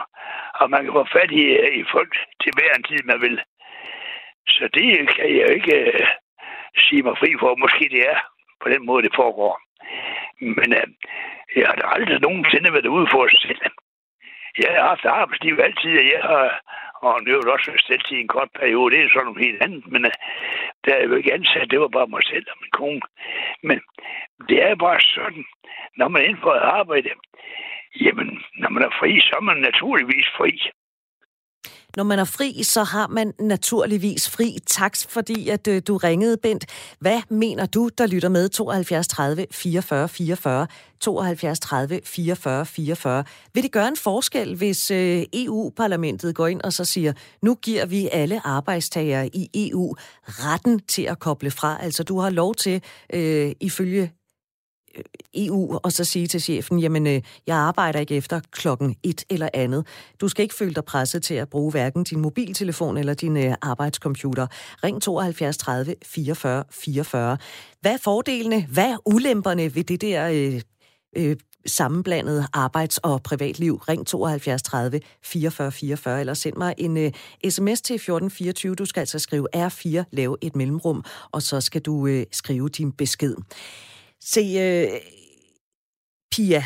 og 0.59 0.69
man 0.69 0.83
kan 0.83 0.93
få 0.93 1.05
fat 1.13 1.31
i, 1.31 1.45
i 1.79 1.83
folk 1.91 2.13
til 2.41 2.51
hver 2.55 2.71
en 2.73 2.83
tid, 2.83 3.01
man 3.03 3.21
vil. 3.21 3.41
Så 4.47 4.69
det 4.73 5.09
kan 5.15 5.29
jeg 5.39 5.49
ikke 5.57 5.75
øh, 5.75 6.07
sige 6.85 7.03
mig 7.03 7.15
fri 7.17 7.31
for. 7.39 7.55
Måske 7.55 7.89
det 7.95 8.01
er 8.11 8.19
på 8.61 8.69
den 8.69 8.85
måde, 8.85 9.03
det 9.03 9.15
foregår. 9.15 9.61
Men 10.41 10.69
øh, 10.79 10.87
jeg 11.55 11.67
har 11.67 11.75
da 11.75 11.85
aldrig 11.95 12.19
nogensinde 12.21 12.73
været 12.73 12.93
ude 12.95 13.07
for 13.11 13.23
at 13.23 13.35
sætte. 13.41 13.69
Jeg 14.57 14.71
har 14.75 14.87
haft 14.87 15.05
arbejdsliv 15.05 15.59
altid, 15.63 15.99
og 15.99 16.05
jeg 16.13 16.21
har 16.23 16.61
og 17.01 17.21
det 17.25 17.33
er 17.33 17.51
også 17.55 17.71
stillet 17.77 18.11
i 18.11 18.21
en 18.21 18.27
kort 18.27 18.51
periode. 18.59 18.95
Det 18.95 18.99
er 19.03 19.09
sådan 19.09 19.25
noget 19.25 19.45
helt 19.45 19.61
andet, 19.65 19.83
men 19.93 20.05
øh, 20.05 20.11
der 20.87 20.95
er 20.95 21.03
jo 21.03 21.15
ikke 21.15 21.33
ansat. 21.33 21.71
Det 21.71 21.79
var 21.79 21.87
bare 21.87 22.07
mig 22.07 22.23
selv 22.23 22.45
og 22.51 22.57
min 22.61 22.71
kone. 22.79 23.01
Men 23.63 23.79
det 24.49 24.63
er 24.63 24.75
bare 24.75 25.01
sådan, 25.01 25.45
når 25.97 26.07
man 26.07 26.21
er 26.21 26.27
inde 26.27 26.41
på 26.41 26.49
at 26.49 26.61
arbejde, 26.61 27.09
jamen, 28.01 28.29
når 28.61 28.69
man 28.69 28.83
er 28.83 28.97
fri, 28.99 29.19
så 29.19 29.33
er 29.39 29.45
man 29.49 29.57
naturligvis 29.57 30.27
fri. 30.37 30.51
Når 31.97 32.03
man 32.03 32.19
er 32.19 32.23
fri, 32.23 32.63
så 32.63 32.83
har 32.83 33.07
man 33.07 33.33
naturligvis 33.39 34.29
fri. 34.29 34.57
Tak 34.65 34.97
fordi, 35.09 35.49
at 35.49 35.67
øh, 35.67 35.81
du 35.87 35.97
ringede, 35.97 36.37
Bent. 36.37 36.65
Hvad 36.99 37.21
mener 37.29 37.65
du, 37.65 37.89
der 37.97 38.07
lytter 38.07 38.29
med 38.29 38.49
72 38.49 39.07
30 39.07 39.45
44 39.51 40.09
44? 40.09 40.67
72 40.99 41.59
30 41.59 41.99
44 42.03 42.65
44. 42.65 43.23
Vil 43.53 43.63
det 43.63 43.71
gøre 43.71 43.87
en 43.87 43.97
forskel, 43.97 44.55
hvis 44.55 44.91
øh, 44.91 45.23
EU-parlamentet 45.33 46.35
går 46.35 46.47
ind 46.47 46.61
og 46.61 46.73
så 46.73 46.85
siger, 46.85 47.13
nu 47.41 47.55
giver 47.55 47.85
vi 47.85 48.09
alle 48.11 48.41
arbejdstagere 48.43 49.27
i 49.27 49.49
EU 49.71 49.95
retten 50.25 50.79
til 50.79 51.03
at 51.03 51.19
koble 51.19 51.51
fra? 51.51 51.77
Altså, 51.81 52.03
du 52.03 52.19
har 52.19 52.29
lov 52.29 52.55
til, 52.55 52.81
øh, 53.13 53.51
ifølge 53.61 54.11
EU 55.33 55.79
og 55.83 55.91
så 55.91 56.03
sige 56.03 56.27
til 56.27 56.41
chefen, 56.41 56.79
jamen 56.79 57.07
øh, 57.07 57.21
jeg 57.47 57.57
arbejder 57.57 57.99
ikke 57.99 58.15
efter 58.15 58.39
klokken 58.51 58.95
et 59.03 59.25
eller 59.29 59.49
andet. 59.53 59.87
Du 60.21 60.27
skal 60.27 60.43
ikke 60.43 60.55
føle 60.55 60.73
dig 60.73 60.85
presset 60.85 61.23
til 61.23 61.33
at 61.33 61.49
bruge 61.49 61.71
hverken 61.71 62.03
din 62.03 62.19
mobiltelefon 62.19 62.97
eller 62.97 63.13
din 63.13 63.37
øh, 63.37 63.53
arbejdscomputer. 63.61 64.47
Ring 64.83 65.01
72 65.01 65.57
30 65.57 65.95
44 66.05 66.63
44. 66.71 67.37
Hvad 67.81 67.93
er 67.93 67.97
fordelene, 67.97 68.65
hvad 68.65 68.85
er 68.85 68.97
ulemperne 69.05 69.75
ved 69.75 69.83
det 69.83 70.01
der 70.01 70.29
øh, 70.33 70.61
øh, 71.17 71.35
sammenblandet 71.67 72.47
arbejds- 72.53 72.97
og 72.97 73.23
privatliv. 73.23 73.75
Ring 73.75 74.07
72 74.07 74.61
30 74.61 74.99
44 75.23 75.71
44, 75.71 76.19
eller 76.19 76.33
send 76.33 76.55
mig 76.57 76.73
en 76.77 76.97
øh, 76.97 77.05
uh, 77.05 77.49
sms 77.49 77.81
til 77.81 77.93
1424. 77.93 78.75
Du 78.75 78.85
skal 78.85 78.99
altså 78.99 79.19
skrive 79.19 79.47
R4, 79.55 80.03
lave 80.11 80.37
et 80.41 80.55
mellemrum, 80.55 81.03
og 81.31 81.41
så 81.41 81.61
skal 81.61 81.81
du 81.81 81.93
uh, 81.93 82.21
skrive 82.31 82.69
din 82.69 82.91
besked. 82.91 83.35
Se, 84.21 84.41
øh, 84.41 85.01
Pia, 86.31 86.63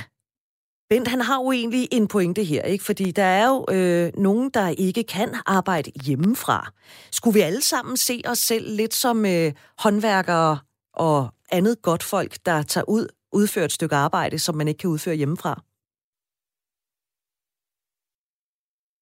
Bent, 0.91 1.07
han 1.07 1.21
har 1.21 1.43
jo 1.43 1.51
egentlig 1.51 1.87
en 1.91 2.07
pointe 2.07 2.43
her, 2.43 2.61
ikke? 2.61 2.83
Fordi 2.83 3.11
der 3.11 3.23
er 3.23 3.47
jo 3.47 3.65
øh, 3.71 4.11
nogen, 4.17 4.49
der 4.49 4.67
ikke 4.67 5.03
kan 5.03 5.35
arbejde 5.45 5.91
hjemmefra. 6.05 6.71
Skulle 7.11 7.33
vi 7.33 7.39
alle 7.39 7.61
sammen 7.61 7.97
se 7.97 8.21
os 8.25 8.39
selv 8.39 8.75
lidt 8.75 8.93
som 8.93 9.25
øh, 9.25 9.53
håndværkere 9.77 10.59
og 10.93 11.33
andet 11.51 11.81
godt 11.81 12.03
folk, 12.03 12.37
der 12.45 12.63
tager 12.63 12.89
ud, 12.89 13.07
udfører 13.31 13.65
et 13.65 13.71
stykke 13.71 13.95
arbejde, 13.95 14.39
som 14.39 14.55
man 14.55 14.67
ikke 14.67 14.77
kan 14.77 14.89
udføre 14.89 15.15
hjemmefra? 15.15 15.61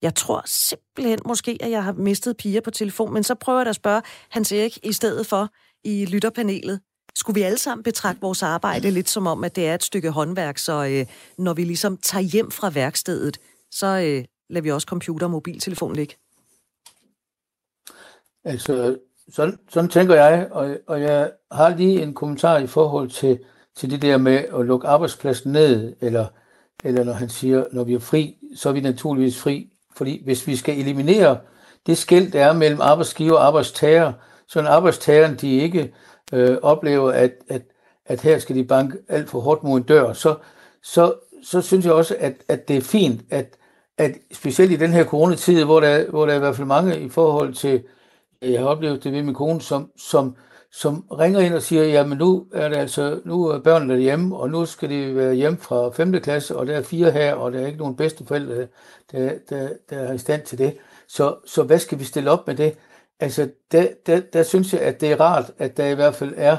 Jeg 0.02 0.16
tror 0.16 0.42
simpelthen 0.46 1.20
måske, 1.26 1.58
at 1.62 1.72
jeg 1.72 1.84
har 1.84 1.94
mistet 1.94 2.38
Pia 2.38 2.62
på 2.62 2.72
telefon, 2.72 3.14
men 3.14 3.24
så 3.24 3.36
prøver 3.36 3.60
jeg 3.60 3.66
da 3.66 3.70
at 3.70 3.76
spørge 3.76 4.02
Hans 4.30 4.52
Erik 4.52 4.78
i 4.84 4.94
stedet 4.94 5.28
for 5.28 5.50
i 5.84 6.06
lytterpanelet. 6.06 6.82
Skulle 7.15 7.36
vi 7.36 7.41
alle 7.41 7.58
sammen 7.58 7.84
betragte 7.84 8.22
vores 8.22 8.43
arbejde 8.43 8.91
lidt 8.91 9.10
som 9.10 9.28
om, 9.28 9.43
at 9.43 9.56
det 9.56 9.67
er 9.67 9.76
et 9.76 9.84
stykke 9.84 10.10
håndværk, 10.10 10.58
så 10.58 10.86
øh, 10.86 11.06
når 11.38 11.54
vi 11.54 11.63
ligesom 11.63 11.98
tager 11.98 12.24
hjem 12.24 12.52
fra 12.52 12.69
værkstedet, 12.69 13.39
så 13.72 13.86
øh, 13.88 14.26
lader 14.50 14.63
vi 14.63 14.72
også 14.72 14.86
computer 14.86 15.26
og 15.26 15.32
mobiltelefon 15.32 15.95
ligge? 15.95 16.15
Altså, 18.43 18.98
sådan, 19.34 19.60
sådan 19.69 19.89
tænker 19.89 20.15
jeg, 20.15 20.48
og, 20.52 20.78
og 20.88 21.02
jeg 21.02 21.32
har 21.52 21.76
lige 21.76 22.02
en 22.02 22.13
kommentar 22.13 22.58
i 22.58 22.67
forhold 22.67 23.10
til, 23.10 23.39
til 23.76 23.89
det 23.89 24.02
der 24.02 24.17
med 24.17 24.38
at 24.60 24.65
lukke 24.65 24.88
arbejdspladsen 24.88 25.52
ned, 25.52 25.95
eller, 26.02 26.28
eller 26.84 27.04
når 27.04 27.13
han 27.13 27.30
siger, 27.30 27.65
når 27.72 27.84
vi 27.84 27.93
er 27.93 28.00
fri, 28.00 28.38
så 28.56 28.69
er 28.69 28.74
vi 28.74 28.82
naturligvis 28.82 29.38
fri. 29.39 29.69
Fordi 29.95 30.22
hvis 30.24 30.48
vi 30.48 30.56
skal 30.56 30.80
eliminere 30.80 31.38
det 31.86 31.98
skæld, 31.98 32.32
der 32.32 32.45
er 32.45 32.54
mellem 32.54 32.82
arbejdsgiver 32.82 33.38
og 33.38 33.45
arbejdstager, 33.45 34.13
så 34.48 34.60
en 34.60 34.67
arbejdstageren, 34.67 35.36
de 35.36 35.58
ikke 35.58 35.93
øh, 36.34 36.58
oplever, 36.62 37.12
at, 37.12 37.32
at, 37.50 37.62
at 38.06 38.22
her 38.22 38.39
skal 38.39 38.56
de 38.56 38.63
banke 38.63 38.98
alt 39.08 39.30
for 39.30 39.39
hårdt 39.39 39.63
mod 39.63 39.78
en 39.78 39.84
dør, 39.84 40.13
så, 40.13 40.36
så, 40.84 41.13
så 41.44 41.62
synes 41.62 41.86
jeg 41.86 41.94
også, 41.94 42.15
at, 42.20 42.34
at 42.48 42.68
det 42.68 42.78
er 42.78 42.82
fint, 42.82 43.22
at, 43.30 43.58
at 43.98 44.12
specielt 44.32 44.72
i 44.72 44.76
den 44.76 44.92
her 44.92 45.06
coronatid, 45.06 45.63
hvor 45.63 45.80
der, 45.80 46.10
hvor 46.10 46.26
der 46.26 46.34
er 46.34 46.38
i 46.38 46.39
hvert 46.39 46.56
fald 46.56 46.68
mange 46.68 47.00
i 47.00 47.10
forhold 47.10 47.54
til, 47.54 47.84
øh, 48.42 48.52
jeg 48.52 48.60
har 48.60 48.68
oplevet 48.68 49.04
det 49.04 49.12
ved 49.13 49.24
min 49.24 49.36
kone, 49.36 49.62
som, 49.62 49.92
som, 49.98 50.36
som 50.72 51.06
ringer 51.20 51.39
ind 51.39 51.54
og 51.54 51.62
siger, 51.62 51.84
jamen 51.84 52.18
nu 52.18 52.46
er 52.54 52.70
det 52.70 52.76
altså, 52.78 53.20
nu 53.26 53.46
er 53.46 53.60
børnene 53.60 53.98
hjemme, 53.98 54.38
og 54.38 54.50
nu 54.50 54.65
skal 54.65 54.89
de 54.89 55.15
være 55.15 55.34
hjemme 55.34 55.58
fra 55.58 55.89
5. 55.89 56.22
klasse, 56.22 56.58
og 56.58 56.68
der 56.68 56.78
er 56.78 56.82
fire 56.82 57.12
her, 57.12 57.34
og 57.34 57.52
der 57.52 57.60
er 57.60 57.65
ikke 57.65 57.80
nogen 57.80 57.96
bedsteforældre, 57.96 58.68
der, 59.12 59.32
der, 59.50 59.70
der 59.89 59.98
er 59.98 60.13
i 60.13 60.18
stand 60.18 60.44
til 60.46 60.58
det. 60.58 60.78
Så, 61.08 61.36
så 61.46 61.63
hvad 61.63 61.80
skal 61.80 62.00
vi 62.00 62.04
stille 62.04 62.32
op 62.32 62.48
med 62.48 62.56
det? 62.56 62.76
Altså, 63.20 63.50
der, 63.72 63.88
der, 64.06 64.20
der 64.20 64.44
synes 64.44 64.74
jeg, 64.74 64.82
at 64.82 65.02
det 65.02 65.12
er 65.12 65.20
rart, 65.20 65.52
at 65.58 65.78
der 65.78 65.86
i 65.86 65.96
hvert 65.96 66.16
fald 66.16 66.34
er 66.38 66.58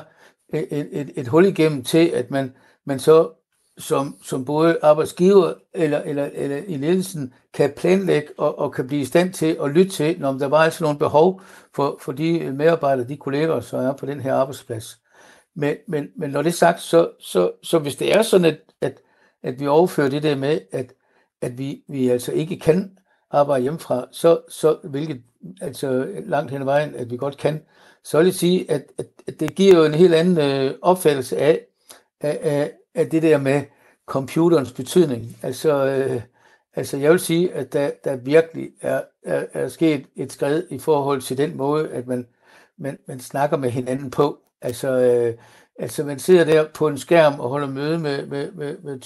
et, 0.54 0.88
et, 1.00 1.10
et 1.16 1.28
hul 1.28 1.46
igennem 1.46 1.84
til, 1.84 2.08
at 2.08 2.30
man, 2.30 2.54
man 2.84 2.98
så 2.98 3.30
som, 3.78 4.16
som 4.22 4.44
både 4.44 4.78
arbejdsgiver 4.82 5.54
eller, 5.74 6.02
eller, 6.02 6.30
eller 6.34 6.56
i 6.56 6.76
ledelsen 6.76 7.34
kan 7.54 7.72
planlægge 7.76 8.28
og, 8.38 8.58
og 8.58 8.72
kan 8.72 8.86
blive 8.86 9.02
i 9.02 9.04
stand 9.04 9.32
til 9.32 9.56
at 9.62 9.70
lytte 9.70 9.90
til, 9.90 10.20
når 10.20 10.32
der 10.32 10.48
var 10.48 10.58
altså 10.58 10.84
nogle 10.84 10.98
behov 10.98 11.40
for, 11.74 11.98
for 12.02 12.12
de 12.12 12.52
medarbejdere, 12.52 13.08
de 13.08 13.16
kolleger, 13.16 13.60
som 13.60 13.80
er 13.80 13.92
på 13.92 14.06
den 14.06 14.20
her 14.20 14.34
arbejdsplads. 14.34 15.00
Men, 15.54 15.76
men, 15.88 16.08
men 16.16 16.30
når 16.30 16.42
det 16.42 16.50
er 16.50 16.54
sagt, 16.54 16.80
så, 16.80 17.10
så, 17.20 17.52
så 17.62 17.78
hvis 17.78 17.96
det 17.96 18.12
er 18.12 18.22
sådan, 18.22 18.44
at, 18.44 18.58
at, 18.80 19.00
at 19.42 19.60
vi 19.60 19.66
overfører 19.66 20.08
det 20.08 20.22
der 20.22 20.36
med, 20.36 20.60
at, 20.72 20.92
at 21.42 21.58
vi, 21.58 21.82
vi 21.88 22.08
altså 22.08 22.32
ikke 22.32 22.58
kan 22.58 22.96
arbejde 23.30 23.62
hjemmefra, 23.62 24.06
så, 24.12 24.40
så 24.48 24.76
hvilket 24.84 25.22
altså 25.60 26.08
langt 26.26 26.50
hen 26.50 26.60
ad 26.60 26.64
vejen, 26.64 26.94
at 26.94 27.10
vi 27.10 27.16
godt 27.16 27.36
kan, 27.36 27.62
så 28.04 28.18
vil 28.18 28.26
jeg 28.26 28.34
sige, 28.34 28.70
at, 28.70 28.84
at, 28.98 29.06
at 29.26 29.40
det 29.40 29.54
giver 29.54 29.76
jo 29.76 29.84
en 29.84 29.94
helt 29.94 30.14
anden 30.14 30.38
øh, 30.38 30.74
opfattelse 30.82 31.36
af, 31.36 31.60
af, 32.20 32.38
af, 32.42 32.72
af 32.94 33.10
det 33.10 33.22
der 33.22 33.38
med 33.38 33.62
computerens 34.06 34.72
betydning. 34.72 35.36
Altså, 35.42 35.86
øh, 35.86 36.22
altså 36.74 36.96
jeg 36.96 37.10
vil 37.10 37.20
sige, 37.20 37.54
at 37.54 37.72
der, 37.72 37.90
der 38.04 38.16
virkelig 38.16 38.70
er, 38.80 39.02
er, 39.24 39.44
er 39.52 39.68
sket 39.68 40.06
et 40.16 40.32
skridt 40.32 40.66
i 40.70 40.78
forhold 40.78 41.22
til 41.22 41.38
den 41.38 41.56
måde, 41.56 41.88
at 41.88 42.06
man, 42.06 42.26
man, 42.78 42.98
man 43.08 43.20
snakker 43.20 43.56
med 43.56 43.70
hinanden 43.70 44.10
på. 44.10 44.38
Altså, 44.62 44.88
øh, 44.88 45.34
altså 45.78 46.04
man 46.04 46.18
sidder 46.18 46.44
der 46.44 46.68
på 46.74 46.88
en 46.88 46.98
skærm 46.98 47.40
og 47.40 47.48
holder 47.48 47.68
møde 47.68 47.98
med, 47.98 48.26
med, 48.26 48.52
med, 48.52 48.78
med 48.78 48.98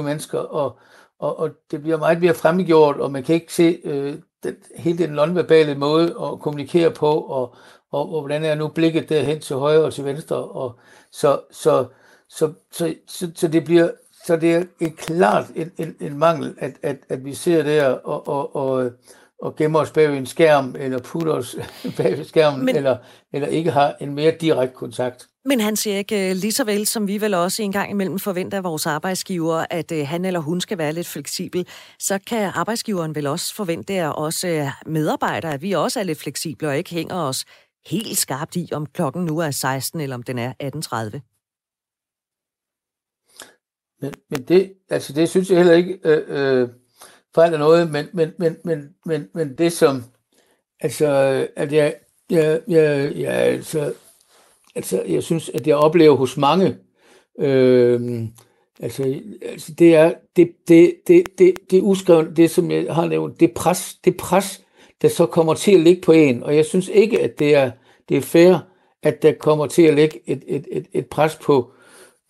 20-25 0.00 0.02
mennesker, 0.02 0.38
og, 0.38 0.78
og, 1.18 1.38
og 1.38 1.50
det 1.70 1.82
bliver 1.82 1.98
meget 1.98 2.20
mere 2.20 2.34
fremgjort, 2.34 2.96
og 2.96 3.12
man 3.12 3.22
kan 3.22 3.34
ikke 3.34 3.54
se 3.54 3.80
øh, 3.84 4.14
den, 4.44 4.56
hele 4.76 4.98
den 4.98 5.10
nonverbale 5.10 5.74
måde 5.74 6.04
at 6.04 6.40
kommunikere 6.40 6.90
på, 6.90 7.20
og, 7.20 7.54
og, 7.90 8.14
og 8.14 8.20
hvordan 8.20 8.44
er 8.44 8.54
nu 8.54 8.68
blikket 8.68 9.08
derhen 9.08 9.40
til 9.40 9.56
højre 9.56 9.84
og 9.84 9.92
til 9.94 10.04
venstre, 10.04 10.36
og 10.36 10.78
så, 11.10 11.40
så, 11.50 11.86
så, 12.28 12.52
så, 12.72 12.94
så, 13.06 13.30
så 13.34 13.48
det 13.48 13.64
bliver 13.64 13.90
så 14.26 14.36
det 14.36 14.54
er 14.54 14.64
et 14.80 14.96
klart 14.96 15.44
en, 15.54 15.72
en, 15.78 15.96
en 16.00 16.18
mangel, 16.18 16.54
at, 16.58 16.72
at, 16.82 16.96
at 17.08 17.24
vi 17.24 17.34
ser 17.34 17.62
der 17.62 17.88
og, 17.88 18.28
og, 18.28 18.56
og, 18.56 18.90
og 19.42 19.56
gemmer 19.56 19.78
os 19.78 19.90
bag 19.90 20.16
en 20.16 20.26
skærm, 20.26 20.74
eller 20.78 20.98
putter 20.98 21.32
os 21.32 21.56
bag 21.96 22.26
skærmen, 22.26 22.64
Men... 22.64 22.76
eller, 22.76 22.96
eller 23.32 23.48
ikke 23.48 23.70
har 23.70 23.96
en 24.00 24.14
mere 24.14 24.36
direkte 24.40 24.74
kontakt. 24.74 25.28
Men 25.44 25.60
han 25.60 25.76
siger 25.76 25.98
ikke, 25.98 26.34
lige 26.34 26.52
så 26.52 26.64
vel 26.64 26.86
som 26.86 27.08
vi 27.08 27.20
vel 27.20 27.34
også 27.34 27.62
en 27.62 27.72
gang 27.72 27.90
imellem 27.90 28.18
forventer 28.18 28.58
af 28.58 28.64
vores 28.64 28.86
arbejdsgiver, 28.86 29.64
at 29.70 29.92
øh, 29.92 30.06
han 30.06 30.24
eller 30.24 30.40
hun 30.40 30.60
skal 30.60 30.78
være 30.78 30.92
lidt 30.92 31.06
fleksibel, 31.06 31.66
så 31.98 32.18
kan 32.26 32.50
arbejdsgiveren 32.54 33.14
vel 33.14 33.26
også 33.26 33.54
forvente 33.54 33.92
af 33.92 34.12
os 34.16 34.44
øh, 34.44 34.66
medarbejdere, 34.86 35.54
at 35.54 35.62
vi 35.62 35.72
også 35.72 36.00
er 36.00 36.04
lidt 36.04 36.18
fleksible 36.18 36.68
og 36.68 36.78
ikke 36.78 36.90
hænger 36.90 37.14
os 37.14 37.44
helt 37.86 38.18
skarpt 38.18 38.56
i, 38.56 38.68
om 38.72 38.86
klokken 38.86 39.24
nu 39.24 39.38
er 39.38 39.50
16 39.50 40.00
eller 40.00 40.16
om 40.16 40.22
den 40.22 40.38
er 40.38 40.52
18.30. 40.62 41.20
Men, 44.00 44.12
men 44.30 44.42
det, 44.42 44.72
altså 44.88 45.12
det 45.12 45.28
synes 45.28 45.50
jeg 45.50 45.58
heller 45.58 45.74
ikke 45.74 45.98
øh, 46.04 46.22
øh, 46.28 46.68
fejler 47.36 47.58
noget, 47.58 47.90
men, 47.90 48.06
men, 48.12 48.32
men, 48.38 48.56
men, 48.64 48.94
men, 49.06 49.28
men 49.34 49.54
det 49.58 49.72
som, 49.72 50.02
altså, 50.80 51.08
at 51.56 51.72
jeg, 51.72 51.94
jeg, 52.30 52.60
jeg, 52.68 53.12
jeg, 53.16 53.32
altså, 53.32 53.92
altså, 54.74 55.02
jeg 55.08 55.22
synes, 55.22 55.48
at 55.48 55.66
jeg 55.66 55.76
oplever 55.76 56.16
hos 56.16 56.36
mange, 56.36 56.76
øh, 57.38 58.20
altså, 58.80 59.20
altså 59.42 59.72
det 59.78 59.94
er 59.94 60.12
det, 60.36 60.50
det, 60.68 60.94
det, 61.06 61.38
det, 61.38 61.54
det 61.70 61.82
uskrevet, 61.82 62.36
det 62.36 62.50
som 62.50 62.70
jeg 62.70 62.94
har 62.94 63.06
nævnt, 63.06 63.40
det 63.40 63.52
pres, 63.52 63.94
det 64.04 64.16
pres, 64.16 64.62
der 65.02 65.08
så 65.08 65.26
kommer 65.26 65.54
til 65.54 65.74
at 65.74 65.80
ligge 65.80 66.02
på 66.02 66.12
en, 66.12 66.42
og 66.42 66.56
jeg 66.56 66.64
synes 66.64 66.88
ikke, 66.88 67.22
at 67.22 67.38
det 67.38 67.54
er, 67.54 67.70
det 68.08 68.16
er 68.16 68.20
fair, 68.22 68.56
at 69.02 69.22
der 69.22 69.32
kommer 69.32 69.66
til 69.66 69.82
at 69.82 69.94
ligge 69.94 70.20
et, 70.26 70.44
et, 70.46 70.66
et, 70.72 70.86
et 70.92 71.06
pres 71.06 71.36
på, 71.36 71.70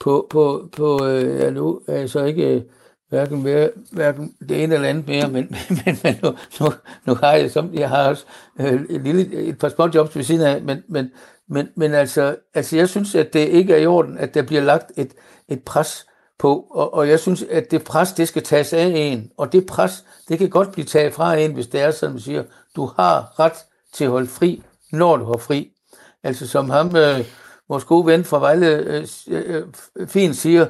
på, 0.01 0.27
på, 0.31 0.69
på 0.73 1.05
øh, 1.05 1.41
ja, 1.41 1.51
nu 1.51 1.81
er 1.89 1.99
jeg 1.99 2.11
så 2.11 2.25
ikke 2.25 2.55
øh, 2.55 2.63
hverken, 3.09 3.43
mere, 3.43 3.71
hverken 3.93 4.35
det 4.49 4.63
ene 4.63 4.75
eller 4.75 4.89
andet 4.89 5.09
mere, 5.09 5.29
men, 5.29 5.57
men, 5.85 5.99
men 6.03 6.19
nu, 6.23 6.35
nu, 6.61 6.73
nu 7.05 7.15
har 7.15 7.33
jeg, 7.33 7.51
som, 7.51 7.75
jeg 7.75 7.89
har 7.89 8.09
også 8.09 8.25
øh, 8.61 8.81
et, 8.91 9.01
lille, 9.01 9.37
et 9.37 9.59
par 9.59 9.69
små 9.69 9.89
jobs 9.95 10.17
ved 10.17 10.23
siden 10.23 10.47
af, 10.47 10.63
men, 10.63 10.83
men, 10.89 11.11
men, 11.49 11.69
men 11.77 11.95
altså, 11.95 12.37
altså, 12.55 12.77
jeg 12.77 12.89
synes, 12.89 13.15
at 13.15 13.33
det 13.33 13.49
ikke 13.49 13.75
er 13.75 13.79
i 13.79 13.87
orden, 13.87 14.19
at 14.19 14.35
der 14.35 14.43
bliver 14.43 14.63
lagt 14.63 14.93
et, 14.97 15.13
et 15.49 15.63
pres 15.63 16.07
på, 16.39 16.67
og, 16.71 16.95
og 16.95 17.09
jeg 17.09 17.21
synes, 17.21 17.43
at 17.43 17.71
det 17.71 17.85
pres, 17.85 18.13
det 18.13 18.29
skal 18.29 18.43
tages 18.43 18.73
af 18.73 18.93
en, 18.95 19.31
og 19.37 19.53
det 19.53 19.67
pres, 19.67 20.05
det 20.29 20.39
kan 20.39 20.51
godt 20.51 20.73
blive 20.73 20.85
taget 20.85 21.15
fra 21.15 21.35
en, 21.35 21.53
hvis 21.53 21.67
det 21.67 21.81
er 21.81 21.91
sådan, 21.91 22.13
man 22.13 22.21
siger, 22.21 22.45
du 22.77 22.91
har 22.97 23.41
ret 23.41 23.65
til 23.93 24.05
at 24.05 24.11
holde 24.11 24.27
fri, 24.27 24.63
når 24.93 25.17
du 25.17 25.25
har 25.25 25.39
fri. 25.39 25.73
Altså 26.23 26.47
som 26.47 26.71
ham, 26.71 26.97
øh, 26.97 27.25
vores 27.69 27.85
gode 27.85 28.07
ven 28.07 28.25
fra 28.25 28.39
Vejle, 28.39 28.67
øh, 28.67 29.07
øh, 29.29 29.63
fint 30.07 30.37
siger, 30.37 30.67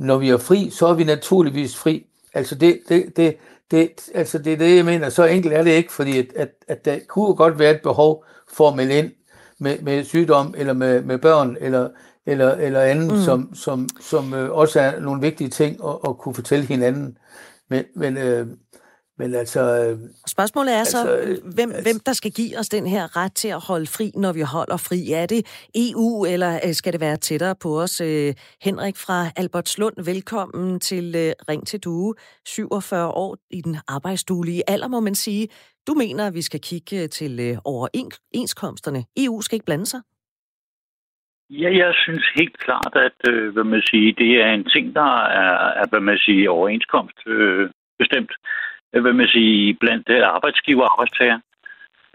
når 0.00 0.18
vi 0.18 0.30
er 0.30 0.36
fri, 0.36 0.70
så 0.70 0.86
er 0.86 0.94
vi 0.94 1.04
naturligvis 1.04 1.76
fri. 1.76 2.06
Altså 2.34 2.54
det, 2.54 2.80
det, 2.88 3.16
det, 3.16 3.36
det, 3.70 3.90
altså 4.14 4.38
det 4.38 4.52
er 4.52 4.56
det, 4.56 4.76
jeg 4.76 4.84
mener. 4.84 5.08
Så 5.08 5.24
enkelt 5.24 5.54
er 5.54 5.62
det 5.62 5.70
ikke, 5.70 5.92
fordi 5.92 6.18
at, 6.18 6.26
at, 6.36 6.48
at 6.68 6.84
der 6.84 6.98
kunne 7.08 7.34
godt 7.34 7.58
være 7.58 7.70
et 7.70 7.82
behov 7.82 8.24
for 8.52 8.68
at 8.68 8.76
melde 8.76 8.98
ind 8.98 9.10
med, 9.58 9.78
med 9.82 10.04
sygdom, 10.04 10.54
eller 10.58 10.72
med, 10.72 11.02
med 11.02 11.18
børn, 11.18 11.56
eller, 11.60 11.88
eller, 12.26 12.54
eller 12.54 12.80
andet, 12.80 13.12
mm. 13.12 13.18
som, 13.18 13.54
som, 13.54 13.88
som 14.00 14.34
øh, 14.34 14.50
også 14.50 14.80
er 14.80 15.00
nogle 15.00 15.20
vigtige 15.20 15.50
ting 15.50 15.76
at, 15.84 15.94
at 16.08 16.18
kunne 16.18 16.34
fortælle 16.34 16.64
hinanden. 16.64 17.16
Men, 17.68 17.84
men 17.96 18.16
øh, 18.16 18.46
men 19.20 19.34
altså... 19.34 19.60
Øh, 19.60 19.98
Spørgsmålet 20.26 20.74
er 20.74 20.78
altså, 20.78 21.02
så, 21.02 21.18
øh, 21.18 21.54
hvem, 21.56 21.70
altså, 21.70 21.84
hvem 21.86 21.98
der 22.06 22.12
skal 22.12 22.32
give 22.40 22.58
os 22.60 22.68
den 22.68 22.86
her 22.86 23.16
ret 23.16 23.34
til 23.42 23.48
at 23.48 23.62
holde 23.70 23.86
fri, 23.96 24.06
når 24.14 24.32
vi 24.32 24.40
holder 24.40 24.76
fri. 24.88 25.00
Er 25.22 25.26
det 25.26 25.42
EU, 25.84 26.24
eller 26.32 26.52
øh, 26.66 26.72
skal 26.74 26.92
det 26.92 27.00
være 27.00 27.16
tættere 27.16 27.54
på 27.62 27.80
os? 27.82 27.94
Henrik 28.66 28.96
fra 28.96 29.18
Albertslund, 29.36 29.96
velkommen 30.04 30.80
til 30.80 31.34
Ring 31.48 31.66
til 31.66 31.80
Due. 31.80 32.14
47 32.46 33.08
år 33.08 33.36
i 33.50 33.60
den 33.60 33.76
arbejdsduelige 33.88 34.62
alder, 34.68 34.88
må 34.88 35.00
man 35.00 35.14
sige. 35.14 35.48
Du 35.88 35.92
mener, 35.94 36.26
at 36.26 36.34
vi 36.34 36.42
skal 36.42 36.60
kigge 36.60 37.08
til 37.08 37.58
overenskomsterne. 37.64 39.04
EU 39.16 39.40
skal 39.40 39.56
ikke 39.56 39.66
blande 39.66 39.86
sig? 39.86 40.00
Ja, 41.50 41.70
jeg 41.82 41.92
synes 41.94 42.26
helt 42.34 42.58
klart, 42.58 42.92
at 43.08 43.18
øh, 43.32 43.52
hvad 43.52 43.64
man 43.64 43.82
siger, 43.90 44.12
det 44.18 44.32
er 44.44 44.50
en 44.52 44.64
ting, 44.64 44.94
der 44.94 45.12
er, 45.42 45.54
er 45.80 45.86
hvad 45.90 46.00
man 46.00 46.18
siger, 46.18 46.50
overenskomst 46.50 47.18
øh, 47.26 47.70
bestemt 47.98 48.32
hvad 48.92 49.12
man 49.12 49.28
sige, 49.28 49.74
blandt 49.74 50.08
øh, 50.08 50.22
arbejdsgiver 50.22 50.82
og 50.82 50.92
arbejdstager. 50.92 51.38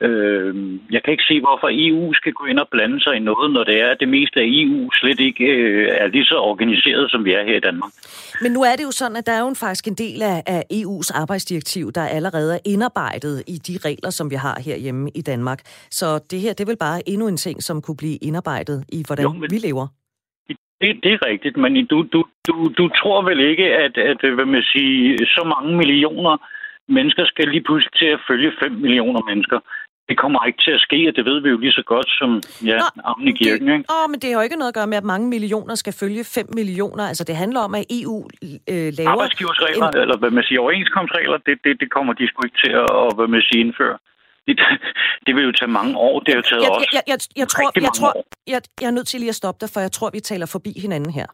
Øh, 0.02 0.80
jeg 0.92 1.04
kan 1.04 1.12
ikke 1.12 1.24
se, 1.28 1.40
hvorfor 1.40 1.70
EU 1.72 2.14
skal 2.14 2.34
gå 2.34 2.46
ind 2.46 2.60
og 2.60 2.68
blande 2.72 3.04
sig 3.04 3.16
i 3.16 3.20
noget, 3.20 3.54
når 3.54 3.64
det 3.64 3.82
er, 3.82 3.90
at 3.92 4.00
det 4.00 4.10
meste 4.10 4.40
af 4.40 4.46
EU 4.48 4.92
slet 4.92 5.20
ikke 5.20 5.46
øh, 5.46 5.88
er 5.92 6.08
lige 6.08 6.26
så 6.26 6.38
organiseret, 6.38 7.12
som 7.12 7.26
vi 7.26 7.32
er 7.34 7.44
her 7.44 7.58
i 7.58 7.60
Danmark. 7.60 7.92
Men 8.42 8.52
nu 8.52 8.62
er 8.62 8.76
det 8.76 8.84
jo 8.84 8.92
sådan, 8.92 9.18
at 9.18 9.26
der 9.26 9.32
er 9.32 9.40
jo 9.40 9.54
faktisk 9.60 9.88
en 9.88 9.94
del 9.94 10.22
af, 10.22 10.44
af 10.48 10.64
EU's 10.74 11.22
arbejdsdirektiv, 11.22 11.92
der 11.92 12.02
allerede 12.08 12.56
er 12.56 12.60
indarbejdet 12.66 13.44
i 13.48 13.58
de 13.68 13.90
regler, 13.90 14.10
som 14.10 14.30
vi 14.32 14.36
har 14.36 14.62
herhjemme 14.66 15.10
i 15.16 15.22
Danmark. 15.22 15.60
Så 15.92 16.20
det 16.32 16.40
her, 16.40 16.54
det 16.54 16.62
er 16.64 16.72
vel 16.72 16.84
bare 16.88 17.10
endnu 17.10 17.28
en 17.28 17.38
ting, 17.38 17.64
som 17.64 17.82
kunne 17.82 17.98
blive 17.98 18.18
indarbejdet 18.22 18.84
i, 18.90 19.04
hvordan 19.08 19.24
jo, 19.24 19.34
men... 19.34 19.52
vi 19.52 19.58
lever. 19.58 19.88
Det, 20.82 20.90
det 21.04 21.12
er 21.14 21.26
rigtigt, 21.26 21.58
men 21.58 21.86
du, 21.86 21.98
du, 22.14 22.24
du, 22.48 22.56
du 22.78 22.90
tror 23.00 23.22
vel 23.30 23.40
ikke, 23.40 23.66
at, 23.66 23.98
at 23.98 24.34
hvad 24.36 24.46
man 24.46 24.64
siger, 24.64 25.18
så 25.26 25.44
mange 25.56 25.78
millioner 25.78 26.38
mennesker 26.88 27.26
skal 27.26 27.48
lige 27.48 27.64
pludselig 27.64 27.94
til 28.02 28.10
at 28.16 28.20
følge 28.30 28.52
5 28.60 28.72
millioner 28.72 29.22
mennesker. 29.30 29.60
Det 30.10 30.18
kommer 30.18 30.40
ikke 30.46 30.62
til 30.66 30.72
at 30.72 30.82
ske, 30.88 31.00
og 31.10 31.16
det 31.16 31.26
ved 31.26 31.42
vi 31.42 31.50
jo 31.50 31.58
lige 31.58 31.72
så 31.72 31.84
godt 31.94 32.10
som 32.20 32.30
ja, 32.72 32.78
Nå, 32.96 33.12
i 33.30 33.32
kirken. 33.32 33.68
Ikke? 33.76 33.94
Åh, 33.96 34.06
men 34.12 34.20
det 34.20 34.28
har 34.30 34.38
jo 34.40 34.44
ikke 34.48 34.60
noget 34.62 34.72
at 34.74 34.78
gøre 34.80 34.88
med, 34.88 34.98
at 34.98 35.08
mange 35.14 35.28
millioner 35.30 35.76
skal 35.76 35.94
følge 35.94 36.24
5 36.24 36.46
millioner. 36.60 37.04
Altså, 37.12 37.24
det 37.24 37.36
handler 37.36 37.60
om, 37.68 37.76
at 37.76 37.86
EU 38.00 38.18
øh, 38.72 38.90
laver... 38.98 39.10
Arbejdsgiversregler, 39.16 39.88
en... 39.88 39.98
eller 40.04 40.18
hvad 40.18 40.32
man 40.38 40.44
siger, 40.44 40.60
overenskomstregler, 40.62 41.38
det, 41.48 41.56
det, 41.64 41.74
det 41.82 41.90
kommer 41.96 42.14
de 42.14 42.28
sgu 42.28 42.40
ikke 42.46 42.60
til 42.64 42.74
at, 42.82 43.12
hvad 43.18 43.28
man 43.28 43.42
siger, 43.42 43.62
indføre. 43.66 43.98
Det, 44.48 44.60
det 45.26 45.36
vil 45.36 45.44
jo 45.44 45.52
tage 45.52 45.72
mange 45.72 45.98
år. 45.98 46.20
Det 46.20 46.34
har 46.34 46.36
jo 46.36 46.42
taget 46.42 46.62
jeg, 46.62 46.72
også 46.72 46.90
jeg, 46.94 47.04
jeg, 47.08 47.18
jeg, 47.36 47.48
tror, 47.48 47.72
jeg, 47.82 47.92
tror, 47.96 48.26
jeg, 48.48 48.62
jeg 48.82 48.88
er 48.88 48.92
nødt 48.92 49.08
til 49.08 49.20
lige 49.20 49.30
at 49.30 49.36
stoppe 49.36 49.58
dig, 49.62 49.70
for 49.74 49.80
jeg 49.80 49.92
tror, 49.92 50.10
vi 50.14 50.20
taler 50.20 50.46
forbi 50.46 50.80
hinanden 50.80 51.12
her. 51.14 51.26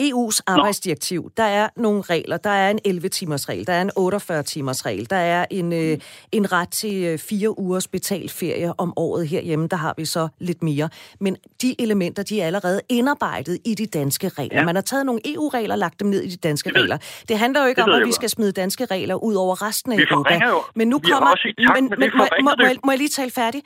EU's 0.00 0.40
arbejdsdirektiv, 0.46 1.22
Nå. 1.22 1.30
der 1.36 1.42
er 1.42 1.68
nogle 1.76 2.02
regler. 2.02 2.36
Der 2.36 2.50
er 2.50 2.70
en 2.70 2.78
11-timers 2.86 3.48
regel, 3.48 3.66
der 3.66 3.72
er 3.72 3.82
en 3.82 3.90
48-timers 3.98 4.86
regel, 4.86 5.10
der 5.10 5.16
er 5.16 5.46
en, 5.50 5.72
øh, 5.72 5.98
en 6.32 6.52
ret 6.52 6.68
til 6.68 7.04
øh, 7.04 7.18
fire 7.18 7.58
ugers 7.58 7.88
betalt 7.88 8.30
ferie 8.30 8.72
om 8.78 8.92
året 8.96 9.28
herhjemme. 9.28 9.68
Der 9.68 9.76
har 9.76 9.94
vi 9.96 10.04
så 10.04 10.28
lidt 10.38 10.62
mere. 10.62 10.88
Men 11.20 11.36
de 11.62 11.74
elementer, 11.78 12.22
de 12.22 12.40
er 12.40 12.46
allerede 12.46 12.80
indarbejdet 12.88 13.58
i 13.64 13.74
de 13.74 13.86
danske 13.86 14.28
regler. 14.28 14.58
Ja. 14.58 14.64
Man 14.64 14.74
har 14.74 14.82
taget 14.82 15.06
nogle 15.06 15.20
EU-regler 15.34 15.74
og 15.74 15.78
lagt 15.78 16.00
dem 16.00 16.08
ned 16.08 16.22
i 16.22 16.28
de 16.28 16.36
danske 16.36 16.70
regler. 16.70 16.98
Det 17.28 17.38
handler 17.38 17.62
jo 17.62 17.66
ikke 17.66 17.82
det 17.82 17.94
om, 17.94 18.00
at 18.00 18.06
vi 18.06 18.12
skal 18.12 18.28
smide 18.28 18.52
danske 18.52 18.84
regler 18.84 19.14
ud 19.14 19.34
over 19.34 19.68
resten 19.68 19.92
af 19.92 19.96
Europa. 20.10 20.34
Jo. 20.48 20.62
Men 20.74 20.88
nu 20.88 20.98
kommer... 20.98 21.34
Men, 21.74 21.92
men, 21.98 22.10
må, 22.42 22.49
må, 22.50 22.62
må, 22.62 22.66
jeg, 22.68 22.76
må 22.84 22.90
jeg 22.92 22.98
lige 22.98 23.16
tale 23.18 23.30
færdig? 23.30 23.62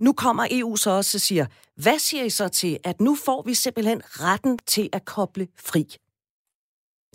Nu 0.00 0.12
kommer 0.12 0.44
EU 0.58 0.76
så 0.76 0.90
også 0.90 1.16
og 1.16 1.24
siger, 1.28 1.46
hvad 1.84 1.98
siger 1.98 2.24
I 2.24 2.30
så 2.30 2.48
til, 2.48 2.78
at 2.84 3.00
nu 3.00 3.12
får 3.26 3.42
vi 3.48 3.54
simpelthen 3.54 4.00
retten 4.24 4.58
til 4.58 4.88
at 4.92 5.02
koble 5.14 5.46
fri? 5.70 5.82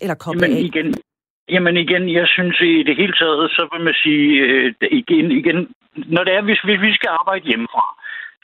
Eller 0.02 0.14
koble 0.14 0.44
jamen, 0.44 0.56
af? 0.56 0.62
Igen, 0.70 0.94
jamen 1.54 1.76
igen, 1.76 2.12
jeg 2.18 2.26
synes 2.28 2.56
i 2.60 2.82
det 2.88 2.96
hele 2.96 3.12
taget, 3.20 3.50
så 3.50 3.62
vil 3.72 3.84
man 3.84 3.94
sige, 4.04 4.28
øh, 4.44 4.74
igen, 5.00 5.32
igen, 5.40 5.58
når 6.14 6.24
det 6.24 6.32
er, 6.34 6.42
hvis, 6.42 6.60
hvis 6.66 6.80
vi 6.80 6.92
skal 6.98 7.10
arbejde 7.20 7.48
hjemmefra, 7.50 7.86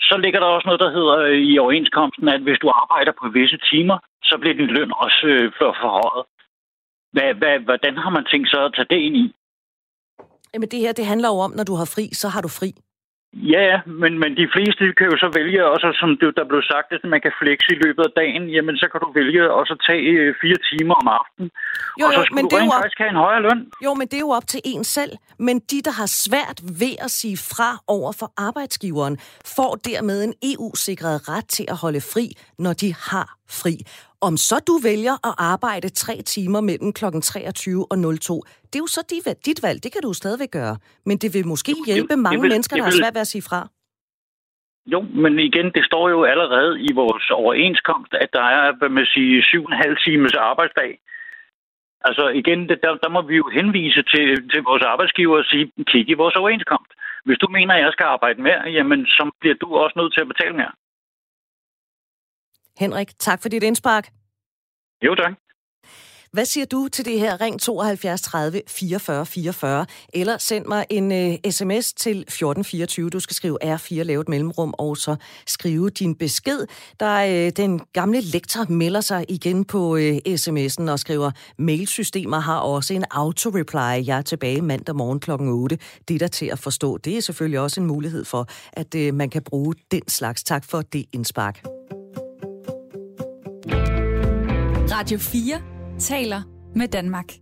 så 0.09 0.17
ligger 0.17 0.41
der 0.41 0.47
også 0.47 0.67
noget, 0.67 0.81
der 0.85 0.91
hedder 0.99 1.17
øh, 1.29 1.39
i 1.53 1.59
overenskomsten, 1.59 2.29
at 2.29 2.41
hvis 2.41 2.59
du 2.63 2.69
arbejder 2.83 3.13
på 3.21 3.27
visse 3.29 3.59
timer, 3.71 3.99
så 4.23 4.39
bliver 4.41 4.55
din 4.55 4.75
løn 4.77 4.93
også 5.05 5.27
øh, 5.27 5.53
for 5.59 5.77
forhøjet. 5.81 6.25
Hvad, 7.13 7.35
hvad, 7.41 7.59
hvordan 7.59 7.97
har 7.97 8.11
man 8.11 8.25
tænkt 8.25 8.51
sig 8.51 8.65
at 8.65 8.75
tage 8.75 8.91
det 8.91 9.01
ind 9.07 9.17
i? 9.17 9.27
Jamen 10.55 10.69
det 10.69 10.79
her, 10.79 10.93
det 10.93 11.07
handler 11.07 11.29
jo 11.29 11.39
om, 11.47 11.53
når 11.57 11.65
du 11.65 11.75
har 11.75 11.85
fri, 11.85 12.11
så 12.13 12.29
har 12.29 12.41
du 12.41 12.49
fri. 12.49 12.75
Ja, 13.33 13.81
men, 13.87 14.19
men 14.19 14.31
de 14.41 14.49
fleste 14.55 14.83
kan 14.99 15.07
jo 15.13 15.17
så 15.25 15.29
vælge, 15.39 15.67
også 15.75 15.89
som 16.01 16.11
det, 16.21 16.37
der 16.37 16.45
blev 16.51 16.63
sagt, 16.63 16.89
at 16.93 17.05
man 17.05 17.21
kan 17.21 17.33
flexe 17.43 17.69
i 17.77 17.79
løbet 17.85 18.03
af 18.09 18.13
dagen, 18.17 18.45
jamen 18.57 18.77
så 18.77 18.87
kan 18.93 19.01
du 19.05 19.09
vælge 19.21 19.53
også 19.53 19.73
at 19.73 19.81
tage 19.89 20.03
øh, 20.03 20.35
fire 20.43 20.59
timer 20.71 20.95
om 20.95 21.09
aftenen. 21.09 21.51
Jo, 22.01 22.07
og 22.07 22.13
så 22.13 22.23
skulle 22.25 22.43
men 22.43 22.45
du 22.45 22.57
det 22.57 22.63
rent 22.63 22.73
op... 22.73 22.81
faktisk 22.81 22.99
have 22.99 23.11
en 23.17 23.23
højere 23.27 23.43
løn. 23.43 23.61
Jo, 23.85 23.95
men 23.95 24.07
det 24.09 24.17
er 24.17 24.25
jo 24.29 24.31
op 24.31 24.47
til 24.47 24.61
en 24.65 24.85
selv. 24.85 25.13
Men 25.39 25.57
de, 25.71 25.83
der 25.83 25.95
har 26.01 26.09
svært 26.25 26.59
ved 26.83 26.95
at 27.05 27.11
sige 27.11 27.37
fra 27.37 27.71
over 27.97 28.13
for 28.21 28.29
arbejdsgiveren, 28.37 29.17
får 29.57 29.73
dermed 29.91 30.19
en 30.25 30.35
EU-sikret 30.51 31.17
ret 31.33 31.49
til 31.57 31.67
at 31.69 31.77
holde 31.77 32.01
fri, 32.13 32.25
når 32.59 32.73
de 32.73 32.95
har 33.11 33.29
fri. 33.61 33.75
Om 34.21 34.37
så 34.37 34.57
du 34.69 34.75
vælger 34.91 35.17
at 35.29 35.35
arbejde 35.53 35.89
tre 35.89 36.17
timer 36.35 36.61
mellem 36.61 36.93
kl. 36.93 37.05
23 37.23 37.87
og 37.91 37.97
02, 38.21 38.43
det 38.71 38.77
er 38.79 38.85
jo 38.87 38.91
så 38.97 39.03
dit 39.47 39.61
valg. 39.67 39.79
Det 39.85 39.93
kan 39.93 40.03
du 40.03 40.13
stadigvæk 40.13 40.51
gøre. 40.51 40.77
Men 41.09 41.17
det 41.23 41.31
vil 41.35 41.47
måske 41.47 41.73
hjælpe 41.87 42.17
mange 42.17 42.41
vil, 42.41 42.51
mennesker, 42.53 42.77
der 42.77 42.85
har 42.85 42.99
svært 43.03 43.15
ved 43.15 43.21
at 43.27 43.33
sige 43.35 43.43
fra. 43.51 43.61
Jo, 44.93 45.01
men 45.25 45.39
igen, 45.39 45.67
det 45.77 45.85
står 45.91 46.09
jo 46.15 46.25
allerede 46.25 46.81
i 46.89 46.91
vores 46.95 47.31
overenskomst, 47.31 48.13
at 48.15 48.29
der 48.33 48.47
er, 48.59 48.67
hvad 48.79 48.89
man 48.89 49.07
siger, 49.15 49.43
syv 49.51 49.65
og 49.65 49.73
en 49.73 49.83
halv 49.85 49.97
times 50.07 50.35
arbejdsdag. 50.35 50.91
Altså 52.09 52.25
igen, 52.41 52.69
der, 52.69 52.93
der 53.05 53.09
må 53.09 53.21
vi 53.23 53.37
jo 53.37 53.47
henvise 53.59 54.03
til, 54.13 54.27
til 54.53 54.63
vores 54.69 54.83
arbejdsgiver 54.83 55.39
og 55.39 55.45
sige, 55.45 55.73
kig 55.91 56.09
i 56.11 56.21
vores 56.23 56.37
overenskomst. 56.37 56.93
Hvis 57.25 57.39
du 57.39 57.49
mener, 57.57 57.75
at 57.75 57.83
jeg 57.85 57.93
skal 57.93 58.05
arbejde 58.05 58.43
mere, 58.43 58.61
jamen 58.77 59.07
så 59.07 59.31
bliver 59.41 59.57
du 59.63 59.69
også 59.77 59.95
nødt 60.01 60.13
til 60.15 60.21
at 60.21 60.29
betale 60.33 60.57
mere. 60.61 60.73
Henrik, 62.79 63.19
tak 63.19 63.43
for 63.43 63.49
dit 63.49 63.63
indspark. 63.63 64.09
Jo, 65.03 65.15
tak. 65.15 65.33
Hvad 66.33 66.45
siger 66.45 66.67
du 66.67 66.89
til 66.93 67.05
det 67.05 67.21
her? 67.21 67.41
Ring 67.41 67.61
72 67.61 68.23
30 68.23 68.63
44 68.69 69.27
44, 69.27 69.87
eller 70.15 70.39
send 70.39 70.67
mig 70.67 70.87
en 70.91 71.13
uh, 71.13 71.51
sms 71.51 71.93
til 71.93 72.19
1424. 72.21 73.11
Du 73.11 73.21
skal 73.21 73.35
skrive 73.35 73.75
R4, 73.75 74.03
lave 74.03 74.21
et 74.21 74.29
mellemrum, 74.29 74.75
og 74.79 74.97
så 74.97 75.17
skrive 75.47 75.91
din 75.91 76.15
besked. 76.15 76.67
Der 77.01 77.47
uh, 77.47 77.53
den 77.57 77.81
gamle 77.93 78.21
lektor 78.21 78.73
melder 78.73 79.01
sig 79.01 79.25
igen 79.29 79.65
på 79.65 79.97
uh, 79.97 80.17
sms'en 80.27 80.91
og 80.91 80.99
skriver, 80.99 81.31
mailsystemer 81.59 82.39
har 82.39 82.59
også 82.59 82.95
en 82.95 83.05
auto-reply. 83.11 84.07
Jeg 84.07 84.19
er 84.19 84.23
tilbage 84.23 84.63
mandag 84.63 84.97
morgen 84.97 85.21
kl. 85.21 85.31
8. 85.31 85.79
Det 86.09 86.15
er 86.15 86.19
der 86.19 86.29
til 86.29 86.47
at 86.47 86.59
forstå. 86.59 86.99
Det 86.99 87.17
er 87.17 87.21
selvfølgelig 87.21 87.61
også 87.61 87.81
en 87.81 87.87
mulighed 87.87 88.25
for, 88.25 88.47
at 88.73 88.95
uh, 88.95 89.15
man 89.15 89.31
kan 89.31 89.43
bruge 89.43 89.75
den 89.91 90.09
slags. 90.09 90.45
Tak 90.45 90.65
for 90.65 90.83
det 90.83 91.05
indspark. 91.13 91.63
Radio 94.99 95.19
4 95.19 95.63
taler 95.99 96.43
med 96.75 96.89
Danmark. 96.89 97.33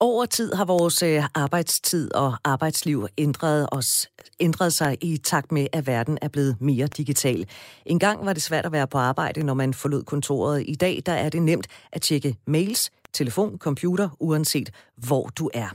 Over 0.00 0.26
tid 0.26 0.52
har 0.52 0.64
vores 0.64 1.02
øh, 1.02 1.22
arbejdstid 1.34 2.14
og 2.14 2.34
arbejdsliv 2.44 3.06
ændret, 3.18 3.68
os, 3.72 4.08
ændret 4.40 4.72
sig 4.72 4.96
i 5.00 5.16
takt 5.16 5.52
med, 5.52 5.66
at 5.72 5.86
verden 5.86 6.18
er 6.22 6.28
blevet 6.28 6.56
mere 6.60 6.86
digital. 6.86 7.48
En 7.86 7.98
gang 7.98 8.26
var 8.26 8.32
det 8.32 8.42
svært 8.42 8.66
at 8.66 8.72
være 8.72 8.86
på 8.86 8.98
arbejde, 8.98 9.42
når 9.42 9.54
man 9.54 9.74
forlod 9.74 10.02
kontoret. 10.02 10.64
I 10.68 10.74
dag 10.74 11.02
der 11.06 11.12
er 11.12 11.28
det 11.28 11.42
nemt 11.42 11.66
at 11.92 12.02
tjekke 12.02 12.36
mails, 12.46 12.90
telefon, 13.12 13.58
computer, 13.58 14.08
uanset 14.20 14.70
hvor 14.96 15.26
du 15.26 15.50
er. 15.54 15.68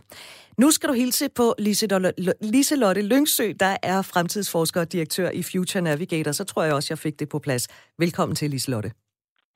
Nu 0.57 0.72
skal 0.72 0.89
du 0.89 0.93
hilse 0.93 1.30
på 1.30 1.55
Liselotte 2.41 3.01
Lyngsø, 3.01 3.53
der 3.59 3.78
er 3.84 4.01
fremtidsforsker 4.01 4.82
og 4.82 4.91
direktør 4.91 5.30
i 5.30 5.43
Future 5.43 5.82
Navigator. 5.82 6.32
Så 6.32 6.43
tror 6.43 6.63
jeg 6.63 6.74
også, 6.74 6.88
jeg 6.91 6.99
fik 6.99 7.20
det 7.20 7.30
på 7.30 7.39
plads. 7.39 7.68
Velkommen 7.99 8.36
til, 8.36 8.49
Liselotte. 8.49 9.06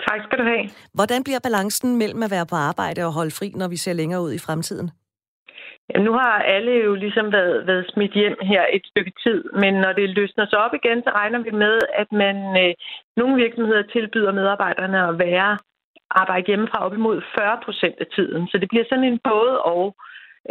Tak 0.07 0.19
skal 0.25 0.37
du 0.39 0.43
have. 0.43 0.65
Hvordan 0.93 1.23
bliver 1.23 1.39
balancen 1.43 1.97
mellem 1.97 2.23
at 2.23 2.31
være 2.31 2.45
på 2.49 2.55
arbejde 2.55 3.05
og 3.07 3.13
holde 3.13 3.31
fri, 3.39 3.47
når 3.55 3.67
vi 3.67 3.77
ser 3.77 3.93
længere 3.93 4.21
ud 4.21 4.33
i 4.33 4.43
fremtiden? 4.47 4.91
Jamen, 5.89 6.05
nu 6.05 6.13
har 6.13 6.35
alle 6.55 6.71
jo 6.71 6.95
ligesom 6.95 7.31
været, 7.31 7.67
været 7.67 7.91
smidt 7.93 8.13
hjem 8.13 8.37
her 8.41 8.63
et 8.73 8.85
stykke 8.85 9.13
tid, 9.25 9.43
men 9.61 9.73
når 9.73 9.93
det 9.93 10.09
løsner 10.09 10.45
sig 10.45 10.59
op 10.65 10.73
igen, 10.73 11.03
så 11.03 11.09
regner 11.19 11.39
vi 11.39 11.51
med, 11.51 11.79
at 12.01 12.11
man 12.11 12.35
øh, 12.63 12.73
nogle 13.17 13.35
virksomheder 13.43 13.83
tilbyder 13.93 14.31
medarbejderne 14.31 15.07
at 15.07 15.19
være 15.19 15.57
arbejde 16.11 16.47
hjemmefra 16.47 16.85
op 16.85 16.93
imod 16.93 17.21
40 17.37 17.59
procent 17.65 17.95
af 17.99 18.05
tiden. 18.15 18.47
Så 18.47 18.57
det 18.57 18.69
bliver 18.69 18.85
sådan 18.89 19.03
en 19.03 19.19
både 19.23 19.61
og. 19.61 19.95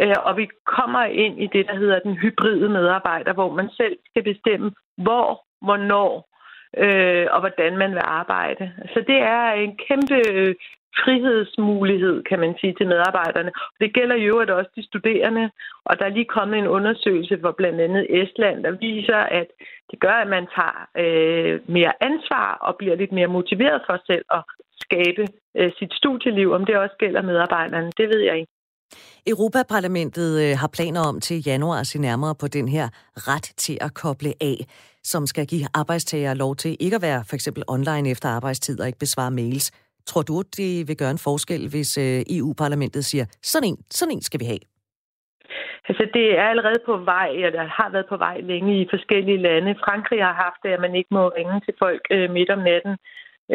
Øh, 0.01 0.15
og 0.27 0.37
vi 0.37 0.47
kommer 0.65 1.03
ind 1.03 1.35
i 1.43 1.47
det, 1.55 1.67
der 1.67 1.75
hedder 1.75 1.99
den 1.99 2.13
hybride 2.13 2.69
medarbejder, 2.69 3.33
hvor 3.33 3.53
man 3.53 3.69
selv 3.69 3.97
skal 4.09 4.23
bestemme, 4.23 4.71
hvor, 4.97 5.27
hvornår 5.65 6.30
øh, 6.77 7.27
og 7.31 7.39
hvordan 7.39 7.77
man 7.77 7.91
vil 7.91 8.03
arbejde. 8.03 8.71
Så 8.93 9.03
det 9.07 9.19
er 9.37 9.51
en 9.51 9.77
kæmpe 9.87 10.17
øh, 10.33 10.55
frihedsmulighed, 11.03 12.23
kan 12.23 12.39
man 12.39 12.53
sige, 12.59 12.73
til 12.77 12.87
medarbejderne. 12.87 13.51
Det 13.79 13.93
gælder 13.93 14.15
jo 14.15 14.27
øvrigt 14.33 14.51
også 14.51 14.71
de 14.75 14.85
studerende, 14.85 15.49
og 15.85 15.99
der 15.99 16.05
er 16.05 16.15
lige 16.17 16.33
kommet 16.37 16.59
en 16.59 16.67
undersøgelse 16.67 17.37
for 17.41 17.51
blandt 17.51 17.81
andet 17.81 18.03
Estland, 18.21 18.63
der 18.63 18.71
viser, 18.71 19.21
at 19.39 19.47
det 19.91 19.99
gør, 19.99 20.17
at 20.23 20.27
man 20.27 20.45
tager 20.55 20.77
øh, 21.03 21.59
mere 21.67 21.93
ansvar 22.09 22.47
og 22.67 22.75
bliver 22.79 22.95
lidt 22.95 23.11
mere 23.11 23.27
motiveret 23.27 23.81
for 23.87 23.97
selv 24.07 24.25
at 24.31 24.43
skabe 24.85 25.23
øh, 25.57 25.71
sit 25.79 25.93
studieliv. 25.93 26.51
Om 26.51 26.65
det 26.65 26.77
også 26.77 26.95
gælder 26.99 27.21
medarbejderne, 27.21 27.91
det 27.97 28.07
ved 28.09 28.19
jeg 28.19 28.35
ikke. 28.39 28.51
Europaparlamentet 29.27 30.41
øh, 30.43 30.57
har 30.57 30.67
planer 30.67 31.01
om 31.09 31.21
til 31.21 31.37
januar 31.45 31.79
at 31.79 31.87
se 31.87 31.99
nærmere 32.01 32.35
på 32.35 32.47
den 32.47 32.67
her 32.67 32.89
ret 33.15 33.47
til 33.57 33.77
at 33.81 33.93
koble 33.93 34.33
af, 34.41 34.57
som 35.03 35.27
skal 35.27 35.47
give 35.47 35.67
arbejdstagere 35.73 36.35
lov 36.35 36.55
til 36.55 36.77
ikke 36.79 36.95
at 36.95 37.01
være 37.01 37.23
for 37.29 37.35
eksempel 37.35 37.63
online 37.67 38.09
efter 38.09 38.29
arbejdstid 38.29 38.79
og 38.79 38.87
ikke 38.87 38.99
besvare 38.99 39.31
mails. 39.31 39.71
Tror 40.05 40.21
du, 40.21 40.41
det 40.57 40.87
vil 40.87 40.97
gøre 40.97 41.11
en 41.11 41.17
forskel, 41.17 41.69
hvis 41.69 41.97
øh, 41.97 42.21
EU-parlamentet 42.37 43.05
siger, 43.05 43.25
sådan 43.41 43.69
en, 43.69 43.77
sådan 43.89 44.13
en 44.15 44.21
skal 44.21 44.39
vi 44.39 44.45
have? 44.45 44.63
Altså, 45.89 46.03
det 46.13 46.37
er 46.39 46.43
allerede 46.43 46.79
på 46.85 46.97
vej, 46.97 47.29
eller 47.45 47.63
har 47.63 47.89
været 47.91 48.05
på 48.09 48.17
vej 48.17 48.37
længe 48.41 48.81
i 48.81 48.87
forskellige 48.89 49.41
lande. 49.47 49.75
Frankrig 49.85 50.19
har 50.23 50.33
haft 50.33 50.59
det, 50.63 50.69
at 50.69 50.81
man 50.81 50.95
ikke 50.95 51.11
må 51.11 51.23
ringe 51.27 51.61
til 51.65 51.73
folk 51.79 52.01
øh, 52.11 52.29
midt 52.29 52.49
om 52.49 52.59
natten. 52.59 52.93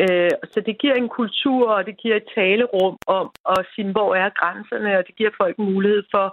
Øh, 0.01 0.31
så 0.53 0.59
det 0.67 0.79
giver 0.79 0.95
en 0.95 1.09
kultur, 1.09 1.69
og 1.77 1.87
det 1.87 1.97
giver 2.03 2.17
et 2.17 2.29
talerum 2.35 2.97
om 3.07 3.27
at 3.55 3.67
sige, 3.75 3.93
hvor 3.93 4.15
er 4.15 4.31
grænserne, 4.41 4.99
og 4.99 5.07
det 5.07 5.15
giver 5.17 5.31
folk 5.41 5.59
mulighed 5.59 6.03
for 6.15 6.27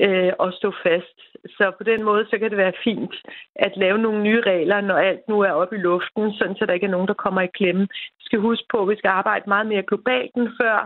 øh, 0.00 0.32
og 0.38 0.52
stå 0.52 0.72
fast. 0.82 1.18
Så 1.56 1.72
på 1.78 1.84
den 1.84 2.02
måde, 2.02 2.26
så 2.30 2.38
kan 2.38 2.50
det 2.50 2.58
være 2.58 2.80
fint 2.84 3.14
at 3.56 3.72
lave 3.76 3.98
nogle 3.98 4.22
nye 4.22 4.40
regler, 4.40 4.80
når 4.80 4.94
alt 4.94 5.28
nu 5.28 5.40
er 5.40 5.50
oppe 5.50 5.76
i 5.76 5.78
luften, 5.78 6.32
sådan 6.32 6.56
så 6.56 6.66
der 6.66 6.72
ikke 6.72 6.86
er 6.86 6.96
nogen, 6.96 7.08
der 7.08 7.22
kommer 7.24 7.40
i 7.40 7.54
klemme. 7.58 7.82
Vi 8.18 8.24
skal 8.24 8.38
huske 8.38 8.66
på, 8.70 8.82
at 8.82 8.88
vi 8.88 8.96
skal 8.96 9.08
arbejde 9.08 9.44
meget 9.46 9.66
mere 9.66 9.82
globalt 9.82 10.34
end 10.34 10.48
før, 10.60 10.78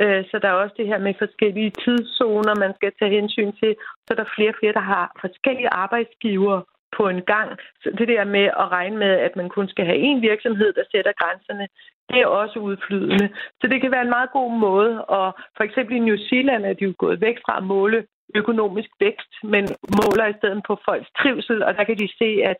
øh, 0.00 0.24
så 0.30 0.38
der 0.42 0.48
er 0.48 0.62
også 0.62 0.74
det 0.78 0.86
her 0.86 0.98
med 0.98 1.14
forskellige 1.18 1.70
tidszoner, 1.84 2.54
man 2.64 2.72
skal 2.74 2.92
tage 2.98 3.16
hensyn 3.18 3.52
til. 3.60 3.76
Så 4.04 4.08
er 4.10 4.18
der 4.18 4.34
flere 4.36 4.50
og 4.50 4.58
flere, 4.60 4.72
der 4.72 4.86
har 4.94 5.16
forskellige 5.20 5.74
arbejdsgiver 5.84 6.60
på 6.96 7.08
en 7.08 7.22
gang. 7.22 7.48
Så 7.82 7.88
det 7.98 8.08
der 8.08 8.24
med 8.24 8.46
at 8.62 8.66
regne 8.76 8.96
med, 8.96 9.12
at 9.26 9.36
man 9.36 9.48
kun 9.48 9.68
skal 9.68 9.84
have 9.86 10.00
én 10.08 10.20
virksomhed, 10.20 10.72
der 10.72 10.84
sætter 10.92 11.12
grænserne, 11.22 11.66
det 12.10 12.20
er 12.20 12.26
også 12.26 12.58
udflydende. 12.58 13.28
Så 13.60 13.64
det 13.70 13.80
kan 13.80 13.90
være 13.90 14.02
en 14.02 14.16
meget 14.16 14.30
god 14.32 14.50
måde. 14.66 15.04
Og 15.04 15.26
for 15.56 15.64
eksempel 15.64 15.96
i 15.96 16.06
New 16.08 16.16
Zealand 16.28 16.64
er 16.64 16.72
de 16.72 16.84
jo 16.84 16.94
gået 16.98 17.20
væk 17.20 17.36
fra 17.46 17.56
at 17.56 17.64
måle 17.64 18.06
økonomisk 18.34 18.90
vækst, 19.00 19.32
men 19.42 19.64
måler 20.00 20.26
i 20.26 20.38
stedet 20.38 20.62
på 20.66 20.78
folks 20.84 21.10
trivsel, 21.18 21.62
og 21.62 21.74
der 21.74 21.84
kan 21.84 21.98
de 21.98 22.08
se, 22.20 22.30
at 22.50 22.58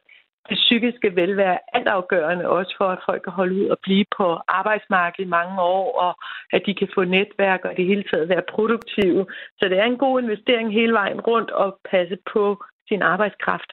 det 0.49 0.59
psykiske 0.65 1.17
velvære 1.17 1.55
er 1.55 1.69
altafgørende 1.73 2.49
også 2.49 2.75
for, 2.79 2.89
at 2.89 3.05
folk 3.09 3.23
kan 3.23 3.33
holde 3.33 3.55
ud 3.61 3.69
og 3.75 3.79
blive 3.83 4.05
på 4.19 4.27
arbejdsmarkedet 4.49 5.27
i 5.27 5.35
mange 5.39 5.61
år, 5.61 5.87
og 6.05 6.13
at 6.53 6.63
de 6.67 6.75
kan 6.75 6.89
få 6.95 7.05
netværk 7.05 7.61
og 7.65 7.73
det 7.77 7.87
hele 7.87 8.05
taget 8.11 8.29
være 8.29 8.51
produktive. 8.55 9.27
Så 9.59 9.65
det 9.71 9.79
er 9.79 9.85
en 9.85 9.99
god 9.99 10.23
investering 10.23 10.73
hele 10.73 10.93
vejen 10.93 11.21
rundt 11.21 11.51
at 11.65 11.75
passe 11.91 12.17
på 12.33 12.65
sin 12.89 13.03
arbejdskraft. 13.03 13.71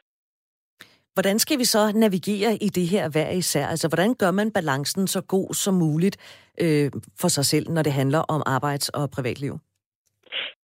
Hvordan 1.14 1.40
skal 1.40 1.60
vi 1.60 1.66
så 1.66 1.92
navigere 1.96 2.54
i 2.62 2.70
det 2.70 2.88
her 2.88 3.10
hver 3.10 3.30
især? 3.30 3.68
Altså, 3.68 3.88
hvordan 3.88 4.14
gør 4.14 4.32
man 4.32 4.52
balancen 4.52 5.08
så 5.08 5.22
god 5.22 5.54
som 5.54 5.74
muligt 5.74 6.18
øh, 6.62 6.92
for 7.22 7.28
sig 7.28 7.46
selv, 7.46 7.70
når 7.70 7.82
det 7.82 7.94
handler 7.94 8.20
om 8.20 8.42
arbejds- 8.46 8.90
og 8.90 9.10
privatliv? 9.12 9.54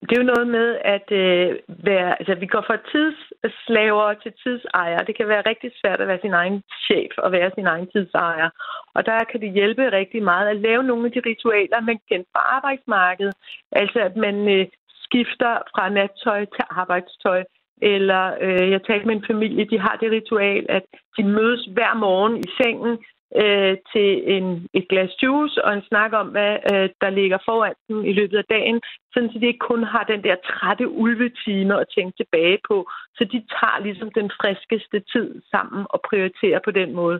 Det 0.02 0.14
er 0.14 0.22
jo 0.24 0.32
noget 0.34 0.48
med 0.48 0.68
at 0.96 1.08
øh, 1.24 1.50
være, 1.90 2.12
altså 2.20 2.36
vi 2.36 2.48
går 2.54 2.64
fra 2.68 2.78
tidsslaver 2.92 4.14
til 4.14 4.32
tidsejere. 4.44 5.06
Det 5.08 5.16
kan 5.18 5.28
være 5.28 5.50
rigtig 5.52 5.72
svært 5.82 6.02
at 6.02 6.08
være 6.08 6.22
sin 6.22 6.34
egen 6.34 6.64
chef 6.86 7.12
og 7.18 7.32
være 7.32 7.52
sin 7.56 7.68
egen 7.68 7.88
tidsejer. 7.94 8.50
Og 8.96 9.06
der 9.06 9.20
kan 9.32 9.42
det 9.42 9.52
hjælpe 9.54 9.92
rigtig 10.00 10.24
meget 10.24 10.48
at 10.50 10.62
lave 10.68 10.84
nogle 10.84 11.06
af 11.06 11.12
de 11.12 11.22
ritualer, 11.30 11.82
man 11.82 12.00
kender 12.10 12.30
fra 12.34 12.44
arbejdsmarkedet. 12.56 13.36
Altså 13.72 14.00
at 14.00 14.16
man 14.16 14.36
øh, 14.56 14.66
skifter 15.06 15.54
fra 15.74 15.90
nattøj 15.90 16.46
til 16.46 16.66
arbejdstøj. 16.70 17.44
Eller 17.82 18.24
øh, 18.42 18.72
jeg 18.72 18.82
talte 18.84 19.08
med 19.08 19.16
en 19.16 19.30
familie, 19.32 19.70
de 19.72 19.80
har 19.80 19.96
det 20.02 20.12
ritual, 20.12 20.66
at 20.70 20.86
de 21.18 21.24
mødes 21.24 21.64
hver 21.76 21.94
morgen 21.94 22.38
i 22.38 22.48
sengen 22.62 22.98
øh, 23.36 23.78
til 23.94 24.10
en, 24.36 24.68
et 24.74 24.88
glas 24.90 25.24
juice 25.24 25.66
og 25.66 25.74
en 25.74 25.84
snak 25.88 26.14
om, 26.14 26.28
hvad 26.28 26.58
øh, 26.74 26.90
der 27.02 27.10
ligger 27.10 27.38
foran 27.46 27.74
dem 27.88 28.06
i 28.06 28.14
løbet 28.14 28.38
af 28.38 28.46
dagen, 28.50 28.82
sådan 29.14 29.30
så 29.32 29.40
de 29.40 29.48
ikke 29.48 29.68
kun 29.72 29.84
har 29.84 30.04
den 30.04 30.24
der 30.24 30.36
trætte 30.50 30.90
ulvetime 30.90 31.80
at 31.80 31.88
tænke 31.96 32.14
tilbage 32.18 32.58
på. 32.70 32.78
Så 33.18 33.24
de 33.34 33.40
tager 33.56 33.80
ligesom 33.84 34.10
den 34.20 34.32
friskeste 34.42 35.00
tid 35.14 35.42
sammen 35.52 35.86
og 35.90 36.00
prioriterer 36.10 36.60
på 36.66 36.72
den 36.72 36.90
måde. 36.94 37.20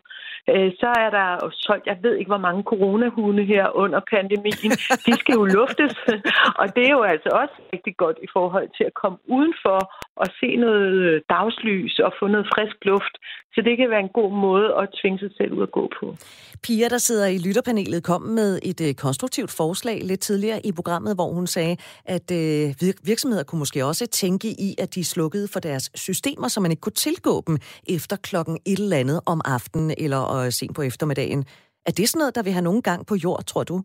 Øh, 0.50 0.72
så 0.82 0.90
er 1.04 1.10
der 1.18 1.28
jo 1.44 1.50
solgt, 1.54 1.86
jeg 1.88 1.98
ved 2.02 2.16
ikke, 2.16 2.34
hvor 2.34 2.46
mange 2.48 2.64
coronahunde 2.64 3.44
her 3.44 3.66
under 3.84 4.00
pandemien. 4.14 4.74
De 5.06 5.14
skal 5.22 5.36
jo 5.40 5.46
luftes, 5.46 5.96
og 6.62 6.76
det 6.76 6.84
er 6.86 6.94
jo 7.00 7.04
altså 7.14 7.30
også 7.42 7.56
rigtig 7.74 7.98
godt 7.98 8.18
i 8.24 8.30
forhold 8.34 8.70
til 8.78 8.84
at 8.84 8.94
komme 9.02 9.18
udenfor 9.28 9.80
og 10.22 10.28
se 10.40 10.50
noget 10.56 11.24
dagslys 11.30 12.00
og 12.00 12.12
få 12.20 12.28
noget 12.28 12.48
frisk 12.54 12.78
luft. 12.86 13.16
Så 13.54 13.60
det 13.62 13.78
kan 13.78 13.90
være 13.90 14.06
en 14.08 14.18
god 14.20 14.32
måde 14.32 14.68
at 14.82 14.90
tvinge 15.02 15.20
sig 15.20 15.32
selv 15.38 15.52
ud 15.54 15.64
at 15.64 15.72
gå 15.72 15.84
på. 15.99 15.99
Pia, 16.64 16.88
der 16.88 16.98
sidder 16.98 17.26
i 17.26 17.38
lytterpanelet, 17.38 18.04
kom 18.04 18.22
med 18.22 18.60
et 18.64 18.82
øh, 18.82 18.94
konstruktivt 18.94 19.52
forslag 19.52 20.02
lidt 20.04 20.20
tidligere 20.20 20.66
i 20.66 20.72
programmet, 20.72 21.16
hvor 21.16 21.34
hun 21.34 21.48
sagde, 21.48 21.78
at 22.06 22.32
øh, 22.32 22.76
virksomheder 23.04 23.44
kunne 23.44 23.60
måske 23.60 23.86
også 23.86 24.06
tænke 24.06 24.48
i, 24.48 24.76
at 24.78 24.96
de 24.96 25.04
slukkede 25.04 25.48
for 25.48 25.60
deres 25.60 25.90
systemer, 25.96 26.48
så 26.48 26.60
man 26.60 26.72
ikke 26.72 26.82
kunne 26.82 26.94
tilgå 26.94 27.44
dem 27.48 27.58
efter 27.88 28.16
klokken 28.16 28.58
et 28.66 28.80
eller 28.80 28.98
andet 28.98 29.22
om 29.26 29.42
aftenen 29.46 29.94
eller 29.98 30.34
øh, 30.34 30.52
sent 30.52 30.76
på 30.76 30.82
eftermiddagen. 30.82 31.46
Er 31.86 31.92
det 31.92 32.10
sådan 32.10 32.20
noget, 32.20 32.36
der 32.36 32.44
vil 32.44 32.54
have 32.54 32.64
nogen 32.64 32.82
gang 32.82 33.06
på 33.06 33.16
jord, 33.16 33.44
tror 33.44 33.64
du? 33.64 33.82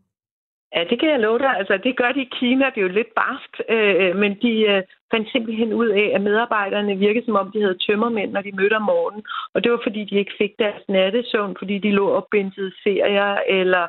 Ja, 0.74 0.84
det 0.90 1.00
kan 1.00 1.10
jeg 1.10 1.20
love 1.20 1.38
dig. 1.38 1.56
Altså, 1.58 1.76
det 1.84 1.96
gør 1.96 2.12
de 2.12 2.22
i 2.22 2.34
Kina. 2.38 2.64
Det 2.64 2.78
er 2.78 2.88
jo 2.88 2.98
lidt 2.98 3.14
barskt, 3.14 3.56
øh, 3.68 4.16
men 4.16 4.32
de 4.42 4.52
øh, 4.72 4.82
fandt 5.12 5.30
simpelthen 5.32 5.72
ud 5.72 5.88
af, 5.88 6.12
at 6.14 6.20
medarbejderne 6.20 6.98
virkede 6.98 7.24
som 7.24 7.36
om, 7.36 7.50
de 7.52 7.60
havde 7.60 7.78
tømmermænd, 7.86 8.30
når 8.32 8.42
de 8.42 8.56
mødte 8.58 8.76
om 8.76 8.82
morgenen. 8.82 9.24
Og 9.54 9.64
det 9.64 9.72
var, 9.72 9.80
fordi 9.82 10.04
de 10.04 10.18
ikke 10.18 10.34
fik 10.38 10.52
deres 10.58 10.82
nattesøvn, 10.88 11.56
fordi 11.58 11.78
de 11.78 11.90
lå 11.90 12.06
og 12.08 12.28
bindede 12.30 12.72
serier 12.82 13.36
eller 13.48 13.84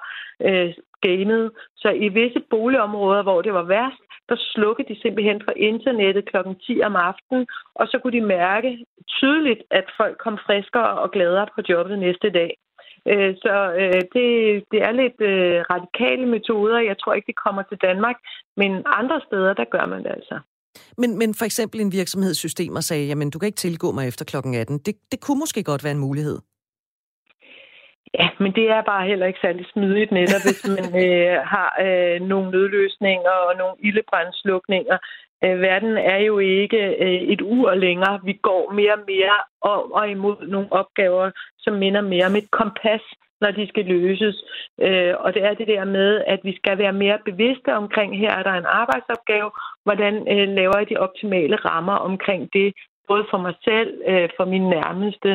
øh, 0.48 0.74
gamede. 1.02 1.52
Så 1.76 1.90
i 1.90 2.08
visse 2.08 2.42
boligområder, 2.50 3.24
hvor 3.24 3.42
det 3.42 3.54
var 3.54 3.64
værst, 3.64 4.02
der 4.30 4.36
slukkede 4.40 4.94
de 4.94 5.02
simpelthen 5.02 5.42
for 5.46 5.54
internettet 5.56 6.26
kl. 6.26 6.38
10 6.62 6.82
om 6.84 6.96
aftenen, 6.96 7.48
og 7.76 7.88
så 7.88 8.00
kunne 8.00 8.18
de 8.20 8.26
mærke 8.26 8.86
tydeligt, 9.08 9.62
at 9.72 9.86
folk 9.98 10.18
kom 10.18 10.38
friskere 10.46 10.92
og 11.04 11.12
gladere 11.12 11.48
på 11.56 11.62
jobbet 11.70 12.00
næste 12.00 12.30
dag. 12.30 12.52
Øh, 13.12 13.36
så 13.44 13.56
øh, 13.82 14.02
det, 14.16 14.28
det 14.72 14.80
er 14.88 14.94
lidt 15.02 15.20
øh, 15.32 15.58
radikale 15.74 16.26
metoder. 16.26 16.80
Jeg 16.80 16.98
tror 17.00 17.14
ikke, 17.14 17.28
det 17.28 17.44
kommer 17.46 17.64
til 17.64 17.78
Danmark, 17.88 18.18
men 18.58 18.72
andre 18.86 19.22
steder, 19.28 19.54
der 19.54 19.66
gør 19.66 19.86
man 19.86 20.04
det 20.04 20.12
altså. 20.18 20.40
Men, 20.98 21.18
men 21.18 21.34
for 21.34 21.46
eksempel 21.46 21.82
en 21.82 21.92
virksomhedssystemer 21.92 22.80
sagde, 22.80 23.08
jamen 23.08 23.30
du 23.30 23.40
kan 23.40 23.48
ikke 23.48 23.64
tilgå 23.66 23.92
mig 23.92 24.08
efter 24.08 24.26
klokken 24.26 24.56
18. 24.56 24.78
Det, 24.78 24.96
det 25.12 25.20
kunne 25.22 25.40
måske 25.40 25.64
godt 25.64 25.84
være 25.84 25.94
en 25.94 26.06
mulighed. 26.08 26.40
Ja, 28.20 28.28
men 28.40 28.52
det 28.58 28.66
er 28.76 28.82
bare 28.92 29.08
heller 29.08 29.26
ikke 29.26 29.40
særlig 29.46 29.66
smidigt 29.74 30.12
netop, 30.12 30.44
hvis 30.46 30.62
man 30.78 30.88
øh, 31.06 31.36
har 31.54 31.70
øh, 31.86 32.18
nogle 32.32 32.52
nødløsninger 32.52 33.36
og 33.48 33.54
nogle 33.62 33.76
ildebrandslukninger. 33.88 34.98
Øh, 35.46 35.62
verden 35.62 35.98
er 35.98 36.18
jo 36.18 36.40
ikke 36.40 36.96
øh, 37.00 37.22
et 37.34 37.42
ur 37.42 37.74
længere. 37.74 38.20
Vi 38.24 38.34
går 38.34 38.72
mere 38.72 38.94
og 38.94 39.04
mere 39.08 39.38
og, 39.62 39.96
og 39.96 40.10
imod 40.10 40.48
nogle 40.48 40.68
opgaver, 40.72 41.32
som 41.60 41.74
minder 41.74 42.02
mere 42.02 42.26
om 42.26 42.36
et 42.36 42.52
kompas, 42.52 43.02
når 43.42 43.52
de 43.52 43.68
skal 43.68 43.86
løses. 43.86 44.36
Øh, 44.82 45.14
og 45.20 45.34
det 45.34 45.44
er 45.44 45.54
det 45.54 45.68
der 45.68 45.86
med, 45.86 46.22
at 46.28 46.40
vi 46.44 46.56
skal 46.56 46.78
være 46.78 46.94
mere 46.94 47.20
bevidste 47.26 47.76
omkring, 47.76 48.20
her 48.20 48.32
er 48.32 48.44
der 48.44 48.54
en 48.54 48.72
arbejdsopgave, 48.82 49.52
hvordan 49.84 50.14
laver 50.56 50.78
jeg 50.78 50.90
de 50.90 50.98
optimale 50.98 51.56
rammer 51.56 51.94
omkring 51.94 52.50
det, 52.54 52.74
både 53.08 53.26
for 53.30 53.38
mig 53.38 53.54
selv, 53.64 53.92
for 54.38 54.46
min 54.46 54.70
nærmeste 54.70 55.32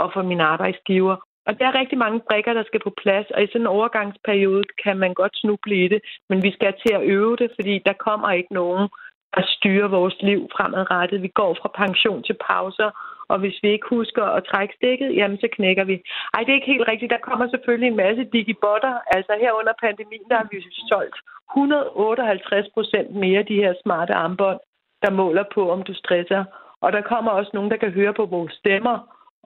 og 0.00 0.10
for 0.14 0.22
min 0.22 0.40
arbejdsgiver. 0.40 1.16
Og 1.46 1.58
der 1.58 1.66
er 1.66 1.78
rigtig 1.80 1.98
mange 1.98 2.20
brikker, 2.28 2.52
der 2.52 2.64
skal 2.66 2.80
på 2.84 2.92
plads, 3.02 3.26
og 3.34 3.42
i 3.42 3.46
sådan 3.46 3.60
en 3.60 3.74
overgangsperiode 3.76 4.64
kan 4.84 4.96
man 4.98 5.14
godt 5.14 5.34
snuble 5.36 5.84
i 5.84 5.88
det, 5.88 6.00
men 6.28 6.42
vi 6.42 6.50
skal 6.52 6.74
til 6.82 6.92
at 6.94 7.02
øve 7.02 7.36
det, 7.36 7.50
fordi 7.54 7.74
der 7.86 7.92
kommer 7.92 8.30
ikke 8.30 8.54
nogen, 8.54 8.88
at 9.32 9.44
styrer 9.56 9.88
vores 9.88 10.16
liv 10.22 10.48
fremadrettet. 10.56 11.22
Vi 11.22 11.28
går 11.28 11.56
fra 11.60 11.70
pension 11.82 12.22
til 12.22 12.36
pauser, 12.48 12.90
og 13.28 13.38
hvis 13.38 13.58
vi 13.62 13.68
ikke 13.70 13.88
husker 13.96 14.24
at 14.24 14.44
trække 14.50 14.74
stikket, 14.76 15.16
jamen 15.16 15.38
så 15.38 15.48
knækker 15.52 15.84
vi. 15.84 15.96
Ej, 16.34 16.40
det 16.40 16.50
er 16.50 16.58
ikke 16.60 16.74
helt 16.74 16.88
rigtigt. 16.88 17.10
Der 17.10 17.26
kommer 17.28 17.46
selvfølgelig 17.48 17.88
en 17.88 18.02
masse 18.04 18.24
digibotter. 18.32 18.94
Altså 19.16 19.32
her 19.40 19.52
under 19.60 19.72
pandemien, 19.80 20.28
der 20.30 20.36
har 20.36 20.48
vi 20.50 20.58
solgt 20.88 21.16
158 21.50 22.68
procent 22.74 23.10
mere 23.14 23.42
de 23.42 23.62
her 23.62 23.74
smarte 23.82 24.14
armbånd, 24.14 24.60
der 25.02 25.10
måler 25.10 25.44
på, 25.54 25.70
om 25.70 25.82
du 25.82 25.94
stresser. 25.94 26.44
Og 26.80 26.92
der 26.92 27.00
kommer 27.00 27.30
også 27.30 27.50
nogen, 27.54 27.70
der 27.70 27.76
kan 27.76 27.90
høre 27.90 28.14
på 28.14 28.24
vores 28.26 28.52
stemmer, 28.52 28.96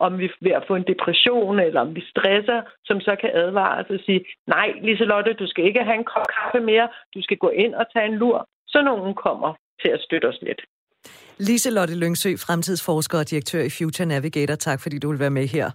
om 0.06 0.18
vi 0.18 0.24
er 0.24 0.36
ved 0.40 0.50
at 0.50 0.64
få 0.68 0.74
en 0.76 0.90
depression, 0.92 1.58
eller 1.60 1.80
om 1.80 1.94
vi 1.94 2.02
stresser, 2.12 2.62
som 2.84 3.00
så 3.00 3.16
kan 3.20 3.30
advare 3.34 3.78
os 3.80 3.90
og 3.90 4.00
sige, 4.06 4.24
nej, 4.46 4.68
Liselotte, 4.82 5.32
du 5.32 5.46
skal 5.46 5.64
ikke 5.64 5.84
have 5.84 5.98
en 5.98 6.10
kop 6.12 6.26
kaffe 6.38 6.60
mere, 6.60 6.88
du 7.14 7.22
skal 7.22 7.36
gå 7.36 7.48
ind 7.48 7.74
og 7.74 7.86
tage 7.92 8.06
en 8.06 8.14
lur. 8.14 8.46
Så 8.68 8.82
nogen 8.82 9.14
kommer 9.14 9.54
til 9.82 9.88
at 9.88 10.00
støtte 10.00 10.26
os 10.26 10.38
lidt. 10.42 10.60
Liselotte 11.38 11.94
Lyngsø, 11.98 12.30
fremtidsforsker 12.46 13.18
og 13.18 13.30
direktør 13.30 13.62
i 13.62 13.70
Future 13.78 14.06
Navigator. 14.06 14.54
Tak 14.54 14.80
fordi 14.82 14.98
du 14.98 15.10
vil 15.10 15.20
være 15.20 15.30
med 15.30 15.46
her. 15.46 15.70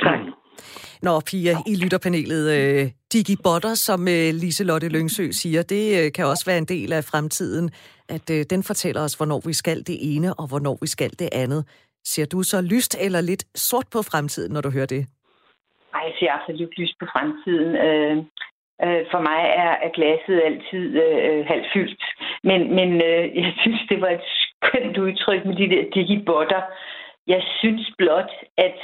Tak. 0.00 0.20
Nå, 1.02 1.20
Pia, 1.20 1.54
i 1.66 1.74
lytterpanelet, 1.82 2.44
øh, 2.58 2.90
digibotter, 3.12 3.74
som 3.74 4.00
øh, 4.08 4.28
Liselotte 4.42 4.88
Lyngsø 4.88 5.30
siger, 5.30 5.62
det 5.62 5.84
øh, 5.98 6.12
kan 6.12 6.26
også 6.26 6.44
være 6.46 6.58
en 6.58 6.64
del 6.64 6.92
af 6.92 7.04
fremtiden, 7.04 7.70
at 8.08 8.30
øh, 8.30 8.44
den 8.50 8.62
fortæller 8.62 9.02
os, 9.06 9.14
hvornår 9.14 9.40
vi 9.46 9.52
skal 9.52 9.78
det 9.86 9.98
ene, 10.14 10.34
og 10.34 10.46
hvornår 10.48 10.78
vi 10.80 10.86
skal 10.86 11.10
det 11.10 11.28
andet. 11.32 11.62
Ser 12.04 12.26
du 12.26 12.42
så 12.42 12.60
lyst 12.60 12.96
eller 13.00 13.20
lidt 13.20 13.44
sort 13.54 13.86
på 13.92 14.02
fremtiden, 14.02 14.52
når 14.52 14.60
du 14.60 14.70
hører 14.70 14.86
det? 14.86 15.06
Nej, 15.92 16.02
jeg 16.08 16.14
ser 16.18 16.32
absolut 16.38 16.78
lyst 16.78 16.94
på 17.00 17.06
fremtiden. 17.12 17.70
Øh, 17.86 18.16
øh, 18.86 19.04
for 19.10 19.20
mig 19.30 19.42
er, 19.64 19.72
er 19.86 19.90
glasset 19.98 20.42
altid 20.44 21.02
øh, 21.04 21.46
halvt 21.46 21.68
fyldt. 21.72 22.04
Men, 22.42 22.74
men 22.74 22.90
øh, 23.10 23.36
jeg 23.44 23.52
synes, 23.62 23.80
det 23.88 24.00
var 24.00 24.08
et 24.08 24.26
skønt 24.44 24.98
udtryk 24.98 25.44
med 25.44 25.56
de 25.56 25.70
der 25.74 25.84
digibotter. 25.94 26.62
Jeg 27.26 27.42
synes 27.60 27.90
blot, 27.98 28.32
at 28.58 28.76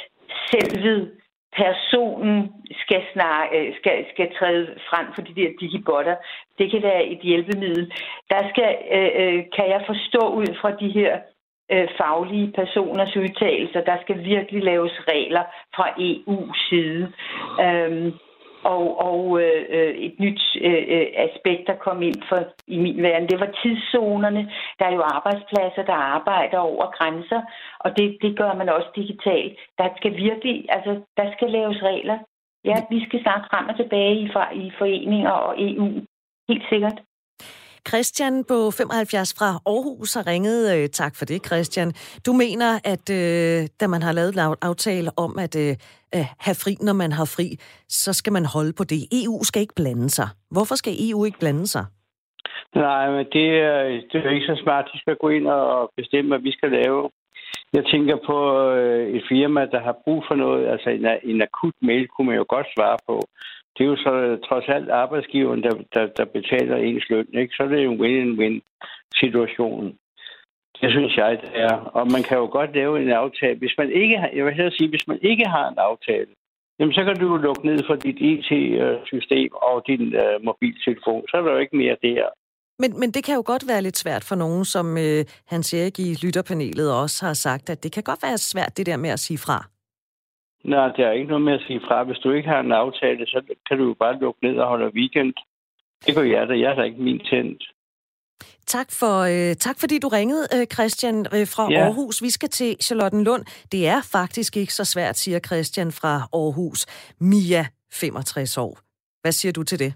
selvet 0.50 1.10
personen 1.56 2.52
skal, 2.82 3.02
snakke, 3.12 3.58
øh, 3.58 3.76
skal, 3.78 4.06
skal 4.12 4.28
træde 4.38 4.66
frem 4.90 5.06
for 5.14 5.22
de 5.22 5.34
der 5.34 5.50
digibotter. 5.60 6.16
Det 6.58 6.70
kan 6.70 6.82
være 6.82 7.04
et 7.04 7.18
hjælpemiddel. 7.18 7.92
Der 8.30 8.48
skal, 8.50 8.70
øh, 8.96 9.10
øh, 9.20 9.44
kan 9.56 9.66
jeg 9.74 9.82
forstå 9.86 10.22
ud 10.40 10.46
fra 10.60 10.70
de 10.70 10.88
her 10.88 11.18
øh, 11.72 11.88
faglige 11.98 12.52
personers 12.52 13.16
udtalelser, 13.16 13.80
der 13.80 13.96
skal 14.02 14.24
virkelig 14.24 14.62
laves 14.62 14.92
regler 15.08 15.44
fra 15.76 15.86
EU's 16.08 16.68
side. 16.68 17.12
Øhm, 17.64 18.12
og, 18.64 19.00
og 19.08 19.40
øh, 19.42 19.94
et 20.06 20.14
nyt 20.20 20.42
øh, 20.60 20.84
øh, 20.96 21.06
aspekt, 21.26 21.66
der 21.66 21.84
kom 21.86 22.02
ind 22.02 22.22
for 22.28 22.38
i 22.66 22.78
min 22.78 23.02
verden, 23.02 23.28
det 23.28 23.40
var 23.40 23.50
tidszonerne. 23.62 24.50
Der 24.78 24.84
er 24.84 24.94
jo 24.94 25.02
arbejdspladser, 25.02 25.82
der 25.82 25.98
arbejder 26.16 26.58
over 26.58 26.86
grænser, 26.98 27.40
og 27.80 27.96
det, 27.96 28.18
det 28.22 28.38
gør 28.38 28.54
man 28.54 28.68
også 28.68 28.88
digitalt. 28.96 29.58
Der 29.78 29.88
skal 29.96 30.16
virkelig, 30.16 30.66
altså, 30.68 31.00
der 31.16 31.32
skal 31.32 31.50
laves 31.50 31.82
regler. 31.82 32.18
Ja, 32.64 32.74
vi 32.90 33.04
skal 33.04 33.22
snakke 33.22 33.46
frem 33.50 33.68
og 33.68 33.76
tilbage 33.76 34.14
i, 34.14 34.26
i 34.64 34.72
foreninger 34.78 35.30
og 35.30 35.54
EU. 35.58 35.86
Helt 36.48 36.64
sikkert. 36.68 36.98
Christian 37.88 38.44
på 38.44 38.70
75 38.70 39.34
fra 39.38 39.50
Aarhus 39.72 40.14
har 40.14 40.26
ringet. 40.26 40.60
Øh, 40.76 40.88
tak 40.88 41.12
for 41.16 41.24
det, 41.24 41.46
Christian. 41.46 41.92
Du 42.26 42.32
mener, 42.32 42.70
at 42.92 43.06
øh, 43.20 43.68
da 43.80 43.86
man 43.86 44.02
har 44.02 44.12
lavet 44.12 44.34
en 44.34 44.56
aftale 44.62 45.10
om 45.16 45.38
at 45.38 45.54
øh, 45.64 45.74
have 46.46 46.56
fri, 46.64 46.72
når 46.80 46.92
man 46.92 47.12
har 47.12 47.24
fri, 47.36 47.46
så 47.88 48.12
skal 48.12 48.32
man 48.32 48.44
holde 48.54 48.72
på 48.78 48.84
det. 48.84 49.00
EU 49.22 49.36
skal 49.42 49.60
ikke 49.62 49.78
blande 49.80 50.10
sig. 50.10 50.28
Hvorfor 50.50 50.74
skal 50.74 50.92
EU 51.08 51.24
ikke 51.24 51.38
blande 51.38 51.66
sig? 51.66 51.84
Nej, 52.74 53.10
men 53.10 53.24
det, 53.34 53.46
det 54.08 54.16
er 54.18 54.24
jo 54.24 54.36
ikke 54.36 54.52
så 54.52 54.60
smart. 54.62 54.90
De 54.92 54.98
skal 55.00 55.16
gå 55.16 55.28
ind 55.28 55.46
og 55.46 55.90
bestemme, 55.96 56.28
hvad 56.30 56.38
vi 56.38 56.52
skal 56.52 56.70
lave. 56.70 57.10
Jeg 57.72 57.84
tænker 57.92 58.16
på 58.26 58.38
øh, 58.70 59.14
et 59.16 59.24
firma, 59.28 59.60
der 59.74 59.80
har 59.80 59.96
brug 60.04 60.24
for 60.28 60.34
noget. 60.34 60.68
Altså 60.68 60.90
en, 60.90 61.06
en 61.22 61.42
akut 61.42 61.74
mail 61.82 62.08
kunne 62.08 62.26
man 62.26 62.36
jo 62.36 62.44
godt 62.48 62.66
svare 62.74 62.98
på 63.08 63.16
det 63.74 63.84
er 63.84 63.88
jo 63.88 63.96
så 63.96 64.12
øh, 64.26 64.38
trods 64.48 64.68
alt 64.68 64.90
arbejdsgiveren, 64.90 65.62
der, 65.62 65.74
der, 65.94 66.06
der 66.06 66.24
betaler 66.24 66.76
ens 66.76 67.10
løn. 67.10 67.28
Ikke? 67.34 67.54
Så 67.54 67.62
er 67.62 67.68
det 67.68 67.84
jo 67.84 67.92
en 67.92 68.00
win-win 68.00 68.56
situation. 69.20 69.94
Det 70.80 70.90
synes 70.90 71.16
jeg, 71.16 71.38
det 71.42 71.50
er. 71.54 71.74
Og 71.98 72.12
man 72.14 72.22
kan 72.22 72.36
jo 72.38 72.46
godt 72.58 72.74
lave 72.74 73.02
en 73.02 73.10
aftale. 73.10 73.58
Hvis 73.58 73.74
man 73.78 73.90
ikke 73.92 74.18
har, 74.18 74.30
jeg 74.36 74.44
vil 74.44 74.54
hellere 74.54 74.76
sige, 74.76 74.90
hvis 74.90 75.08
man 75.08 75.18
ikke 75.22 75.46
har 75.46 75.68
en 75.68 75.78
aftale, 75.78 76.30
jamen 76.78 76.94
så 76.94 77.04
kan 77.04 77.16
du 77.16 77.36
lukke 77.36 77.66
ned 77.66 77.78
for 77.86 77.94
dit 77.94 78.18
IT-system 78.32 79.50
og 79.52 79.82
din 79.86 80.04
uh, 80.22 80.36
mobiltelefon. 80.44 81.24
Så 81.28 81.36
er 81.36 81.42
der 81.42 81.52
jo 81.52 81.58
ikke 81.58 81.76
mere 81.76 81.96
der. 82.02 82.28
Men, 82.78 83.00
men 83.00 83.10
det 83.10 83.24
kan 83.24 83.34
jo 83.34 83.42
godt 83.46 83.68
være 83.68 83.82
lidt 83.82 83.96
svært 83.96 84.24
for 84.24 84.34
nogen, 84.34 84.64
som 84.64 84.98
øh, 84.98 85.24
Hans 85.46 85.74
Erik 85.74 85.98
i 85.98 86.16
lytterpanelet 86.22 86.94
også 87.02 87.26
har 87.26 87.34
sagt, 87.34 87.70
at 87.70 87.82
det 87.82 87.92
kan 87.92 88.02
godt 88.02 88.22
være 88.22 88.38
svært 88.38 88.76
det 88.76 88.86
der 88.86 88.96
med 88.96 89.10
at 89.10 89.20
sige 89.20 89.38
fra. 89.38 89.58
Nej, 90.64 90.88
det 90.96 91.04
er 91.04 91.12
ikke 91.12 91.28
noget 91.28 91.44
med 91.44 91.52
at 91.52 91.64
sige 91.66 91.80
fra. 91.80 92.04
Hvis 92.04 92.18
du 92.18 92.30
ikke 92.32 92.48
har 92.48 92.60
en 92.60 92.72
aftale, 92.72 93.26
så 93.26 93.54
kan 93.68 93.78
du 93.78 93.84
jo 93.84 93.94
bare 93.94 94.18
lukke 94.18 94.44
ned 94.46 94.58
og 94.58 94.68
holde 94.68 94.94
weekend. 94.94 95.34
Det 96.06 96.14
går 96.14 96.22
jeg 96.22 96.48
da. 96.48 96.58
Jeg 96.58 96.74
har 96.74 96.82
ikke 96.82 97.02
min 97.02 97.18
tændt. 97.18 97.62
Tak, 98.66 98.86
for, 99.00 99.14
øh, 99.20 99.56
tak 99.56 99.76
fordi 99.80 99.98
du 99.98 100.08
ringede, 100.08 100.46
øh, 100.54 100.66
Christian 100.66 101.18
øh, 101.18 101.46
fra 101.54 101.72
ja. 101.72 101.78
Aarhus. 101.78 102.22
Vi 102.22 102.30
skal 102.30 102.48
til 102.48 102.76
Charlottenlund. 102.82 103.44
Det 103.72 103.88
er 103.88 104.00
faktisk 104.12 104.56
ikke 104.56 104.74
så 104.74 104.84
svært, 104.84 105.16
siger 105.16 105.38
Christian 105.38 105.92
fra 105.92 106.14
Aarhus. 106.32 106.86
Mia, 107.20 107.64
65 107.92 108.58
år. 108.58 108.78
Hvad 109.22 109.32
siger 109.32 109.52
du 109.52 109.62
til 109.62 109.78
det? 109.78 109.92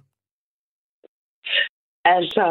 Altså, 2.05 2.45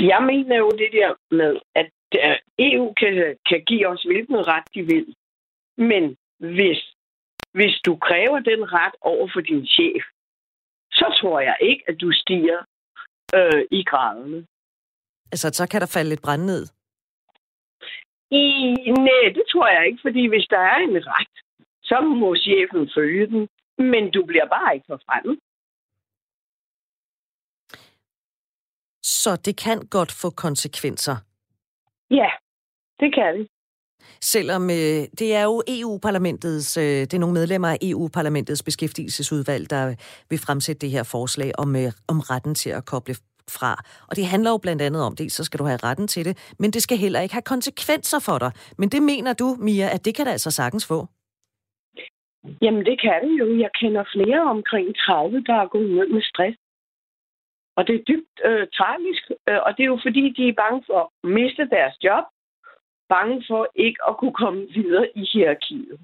jeg 0.00 0.22
mener 0.30 0.56
jo 0.56 0.70
det 0.70 0.90
der 0.92 1.10
med, 1.30 1.60
at 1.74 1.90
øh, 2.14 2.36
EU 2.58 2.92
kan, 2.92 3.36
kan 3.48 3.60
give 3.66 3.86
os 3.88 4.02
hvilken 4.02 4.46
ret 4.46 4.64
de 4.74 4.82
vil. 4.82 5.14
Men 5.78 6.16
hvis, 6.52 6.80
hvis 7.52 7.74
du 7.86 7.96
kræver 7.96 8.38
den 8.38 8.72
ret 8.72 8.94
over 9.00 9.28
for 9.32 9.40
din 9.40 9.66
chef, 9.66 10.02
så 10.92 11.18
tror 11.20 11.40
jeg 11.40 11.56
ikke, 11.60 11.84
at 11.88 11.96
du 12.00 12.12
stiger 12.12 12.58
øh, 13.34 13.62
i 13.70 13.84
graderne. 13.84 14.46
Altså, 15.32 15.50
så 15.52 15.68
kan 15.70 15.80
der 15.80 15.86
falde 15.94 16.08
lidt 16.08 16.22
brand 16.22 16.42
ned? 16.42 16.62
I, 18.30 18.44
nej, 18.90 19.24
det 19.34 19.44
tror 19.52 19.68
jeg 19.68 19.86
ikke, 19.86 19.98
fordi 20.02 20.28
hvis 20.28 20.46
der 20.50 20.58
er 20.58 20.76
en 20.76 21.06
ret, 21.06 21.34
så 21.82 22.00
må 22.00 22.36
chefen 22.36 22.90
følge 22.94 23.26
den, 23.26 23.48
men 23.78 24.10
du 24.10 24.24
bliver 24.26 24.48
bare 24.48 24.74
ikke 24.74 24.86
forfremmet. 24.88 25.38
Så 29.02 29.36
det 29.36 29.56
kan 29.56 29.78
godt 29.90 30.12
få 30.22 30.30
konsekvenser? 30.30 31.16
Ja, 32.10 32.30
det 33.00 33.14
kan 33.14 33.38
det. 33.38 33.48
Selvom 34.20 34.70
øh, 34.70 35.00
det 35.18 35.34
er 35.34 35.42
jo 35.42 35.62
EU-parlamentets, 35.68 36.76
øh, 36.76 36.84
det 36.84 37.14
er 37.14 37.18
nogle 37.18 37.34
medlemmer 37.34 37.68
af 37.68 37.78
EU-parlamentets 37.82 38.62
beskæftigelsesudvalg, 38.62 39.70
der 39.70 39.94
vil 40.30 40.38
fremsætte 40.38 40.80
det 40.80 40.90
her 40.90 41.02
forslag 41.02 41.50
om, 41.58 41.76
øh, 41.76 41.92
om 42.08 42.20
retten 42.20 42.54
til 42.54 42.70
at 42.70 42.84
koble 42.84 43.14
fra. 43.58 43.72
Og 44.08 44.16
det 44.16 44.26
handler 44.26 44.50
jo 44.50 44.58
blandt 44.58 44.82
andet 44.82 45.02
om, 45.02 45.16
det, 45.16 45.32
så 45.32 45.44
skal 45.44 45.58
du 45.58 45.64
have 45.64 45.80
retten 45.88 46.08
til 46.08 46.24
det, 46.24 46.54
men 46.58 46.70
det 46.70 46.82
skal 46.82 46.98
heller 46.98 47.20
ikke 47.20 47.34
have 47.34 47.52
konsekvenser 47.54 48.18
for 48.18 48.38
dig. 48.38 48.52
Men 48.78 48.88
det 48.88 49.02
mener 49.02 49.32
du, 49.32 49.56
Mia, 49.60 49.88
at 49.94 50.04
det 50.04 50.14
kan 50.14 50.26
det 50.26 50.32
altså 50.32 50.50
sagtens 50.50 50.86
få? 50.86 51.06
Jamen, 52.62 52.84
det 52.84 53.00
kan 53.00 53.18
det 53.24 53.38
jo. 53.40 53.46
Jeg 53.64 53.70
kender 53.80 54.04
flere 54.14 54.40
omkring 54.54 54.96
30, 54.96 55.42
der 55.48 55.54
er 55.62 55.68
gået 55.68 55.90
ud 55.98 56.08
med 56.14 56.22
stress. 56.22 56.56
Og 57.76 57.86
det 57.86 57.94
er 57.94 58.04
dybt 58.10 58.34
øh, 58.48 58.66
tragisk, 58.78 59.22
øh, 59.48 59.60
og 59.66 59.70
det 59.76 59.82
er 59.82 59.92
jo 59.94 60.00
fordi, 60.06 60.22
de 60.36 60.48
er 60.48 60.60
bange 60.62 60.82
for 60.86 60.98
at 61.04 61.08
miste 61.38 61.64
deres 61.76 61.94
job, 62.04 62.24
bange 63.14 63.44
for 63.48 63.62
ikke 63.74 64.00
at 64.08 64.16
kunne 64.16 64.36
komme 64.42 64.60
videre 64.76 65.06
i 65.20 65.22
hierarkiet. 65.32 65.98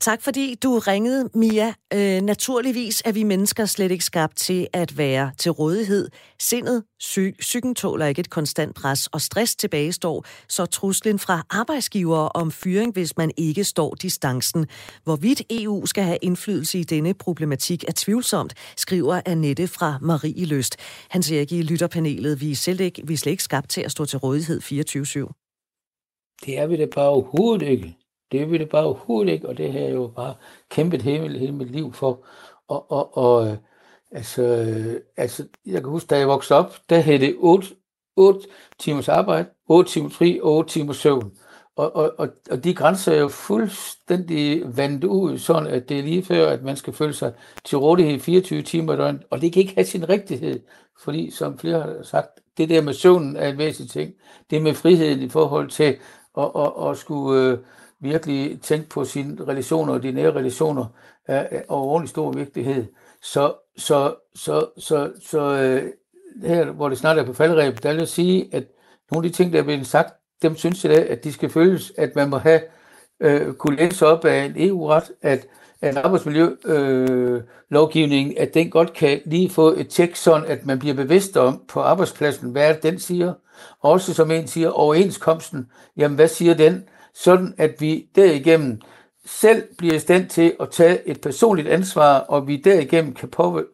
Tak 0.00 0.22
fordi 0.22 0.54
du 0.54 0.78
ringede, 0.78 1.28
Mia. 1.34 1.74
Øh, 1.94 2.22
naturligvis 2.22 3.02
er 3.04 3.12
vi 3.12 3.22
mennesker 3.22 3.64
slet 3.64 3.90
ikke 3.90 4.04
skabt 4.04 4.36
til 4.36 4.66
at 4.72 4.98
være 4.98 5.32
til 5.38 5.50
rådighed. 5.50 6.08
Sindet, 6.40 6.84
psy- 7.02 7.36
psyken 7.38 7.74
tåler 7.74 8.06
ikke 8.06 8.20
et 8.20 8.30
konstant 8.30 8.74
pres, 8.74 9.06
og 9.06 9.20
stress 9.20 9.56
tilbagestår, 9.56 10.24
så 10.48 10.66
truslen 10.66 11.18
fra 11.18 11.46
arbejdsgivere 11.50 12.28
om 12.28 12.50
fyring, 12.50 12.92
hvis 12.92 13.16
man 13.16 13.30
ikke 13.36 13.64
står 13.64 13.94
distancen. 13.94 14.66
Hvorvidt 15.04 15.42
EU 15.50 15.86
skal 15.86 16.04
have 16.04 16.18
indflydelse 16.22 16.78
i 16.78 16.84
denne 16.84 17.14
problematik 17.14 17.84
er 17.88 17.92
tvivlsomt, 17.96 18.54
skriver 18.76 19.20
Annette 19.26 19.68
fra 19.68 19.98
Marie 20.02 20.46
Løst. 20.46 20.76
Han 21.10 21.22
siger 21.22 21.40
ikke 21.40 21.58
i 21.58 21.62
lytterpanelet, 21.62 22.40
vi 22.40 22.50
er, 22.50 22.56
selv 22.56 22.80
ikke, 22.80 23.02
vi 23.06 23.12
er 23.12 23.18
slet 23.18 23.30
ikke 23.30 23.42
skabt 23.42 23.70
til 23.70 23.80
at 23.80 23.90
stå 23.90 24.04
til 24.04 24.18
rådighed 24.18 24.60
24-7. 24.62 26.42
Det 26.44 26.58
er 26.58 26.66
vi 26.66 26.76
da 26.76 26.86
bare 26.86 27.08
overhovedet 27.08 27.68
ikke. 27.68 27.96
Det 28.32 28.50
vil 28.50 28.60
det 28.60 28.68
bare 28.68 28.84
overhovedet 28.84 29.32
ikke, 29.32 29.48
og 29.48 29.58
det 29.58 29.72
har 29.72 29.80
jeg 29.80 29.94
jo 29.94 30.12
bare 30.16 30.34
kæmpet 30.70 31.02
hele, 31.02 31.38
hele 31.38 31.52
mit 31.52 31.70
liv 31.70 31.92
for. 31.92 32.26
Og, 32.68 32.90
og, 32.90 33.16
og 33.16 33.48
øh, 33.48 33.56
altså, 34.10 34.42
øh, 34.42 35.00
altså, 35.16 35.46
jeg 35.66 35.80
kan 35.80 35.90
huske, 35.90 36.06
da 36.06 36.18
jeg 36.18 36.28
voksede 36.28 36.58
op, 36.58 36.76
der 36.90 36.98
hed 36.98 37.18
det 37.18 37.36
8, 37.38 37.68
8 38.16 38.40
timers 38.78 39.08
arbejde, 39.08 39.48
8 39.68 39.90
timer 39.90 40.08
fri 40.08 40.40
og 40.42 40.52
8 40.52 40.70
timers 40.70 40.96
søvn. 40.96 41.32
Og, 41.76 41.96
og, 41.96 42.14
og, 42.18 42.28
og 42.50 42.64
de 42.64 42.74
grænser 42.74 43.12
er 43.12 43.20
jo 43.20 43.28
fuldstændig 43.28 44.76
vandt 44.76 45.04
ud, 45.04 45.38
sådan 45.38 45.66
at 45.66 45.88
det 45.88 45.98
er 45.98 46.02
lige 46.02 46.22
før, 46.22 46.48
at 46.48 46.62
man 46.62 46.76
skal 46.76 46.92
føle 46.92 47.14
sig 47.14 47.32
til 47.64 47.78
rådighed 47.78 48.20
24 48.20 48.62
timer 48.62 48.94
i 48.94 48.96
døgnet, 48.96 49.22
og 49.30 49.40
det 49.40 49.52
kan 49.52 49.60
ikke 49.60 49.74
have 49.74 49.84
sin 49.84 50.08
rigtighed, 50.08 50.60
fordi 50.98 51.30
som 51.30 51.58
flere 51.58 51.80
har 51.80 52.02
sagt, 52.02 52.28
det 52.58 52.68
der 52.68 52.82
med 52.82 52.94
søvnen 52.94 53.36
er 53.36 53.48
en 53.48 53.58
væsentlig 53.58 53.90
ting. 53.90 54.14
Det 54.50 54.62
med 54.62 54.74
friheden 54.74 55.22
i 55.22 55.28
forhold 55.28 55.70
til 55.70 55.98
at, 56.38 56.50
at, 56.56 56.72
at, 56.80 56.90
at 56.90 56.96
skulle 56.96 57.42
øh, 57.42 57.58
virkelig 58.00 58.60
tænke 58.62 58.88
på 58.88 59.04
sine 59.04 59.44
relationer 59.48 59.92
og 59.92 60.02
de 60.02 60.12
nære 60.12 60.34
relationer 60.34 60.86
er, 61.26 61.46
af 61.50 61.64
ordentlig 61.68 62.08
stor 62.08 62.32
vigtighed. 62.32 62.84
Så, 63.22 63.54
så, 63.76 64.14
så, 64.34 64.66
så, 64.78 65.12
så 65.20 65.40
øh, 65.40 65.92
her, 66.48 66.70
hvor 66.70 66.88
det 66.88 66.98
snart 66.98 67.18
er 67.18 67.24
på 67.24 67.32
faldrebet, 67.32 67.82
der 67.82 67.90
vil 67.90 67.98
jeg 67.98 68.08
sige, 68.08 68.48
at 68.52 68.64
nogle 69.10 69.26
af 69.26 69.32
de 69.32 69.36
ting, 69.36 69.52
der 69.52 69.58
er 69.58 69.62
blevet 69.62 69.86
sagt, 69.86 70.14
dem 70.42 70.56
synes 70.56 70.84
jeg, 70.84 70.92
at 70.92 71.24
de 71.24 71.32
skal 71.32 71.50
følges, 71.50 71.92
at 71.98 72.16
man 72.16 72.30
må 72.30 72.38
have 72.38 72.60
øh, 73.20 73.54
kunne 73.54 73.76
læse 73.76 74.06
op 74.06 74.24
af 74.24 74.44
en 74.44 74.52
EU-ret, 74.56 75.12
at, 75.22 75.46
at 75.82 75.96
arbejdsmiljølovgivningen, 75.96 78.34
øh, 78.36 78.42
at 78.42 78.54
den 78.54 78.70
godt 78.70 78.92
kan 78.92 79.20
lige 79.24 79.50
få 79.50 79.68
et 79.68 79.88
tjek, 79.88 80.16
sådan 80.16 80.46
at 80.46 80.66
man 80.66 80.78
bliver 80.78 80.94
bevidst 80.94 81.36
om 81.36 81.62
på 81.68 81.80
arbejdspladsen, 81.80 82.50
hvad 82.50 82.68
er 82.68 82.72
det, 82.72 82.82
den 82.82 82.98
siger. 82.98 83.32
Også 83.80 84.14
som 84.14 84.30
en 84.30 84.46
siger, 84.46 84.70
overenskomsten, 84.70 85.70
jamen 85.96 86.16
hvad 86.16 86.28
siger 86.28 86.54
den? 86.54 86.84
Sådan 87.16 87.54
at 87.58 87.80
vi 87.80 88.08
derigennem 88.16 88.80
selv 89.26 89.62
bliver 89.78 89.94
i 89.94 89.98
stand 89.98 90.28
til 90.28 90.56
at 90.60 90.70
tage 90.70 91.08
et 91.08 91.20
personligt 91.20 91.68
ansvar, 91.68 92.18
og 92.18 92.46
vi 92.46 92.56
derigennem 92.56 93.14
kan 93.14 93.28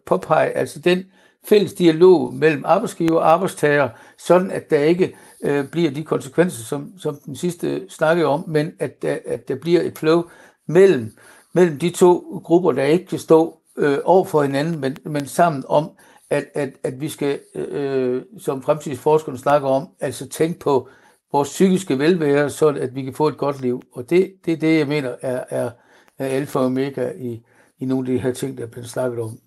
påpege 0.06 0.50
altså 0.50 0.78
den 0.78 1.04
fælles 1.44 1.72
dialog 1.72 2.34
mellem 2.34 2.62
arbejdsgiver 2.66 3.20
og 3.20 3.32
arbejdstager, 3.32 3.88
sådan 4.18 4.50
at 4.50 4.70
der 4.70 4.78
ikke 4.78 5.16
øh, 5.44 5.68
bliver 5.68 5.90
de 5.90 6.04
konsekvenser, 6.04 6.64
som, 6.64 6.92
som 6.98 7.16
den 7.26 7.36
sidste 7.36 7.90
snakkede 7.90 8.26
om, 8.26 8.44
men 8.48 8.72
at 8.78 9.02
der, 9.02 9.18
at 9.26 9.48
der 9.48 9.54
bliver 9.54 9.82
et 9.82 9.98
flow 9.98 10.22
mellem, 10.68 11.16
mellem 11.52 11.78
de 11.78 11.90
to 11.90 12.40
grupper, 12.44 12.72
der 12.72 12.82
ikke 12.82 13.06
kan 13.06 13.18
stå 13.18 13.58
øh, 13.76 13.98
over 14.04 14.24
for 14.24 14.42
hinanden, 14.42 14.80
men, 14.80 14.96
men 15.04 15.26
sammen 15.26 15.64
om, 15.68 15.90
at, 16.30 16.44
at, 16.54 16.70
at 16.84 17.00
vi 17.00 17.08
skal, 17.08 17.40
øh, 17.54 18.14
øh 18.14 18.22
som 18.38 18.62
fremtidsforskerne 18.62 19.38
snakker 19.38 19.68
om, 19.68 19.88
altså 20.00 20.28
tænke 20.28 20.58
på 20.58 20.88
vores 21.32 21.48
psykiske 21.48 21.98
velvære, 21.98 22.50
så 22.50 22.68
at 22.68 22.94
vi 22.94 23.02
kan 23.02 23.14
få 23.14 23.28
et 23.28 23.36
godt 23.36 23.60
liv. 23.60 23.82
Og 23.92 24.10
det, 24.10 24.32
det 24.44 24.52
er 24.52 24.56
det, 24.56 24.78
jeg 24.78 24.88
mener 24.88 25.14
er, 25.20 25.44
er, 25.48 25.70
er 26.18 26.26
alfa 26.26 26.58
og 26.58 26.64
omega 26.64 27.12
i, 27.18 27.42
i 27.78 27.84
nogle 27.84 28.08
af 28.08 28.14
de 28.16 28.22
her 28.22 28.32
ting, 28.32 28.58
der 28.58 28.64
er 28.64 28.68
blevet 28.68 28.90
snakket 28.90 29.20
om. 29.20 29.38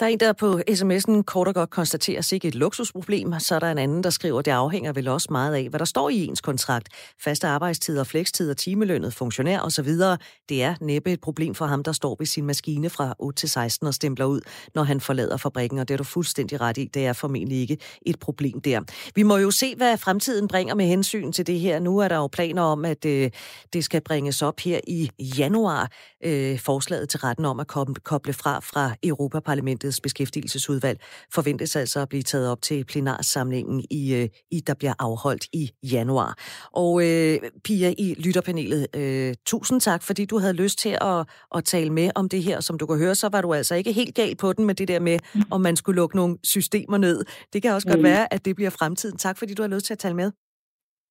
Der 0.00 0.06
er 0.06 0.10
en, 0.10 0.20
der 0.20 0.32
på 0.32 0.60
sms'en 0.70 1.22
kort 1.22 1.48
og 1.48 1.54
godt 1.54 1.70
konstaterer 1.70 2.20
sig 2.20 2.36
ikke 2.36 2.48
et 2.48 2.54
luksusproblem. 2.54 3.32
Så 3.38 3.54
er 3.54 3.58
der 3.58 3.70
en 3.70 3.78
anden, 3.78 4.02
der 4.04 4.10
skriver, 4.10 4.38
at 4.38 4.44
det 4.44 4.50
afhænger 4.50 4.92
vel 4.92 5.08
også 5.08 5.28
meget 5.30 5.54
af, 5.54 5.68
hvad 5.68 5.78
der 5.78 5.84
står 5.84 6.08
i 6.08 6.24
ens 6.24 6.40
kontrakt. 6.40 6.88
Faste 7.24 7.46
arbejdstider, 7.46 8.04
flekstider, 8.04 8.54
timelønnet, 8.54 9.14
funktionær 9.14 9.60
osv. 9.60 9.88
Det 10.48 10.62
er 10.62 10.74
næppe 10.80 11.12
et 11.12 11.20
problem 11.20 11.54
for 11.54 11.66
ham, 11.66 11.82
der 11.82 11.92
står 11.92 12.16
ved 12.18 12.26
sin 12.26 12.46
maskine 12.46 12.90
fra 12.90 13.14
8 13.18 13.40
til 13.40 13.48
16 13.48 13.86
og 13.86 13.94
stempler 13.94 14.24
ud, 14.24 14.40
når 14.74 14.82
han 14.82 15.00
forlader 15.00 15.36
fabrikken. 15.36 15.78
Og 15.78 15.88
det 15.88 15.94
er 15.94 15.98
du 15.98 16.04
fuldstændig 16.04 16.60
ret 16.60 16.78
i. 16.78 16.84
Det 16.94 17.06
er 17.06 17.12
formentlig 17.12 17.60
ikke 17.60 17.78
et 18.06 18.18
problem 18.18 18.60
der. 18.60 18.80
Vi 19.14 19.22
må 19.22 19.36
jo 19.36 19.50
se, 19.50 19.74
hvad 19.76 19.98
fremtiden 19.98 20.48
bringer 20.48 20.74
med 20.74 20.86
hensyn 20.86 21.32
til 21.32 21.46
det 21.46 21.60
her. 21.60 21.78
Nu 21.78 21.98
er 21.98 22.08
der 22.08 22.16
jo 22.16 22.26
planer 22.26 22.62
om, 22.62 22.84
at 22.84 23.04
øh, 23.04 23.30
det 23.72 23.84
skal 23.84 24.00
bringes 24.00 24.42
op 24.42 24.60
her 24.60 24.80
i 24.86 25.10
januar. 25.38 25.90
Øh, 26.24 26.58
forslaget 26.58 27.08
til 27.08 27.20
retten 27.20 27.44
om 27.44 27.60
at 27.60 27.66
koble 28.04 28.32
fra 28.32 28.60
fra 28.60 28.94
Europaparlamentet 29.02 29.89
Folketingets 29.90 30.00
beskæftigelsesudvalg 30.00 30.98
forventes 31.34 31.76
altså 31.76 32.00
at 32.00 32.08
blive 32.08 32.22
taget 32.22 32.48
op 32.50 32.62
til 32.62 32.84
plenarsamlingen, 32.84 33.84
i, 33.90 34.14
øh, 34.14 34.28
i 34.50 34.60
der 34.60 34.74
bliver 34.74 34.94
afholdt 34.98 35.44
i 35.52 35.70
januar. 35.82 36.34
Og 36.72 37.00
øh, 37.02 37.38
Pia 37.64 37.94
i 37.98 38.14
lytterpanelet, 38.24 38.86
øh, 38.96 39.34
tusind 39.46 39.80
tak, 39.80 40.02
fordi 40.02 40.24
du 40.24 40.38
havde 40.38 40.52
lyst 40.52 40.78
til 40.78 40.98
at, 41.00 41.26
at 41.56 41.64
tale 41.64 41.90
med 41.90 42.10
om 42.14 42.28
det 42.28 42.42
her. 42.42 42.60
Som 42.60 42.78
du 42.78 42.86
kan 42.86 42.98
høre, 42.98 43.14
så 43.14 43.28
var 43.32 43.40
du 43.42 43.54
altså 43.54 43.74
ikke 43.74 43.92
helt 43.92 44.14
gal 44.14 44.36
på 44.36 44.52
den 44.52 44.64
med 44.64 44.74
det 44.74 44.88
der 44.88 45.00
med, 45.00 45.18
mm. 45.34 45.42
om 45.50 45.60
man 45.60 45.76
skulle 45.76 45.96
lukke 45.96 46.16
nogle 46.16 46.38
systemer 46.44 46.98
ned. 46.98 47.24
Det 47.52 47.62
kan 47.62 47.72
også 47.72 47.88
mm. 47.88 47.94
godt 47.94 48.02
være, 48.02 48.34
at 48.34 48.44
det 48.44 48.56
bliver 48.56 48.70
fremtiden. 48.70 49.16
Tak, 49.18 49.38
fordi 49.38 49.54
du 49.54 49.62
har 49.62 49.68
lyst 49.68 49.86
til 49.86 49.94
at 49.94 49.98
tale 49.98 50.14
med. 50.14 50.30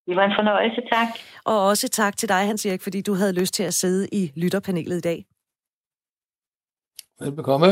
Det 0.08 0.16
var 0.16 0.26
en 0.26 0.36
fornøjelse, 0.40 0.82
tak. 0.94 1.08
Og 1.46 1.68
også 1.68 1.88
tak 1.90 2.18
til 2.18 2.30
dig, 2.30 2.42
Hans 2.48 2.66
Erik, 2.66 2.82
fordi 2.82 3.02
du 3.02 3.14
havde 3.14 3.34
lyst 3.34 3.54
til 3.54 3.64
at 3.64 3.74
sidde 3.74 4.08
i 4.12 4.32
lytterpanelet 4.36 4.98
i 4.98 5.02
dag. 5.02 5.26
Velbekomme. 7.22 7.68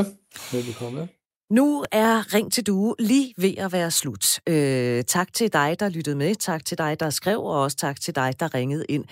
Velbekomme. 0.52 1.08
Nu 1.50 1.86
er 1.92 2.34
Ring 2.34 2.52
til 2.52 2.68
Due 2.68 2.96
lige 3.00 3.34
ved 3.38 3.54
at 3.58 3.72
være 3.72 3.92
slut. 3.92 4.40
Øh, 4.48 5.04
tak 5.04 5.34
til 5.34 5.54
dig, 5.54 5.80
der 5.80 5.90
lyttede 5.90 6.16
med. 6.16 6.36
Tak 6.36 6.66
til 6.66 6.78
dig, 6.78 7.00
der 7.00 7.10
skrev, 7.10 7.40
og 7.40 7.62
også 7.62 7.78
tak 7.78 8.02
til 8.02 8.16
dig, 8.16 8.34
der 8.40 8.54
ringede 8.54 8.86
ind. 8.90 9.06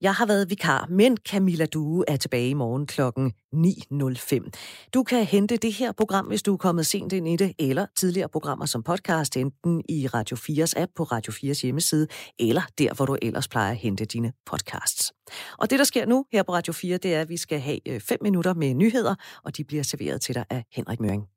Jeg 0.00 0.14
har 0.14 0.26
været 0.26 0.50
vikar, 0.50 0.86
men 0.90 1.16
Camilla 1.16 1.66
Due 1.66 2.04
er 2.08 2.16
tilbage 2.16 2.48
i 2.48 2.54
morgen 2.54 2.86
kl. 2.86 3.00
9.05. 3.00 4.90
Du 4.94 5.02
kan 5.02 5.24
hente 5.24 5.56
det 5.56 5.72
her 5.72 5.92
program, 5.92 6.26
hvis 6.26 6.42
du 6.42 6.52
er 6.52 6.56
kommet 6.56 6.86
sent 6.86 7.12
ind 7.12 7.28
i 7.28 7.36
det, 7.36 7.52
eller 7.58 7.86
tidligere 7.98 8.28
programmer 8.28 8.66
som 8.66 8.82
podcast, 8.82 9.36
enten 9.36 9.82
i 9.88 10.06
Radio 10.06 10.36
4's 10.36 10.72
app 10.76 10.92
på 10.96 11.02
Radio 11.02 11.32
4's 11.32 11.62
hjemmeside, 11.62 12.06
eller 12.38 12.62
der, 12.78 12.94
hvor 12.94 13.06
du 13.06 13.16
ellers 13.22 13.48
plejer 13.48 13.70
at 13.70 13.76
hente 13.76 14.04
dine 14.04 14.32
podcasts. 14.46 15.12
Og 15.58 15.70
det, 15.70 15.78
der 15.78 15.84
sker 15.84 16.06
nu 16.06 16.24
her 16.32 16.42
på 16.42 16.52
Radio 16.52 16.72
4, 16.72 16.96
det 16.98 17.14
er, 17.14 17.20
at 17.20 17.28
vi 17.28 17.36
skal 17.36 17.60
have 17.60 17.88
øh, 17.88 18.00
5 18.00 18.18
minutter 18.22 18.54
med 18.54 18.74
nyheder, 18.74 19.14
og 19.44 19.56
de 19.56 19.64
bliver 19.64 19.82
serveret 19.82 20.20
til 20.20 20.34
dig 20.34 20.44
af 20.50 20.64
Henrik 20.72 21.00
Møring. 21.00 21.35